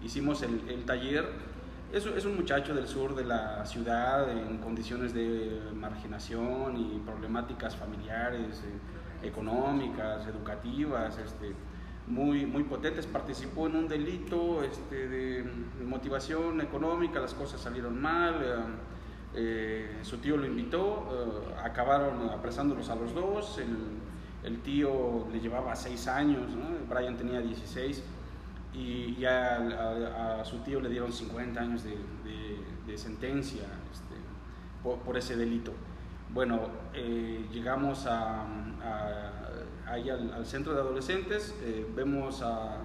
hicimos 0.02 0.42
el, 0.44 0.86
taller. 0.86 1.49
Es, 1.92 2.06
es, 2.06 2.24
un 2.26 2.36
muchacho 2.36 2.76
del 2.76 2.88
sur 2.88 3.16
de 3.16 3.26
la 3.26 3.66
ciudad 3.66 4.30
en 4.32 4.60
condiciones 4.60 5.12
de 5.12 5.60
marginación 5.74 6.78
y 6.78 7.00
problemáticas 7.00 7.76
familiares, 7.76 8.62
eh, 8.64 9.28
económicas, 9.28 10.28
educativas, 10.28 11.18
este, 11.18 11.56
muy, 12.06 12.46
muy 12.46 12.64
potentes. 12.64 13.08
Participó 13.08 13.66
en 13.66 13.76
un 13.76 13.88
delito 13.88 14.64
este, 14.64 15.08
de 15.08 15.52
motivación 15.84 16.62
económica, 16.62 17.20
las 17.20 17.34
cosas 17.34 17.60
salieron 17.60 18.00
mal. 18.00 18.36
Eh, 19.34 19.98
su 20.04 20.20
tío 20.20 20.38
lo 20.38 20.46
invitó, 20.46 21.48
acabaron 21.64 22.30
apresándolos 22.30 22.90
a 22.90 22.96
los 22.96 23.16
dos. 23.16 23.58
El, 23.58 23.78
el 24.44 24.62
tío 24.62 25.28
le 25.32 25.40
llevaba 25.40 25.76
seis 25.76 26.08
años, 26.08 26.52
Brian 26.88 27.18
tenía 27.18 27.42
16 27.42 28.04
y 28.74 29.16
ya 29.16 30.40
a, 30.40 30.46
su 30.46 30.60
tío 30.60 30.80
le 30.80 30.90
dieron 30.90 31.12
50 31.12 31.60
años 31.60 31.84
de, 31.84 32.98
sentencia 32.98 33.64
este, 33.92 34.16
por, 35.06 35.16
ese 35.16 35.36
delito. 35.36 35.72
Bueno, 36.34 36.60
eh, 36.94 37.46
llegamos 37.52 38.08
a, 38.08 38.46
ahí 39.86 40.10
al, 40.10 40.46
centro 40.46 40.74
de 40.74 40.82
adolescentes, 40.82 41.56
eh, 41.62 41.88
vemos 41.96 42.42
a, 42.42 42.78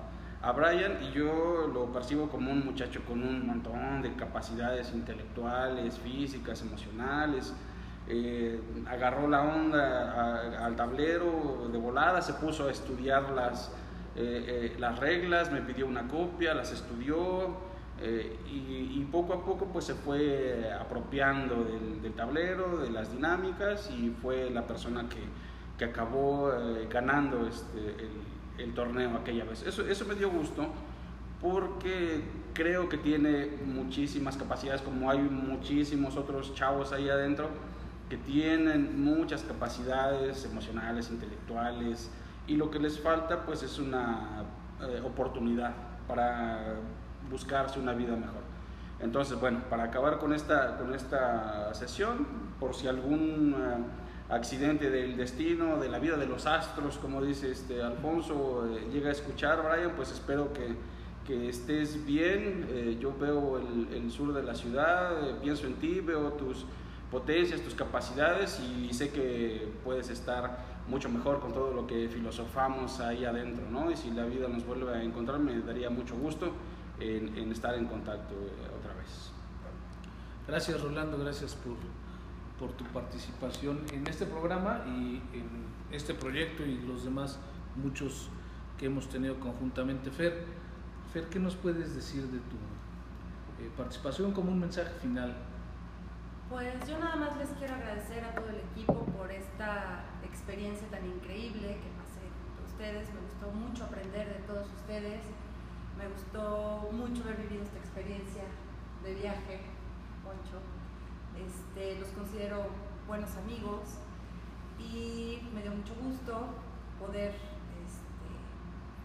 a 0.43 0.53
Brian 0.53 0.99
y 1.03 1.12
yo 1.12 1.70
lo 1.72 1.87
percibo 1.87 2.28
como 2.28 2.53
un 2.53 2.64
muchacho 2.64 3.01
con 3.07 3.22
un 3.22 3.47
montón 3.47 4.03
de 4.03 4.14
capacidades 4.14 4.93
intelectuales, 4.93 5.99
físicas, 5.99 6.61
emocionales, 6.61 7.55
eh, 8.07 8.61
agarró 8.87 9.26
la 9.28 9.43
onda 9.43 10.64
al 10.64 10.76
tablero 10.76 11.68
de 11.72 11.78
volada, 11.78 12.20
se 12.20 12.35
puso 12.35 12.68
a 12.68 12.70
estudiar 12.70 13.30
las, 13.30 13.72
eh, 14.17 14.71
eh, 14.75 14.77
las 14.79 14.99
reglas, 14.99 15.51
me 15.51 15.61
pidió 15.61 15.87
una 15.87 16.07
copia, 16.09 16.55
las 16.55 16.73
estudió 16.73 17.75
y, 18.51 19.07
poco 19.11 19.33
a 19.33 19.45
poco 19.45 19.67
pues 19.67 19.85
se 19.85 19.95
fue 19.95 20.69
apropiando 20.79 21.65
del, 22.03 22.12
tablero, 22.15 22.79
de 22.79 22.91
las 22.91 23.12
dinámicas 23.12 23.89
y 23.91 24.11
fue 24.11 24.51
la 24.51 24.67
persona 24.67 25.09
que, 25.09 25.21
que 25.79 25.85
acabó 25.85 26.51
ganando 26.91 27.47
este, 27.47 27.79
el, 27.79 28.11
el, 28.59 28.75
torneo 28.75 29.17
aquella 29.17 29.45
vez. 29.45 29.62
Eso, 29.62 29.87
eso 29.87 30.05
me 30.07 30.17
dio 30.17 30.31
gusto 30.31 30.67
porque 31.41 32.23
creo 32.53 32.89
que 32.89 32.99
tiene 32.99 33.49
muchísimas 33.65 34.37
capacidades 34.37 34.83
como 34.83 35.11
hay 35.11 35.21
muchísimos 35.21 36.17
otros 36.17 36.55
chavos 36.55 36.93
ahí 36.93 37.09
adentro 37.09 37.49
que 38.09 38.17
tienen 38.17 39.03
muchas 39.03 39.43
capacidades 39.43 40.45
emocionales, 40.45 41.11
intelectuales, 41.11 42.11
y 42.47 42.57
lo 42.57 42.71
que 42.71 42.79
les 42.79 42.99
falta 42.99 43.45
pues 43.45 43.63
es 43.63 43.79
una 43.79 44.45
eh, 44.81 45.01
oportunidad 45.05 45.73
para 46.07 46.77
buscarse 47.31 47.79
una 47.79 47.93
vida 47.93 48.17
mejor. 48.17 48.43
Entonces, 49.01 49.39
bueno, 49.41 49.61
para 49.69 49.85
acabar 49.85 50.19
con 50.19 50.33
esta, 50.33 50.77
con 50.79 50.95
esta 50.95 51.73
sesión, 51.75 52.27
por 52.61 52.75
si 52.75 52.87
algún 52.87 53.55
eh, 53.57 54.35
accidente 54.35 54.91
del 54.91 55.17
destino, 55.17 55.79
de 55.79 55.89
la 55.89 55.99
vida 55.99 56.17
de 56.17 56.27
los 56.27 56.47
astros, 56.47 56.99
como 56.99 57.23
dice 57.23 57.51
este 57.51 57.83
Alfonso, 57.83 58.67
eh, 58.67 58.89
llega 58.93 59.09
a 59.09 59.13
escuchar, 59.13 59.63
Brian, 59.63 59.93
pues 59.97 60.13
espero 60.13 60.53
que, 60.53 60.77
que 61.27 61.49
estés 61.49 62.05
bien. 62.05 62.99
yo 63.01 63.15
veo 63.19 63.59
el, 63.59 63.89
el, 63.95 64.11
sur 64.11 64.35
de 64.35 64.43
la 64.43 64.55
ciudad, 64.55 65.39
pienso 65.41 65.67
en 65.67 65.75
ti, 65.77 66.01
veo 66.01 66.33
tus 66.33 66.67
potencias, 67.11 67.63
tus 67.63 67.75
capacidades 67.75 68.61
y 68.61 68.93
sé 68.93 69.11
que 69.11 69.73
puedes 69.85 70.11
estar 70.11 70.74
mucho 70.89 71.09
mejor 71.09 71.41
con 71.41 71.53
todo 71.53 71.72
lo 71.72 71.87
que 71.87 72.09
filosofamos 72.09 73.01
ahí 73.01 73.24
adentro, 73.24 73.64
¿no? 73.70 73.91
Y 73.91 73.97
si 73.97 74.11
la 74.11 74.24
vida 74.24 74.49
nos 74.49 74.66
vuelve 74.66 74.95
a 74.95 75.03
encontrar, 75.03 75.39
me 75.39 75.59
daría 75.61 75.91
mucho 75.91 76.14
gusto 76.16 76.53
en, 77.01 77.51
estar 77.51 77.74
en 77.74 77.87
contacto 77.87 78.35
eh, 78.35 78.78
otra 78.78 78.93
vez. 78.95 79.30
Gracias 80.47 80.80
Rolando, 80.80 81.18
gracias 81.18 81.55
por, 81.55 81.76
por 82.59 82.76
tu 82.76 82.85
participación 82.93 83.80
en 83.93 84.07
este 84.07 84.26
programa 84.26 84.85
y 84.87 85.22
en 85.32 85.64
este 85.91 86.14
proyecto 86.14 86.64
y 86.64 86.78
los 86.82 87.05
demás 87.05 87.39
muchos 87.76 88.28
que 88.78 88.87
hemos 88.87 89.09
tenido 89.09 89.39
conjuntamente. 89.41 90.11
Fer, 90.11 90.45
Fer 91.12 91.28
¿qué 91.28 91.39
nos 91.39 91.57
puedes 91.57 91.95
decir 91.95 92.24
de 92.24 92.39
tu 92.39 92.57
eh, 93.62 93.70
participación 93.76 94.32
como 94.32 94.53
un 94.53 94.61
mensaje 94.61 94.93
final? 95.01 95.35
Pues 96.51 96.74
yo 96.87 96.99
nada 96.99 97.16
más 97.16 97.37
les 97.39 97.49
quiero 97.51 97.74
agradecer 97.74 98.22
a 98.24 98.35
todo 98.35 98.49
el 98.51 98.57
equipo 98.57 99.07
por 99.16 99.30
esta 99.30 100.05
experiencia 100.35 100.89
tan 100.89 101.07
increíble 101.07 101.78
que 101.78 101.91
pasé 101.95 102.26
con 102.59 102.66
ustedes. 102.66 103.07
Me 103.14 103.20
gustó 103.22 103.47
mucho 103.53 103.85
aprender 103.85 104.26
de 104.26 104.41
todos 104.51 104.66
ustedes. 104.74 105.22
Me 105.97 106.09
gustó 106.09 106.91
mucho 106.91 107.22
haber 107.22 107.47
vivido 107.47 107.62
esta 107.62 107.78
experiencia 107.78 108.43
de 109.05 109.14
viaje, 109.14 109.61
Poncho. 110.24 110.59
Este, 111.39 112.01
los 112.01 112.09
considero 112.09 112.66
buenos 113.07 113.30
amigos 113.37 114.03
y 114.78 115.39
me 115.55 115.62
dio 115.62 115.70
mucho 115.70 115.95
gusto 116.03 116.47
poder 116.99 117.30
este, 117.30 118.26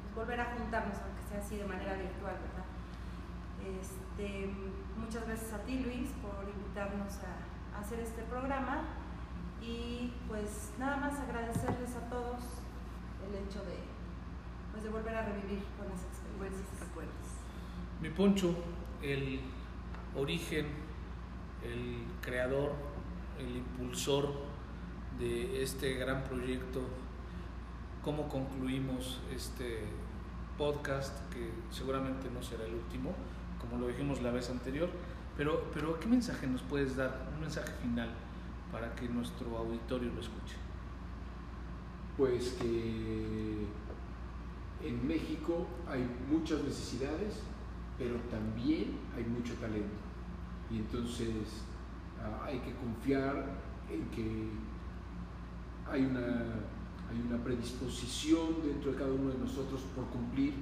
pues, 0.01 0.15
volver 0.15 0.41
a 0.41 0.57
juntarnos, 0.57 0.97
aunque 0.97 1.23
sea 1.29 1.39
así 1.39 1.57
de 1.57 1.65
manera 1.65 1.93
virtual, 1.93 2.37
¿verdad? 2.41 2.65
Este, 3.61 4.49
muchas 4.97 5.27
gracias 5.27 5.53
a 5.53 5.59
ti, 5.63 5.79
Luis, 5.79 6.09
por 6.21 6.49
invitarnos 6.49 7.19
a 7.21 7.79
hacer 7.79 7.99
este 7.99 8.23
programa 8.23 8.98
y 9.61 10.11
pues 10.27 10.71
nada 10.79 10.97
más 10.97 11.19
agradecerles 11.19 11.95
a 11.95 12.09
todos 12.09 12.39
el 13.27 13.35
hecho 13.35 13.59
de, 13.65 13.77
pues, 14.71 14.83
de 14.83 14.89
volver 14.89 15.15
a 15.15 15.25
revivir 15.25 15.63
buenas 15.77 16.01
experiencias. 16.01 16.79
Mi 18.01 18.09
Poncho, 18.09 18.55
el 19.01 19.41
origen, 20.15 20.67
el 21.61 22.05
creador, 22.21 22.71
el 23.37 23.57
impulsor 23.57 24.31
de 25.19 25.61
este 25.61 25.95
gran 25.95 26.23
proyecto, 26.23 26.81
cómo 28.01 28.29
concluimos 28.29 29.19
este 29.35 29.83
podcast, 30.57 31.29
que 31.29 31.51
seguramente 31.71 32.29
no 32.33 32.41
será 32.41 32.63
el 32.63 32.75
último, 32.75 33.13
como 33.59 33.81
lo 33.81 33.87
dijimos 33.89 34.21
la 34.21 34.31
vez 34.31 34.49
anterior, 34.49 34.89
pero, 35.35 35.69
pero 35.73 35.99
¿qué 35.99 36.07
mensaje 36.07 36.47
nos 36.47 36.61
puedes 36.61 36.95
dar? 36.95 37.27
Un 37.35 37.41
mensaje 37.41 37.73
final 37.81 38.09
para 38.71 38.93
que 38.95 39.07
nuestro 39.07 39.57
auditorio 39.57 40.11
lo 40.13 40.21
escuche. 40.21 40.55
Pues 42.17 42.55
que 42.59 43.65
en 44.83 45.07
México 45.07 45.67
hay 45.87 46.05
muchas 46.29 46.63
necesidades, 46.63 47.41
pero 47.97 48.15
también 48.31 48.97
hay 49.15 49.23
mucho 49.23 49.53
talento. 49.55 49.99
Y 50.71 50.77
entonces 50.77 51.63
ah, 52.21 52.45
hay 52.45 52.59
que 52.59 52.73
confiar 52.75 53.57
en 53.89 54.05
que 54.09 54.49
hay 55.91 56.05
una, 56.05 56.61
hay 57.09 57.21
una 57.27 57.43
predisposición 57.43 58.61
dentro 58.63 58.91
de 58.91 58.97
cada 58.97 59.11
uno 59.11 59.31
de 59.31 59.39
nosotros 59.39 59.81
por 59.95 60.05
cumplir 60.07 60.53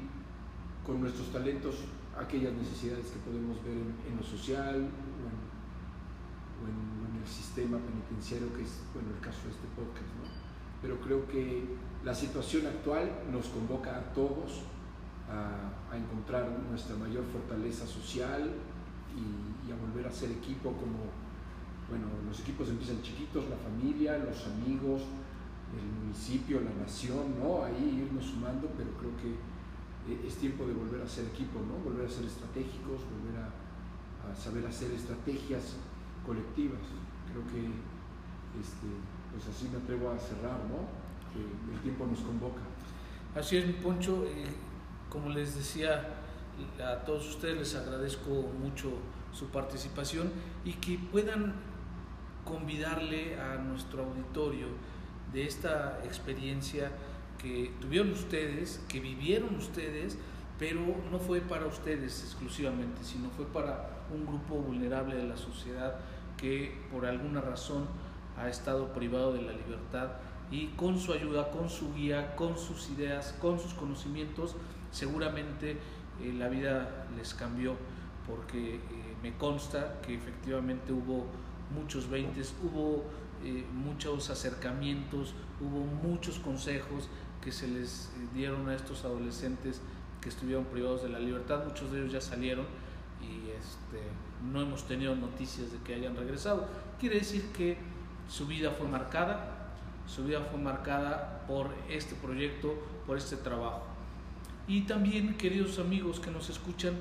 con 0.86 1.02
nuestros 1.02 1.32
talentos 1.34 1.76
aquellas 2.18 2.54
necesidades 2.54 3.08
que 3.08 3.20
podemos 3.20 3.62
ver 3.64 3.78
en, 3.78 4.18
lo 4.18 4.24
social 4.24 4.76
o 4.76 5.24
en, 5.28 5.37
sistema 7.28 7.78
penitenciario, 7.78 8.54
que 8.56 8.64
es 8.64 8.82
bueno, 8.94 9.10
el 9.16 9.20
caso 9.20 9.44
de 9.46 9.52
este 9.52 9.68
podcast. 9.76 10.10
¿no? 10.18 10.26
Pero 10.82 11.00
creo 11.02 11.28
que 11.28 11.64
la 12.04 12.14
situación 12.14 12.68
actual 12.68 13.10
nos 13.32 13.48
convoca 13.48 13.98
a 13.98 14.14
todos 14.14 14.64
a, 15.30 15.96
encontrar 15.96 16.48
nuestra 16.70 16.96
mayor 16.96 17.24
fortaleza 17.26 17.88
social 17.88 18.52
y, 19.16 19.72
a 19.72 19.76
volver 19.76 20.08
a 20.08 20.12
ser 20.12 20.32
equipo 20.32 20.72
como, 20.72 21.12
bueno, 21.90 22.08
los 22.26 22.40
equipos 22.40 22.70
empiezan 22.70 23.02
chiquitos, 23.02 23.50
la 23.50 23.58
familia, 23.58 24.18
los 24.18 24.48
amigos, 24.48 25.02
el 25.76 26.04
municipio, 26.04 26.62
la 26.62 26.72
nación, 26.82 27.36
¿no? 27.38 27.64
Ahí 27.66 28.08
irnos 28.08 28.24
sumando, 28.24 28.72
pero 28.78 28.92
creo 28.96 29.12
que 29.18 29.36
eh, 30.08 30.26
es 30.26 30.36
tiempo 30.36 30.66
de 30.66 30.74
volver 30.74 31.02
a 31.02 31.08
ser 31.08 31.26
equipo, 31.26 31.60
¿no? 31.60 31.84
Volver 31.84 32.08
a 32.08 32.10
ser 32.10 32.24
estratégicos, 32.24 33.04
volver 33.12 33.44
a, 33.44 33.52
a 34.32 34.36
saber 34.36 34.66
hacer 34.66 34.92
estrategias 34.92 35.76
colectivas. 36.26 36.80
Creo 37.38 37.54
que 37.54 37.68
este, 38.60 38.88
pues 39.32 39.48
así 39.48 39.70
me 39.70 39.78
atrevo 39.78 40.10
a 40.10 40.18
cerrar, 40.18 40.60
¿no? 40.66 40.88
Que 41.32 41.74
el 41.74 41.80
tiempo 41.82 42.08
nos 42.08 42.20
convoca. 42.20 42.62
Así 43.36 43.58
es, 43.58 43.68
mi 43.68 43.74
Poncho. 43.74 44.26
Eh, 44.26 44.46
como 45.10 45.30
les 45.30 45.56
decía 45.56 46.16
a 46.84 47.06
todos 47.06 47.30
ustedes, 47.30 47.58
les 47.58 47.76
agradezco 47.76 48.30
mucho 48.60 48.92
su 49.32 49.50
participación 49.50 50.32
y 50.66 50.74
que 50.74 50.98
puedan 50.98 51.54
convidarle 52.44 53.40
a 53.40 53.58
nuestro 53.58 54.06
auditorio 54.06 54.68
de 55.32 55.46
esta 55.46 56.00
experiencia 56.06 56.92
que 57.38 57.72
tuvieron 57.80 58.12
ustedes, 58.14 58.84
que 58.90 59.00
vivieron 59.00 59.56
ustedes, 59.56 60.18
pero 60.58 60.82
no 61.12 61.20
fue 61.20 61.42
para 61.42 61.68
ustedes 61.68 62.24
exclusivamente, 62.24 63.04
sino 63.04 63.30
fue 63.30 63.46
para 63.46 64.08
un 64.12 64.26
grupo 64.26 64.56
vulnerable 64.56 65.16
de 65.16 65.28
la 65.28 65.38
sociedad 65.38 66.00
que 66.38 66.78
por 66.92 67.06
alguna 67.06 67.42
razón 67.42 67.88
ha 68.38 68.48
estado 68.48 68.94
privado 68.94 69.34
de 69.34 69.42
la 69.42 69.54
libertad 69.54 70.12
y 70.52 70.68
con 70.68 71.00
su 71.00 71.12
ayuda, 71.12 71.52
con 71.52 71.70
su 71.70 71.94
guía, 71.94 72.36
con 72.36 72.58
sus 72.58 72.90
ideas, 72.90 73.36
con 73.42 73.60
sus 73.60 73.74
conocimientos, 73.74 74.56
seguramente 74.92 75.72
eh, 76.22 76.34
la 76.38 76.48
vida 76.48 77.08
les 77.18 77.34
cambió 77.34 77.76
porque 78.26 78.76
eh, 78.76 78.80
me 79.22 79.36
consta 79.38 80.00
que 80.02 80.16
efectivamente 80.16 80.94
hubo 80.94 81.26
muchos 81.74 82.10
veintes, 82.10 82.54
hubo 82.64 83.04
eh, 83.44 83.66
muchos 83.74 84.30
acercamientos, 84.30 85.34
hubo 85.60 85.86
muchos 86.08 86.40
consejos 86.40 87.10
que 87.42 87.52
se 87.52 87.68
les 87.68 88.12
dieron 88.34 88.70
a 88.70 88.76
estos 88.76 89.06
adolescentes 89.06 89.82
que 90.22 90.30
estuvieron 90.30 90.66
privados 90.66 91.04
de 91.04 91.10
la 91.10 91.20
libertad, 91.20 91.66
muchos 91.66 91.92
de 91.92 92.00
ellos 92.00 92.12
ya 92.14 92.22
salieron 92.22 92.66
este, 93.60 94.02
no 94.52 94.62
hemos 94.62 94.88
tenido 94.88 95.16
noticias 95.16 95.72
de 95.72 95.80
que 95.80 95.96
hayan 95.96 96.16
regresado. 96.16 96.68
Quiere 97.00 97.20
decir 97.20 97.52
que 97.52 97.78
su 98.30 98.48
vida 98.48 98.72
fue 98.72 98.88
marcada, 98.88 99.74
su 100.06 100.26
vida 100.26 100.42
fue 100.50 100.60
marcada 100.60 101.46
por 101.48 101.74
este 101.90 102.16
proyecto, 102.16 102.76
por 103.06 103.18
este 103.18 103.38
trabajo. 103.38 103.84
Y 104.68 104.82
también, 104.82 105.36
queridos 105.38 105.80
amigos 105.80 106.20
que 106.20 106.32
nos 106.32 106.50
escuchan, 106.50 106.94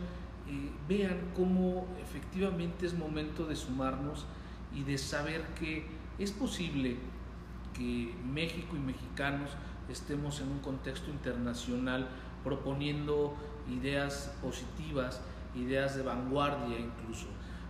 eh, 0.49 0.71
vean 0.89 1.33
cómo 1.35 1.87
efectivamente 2.01 2.87
es 2.87 2.95
momento 2.95 3.47
de 3.47 3.57
sumarnos 3.57 4.25
y 4.75 4.85
de 4.85 4.99
saber 4.99 5.43
que 5.59 5.87
es 6.19 6.31
posible 6.31 6.97
que 7.75 8.15
México 8.25 8.77
y 8.77 8.79
mexicanos 8.79 9.51
estemos 9.89 10.41
en 10.41 10.49
un 10.49 10.61
contexto 10.61 11.11
internacional 11.11 12.09
proponiendo 12.45 13.35
ideas 13.69 14.33
positivas, 14.41 15.21
ideas 15.57 15.97
de 15.97 16.03
vanguardia 16.03 16.79
incluso. 16.79 17.27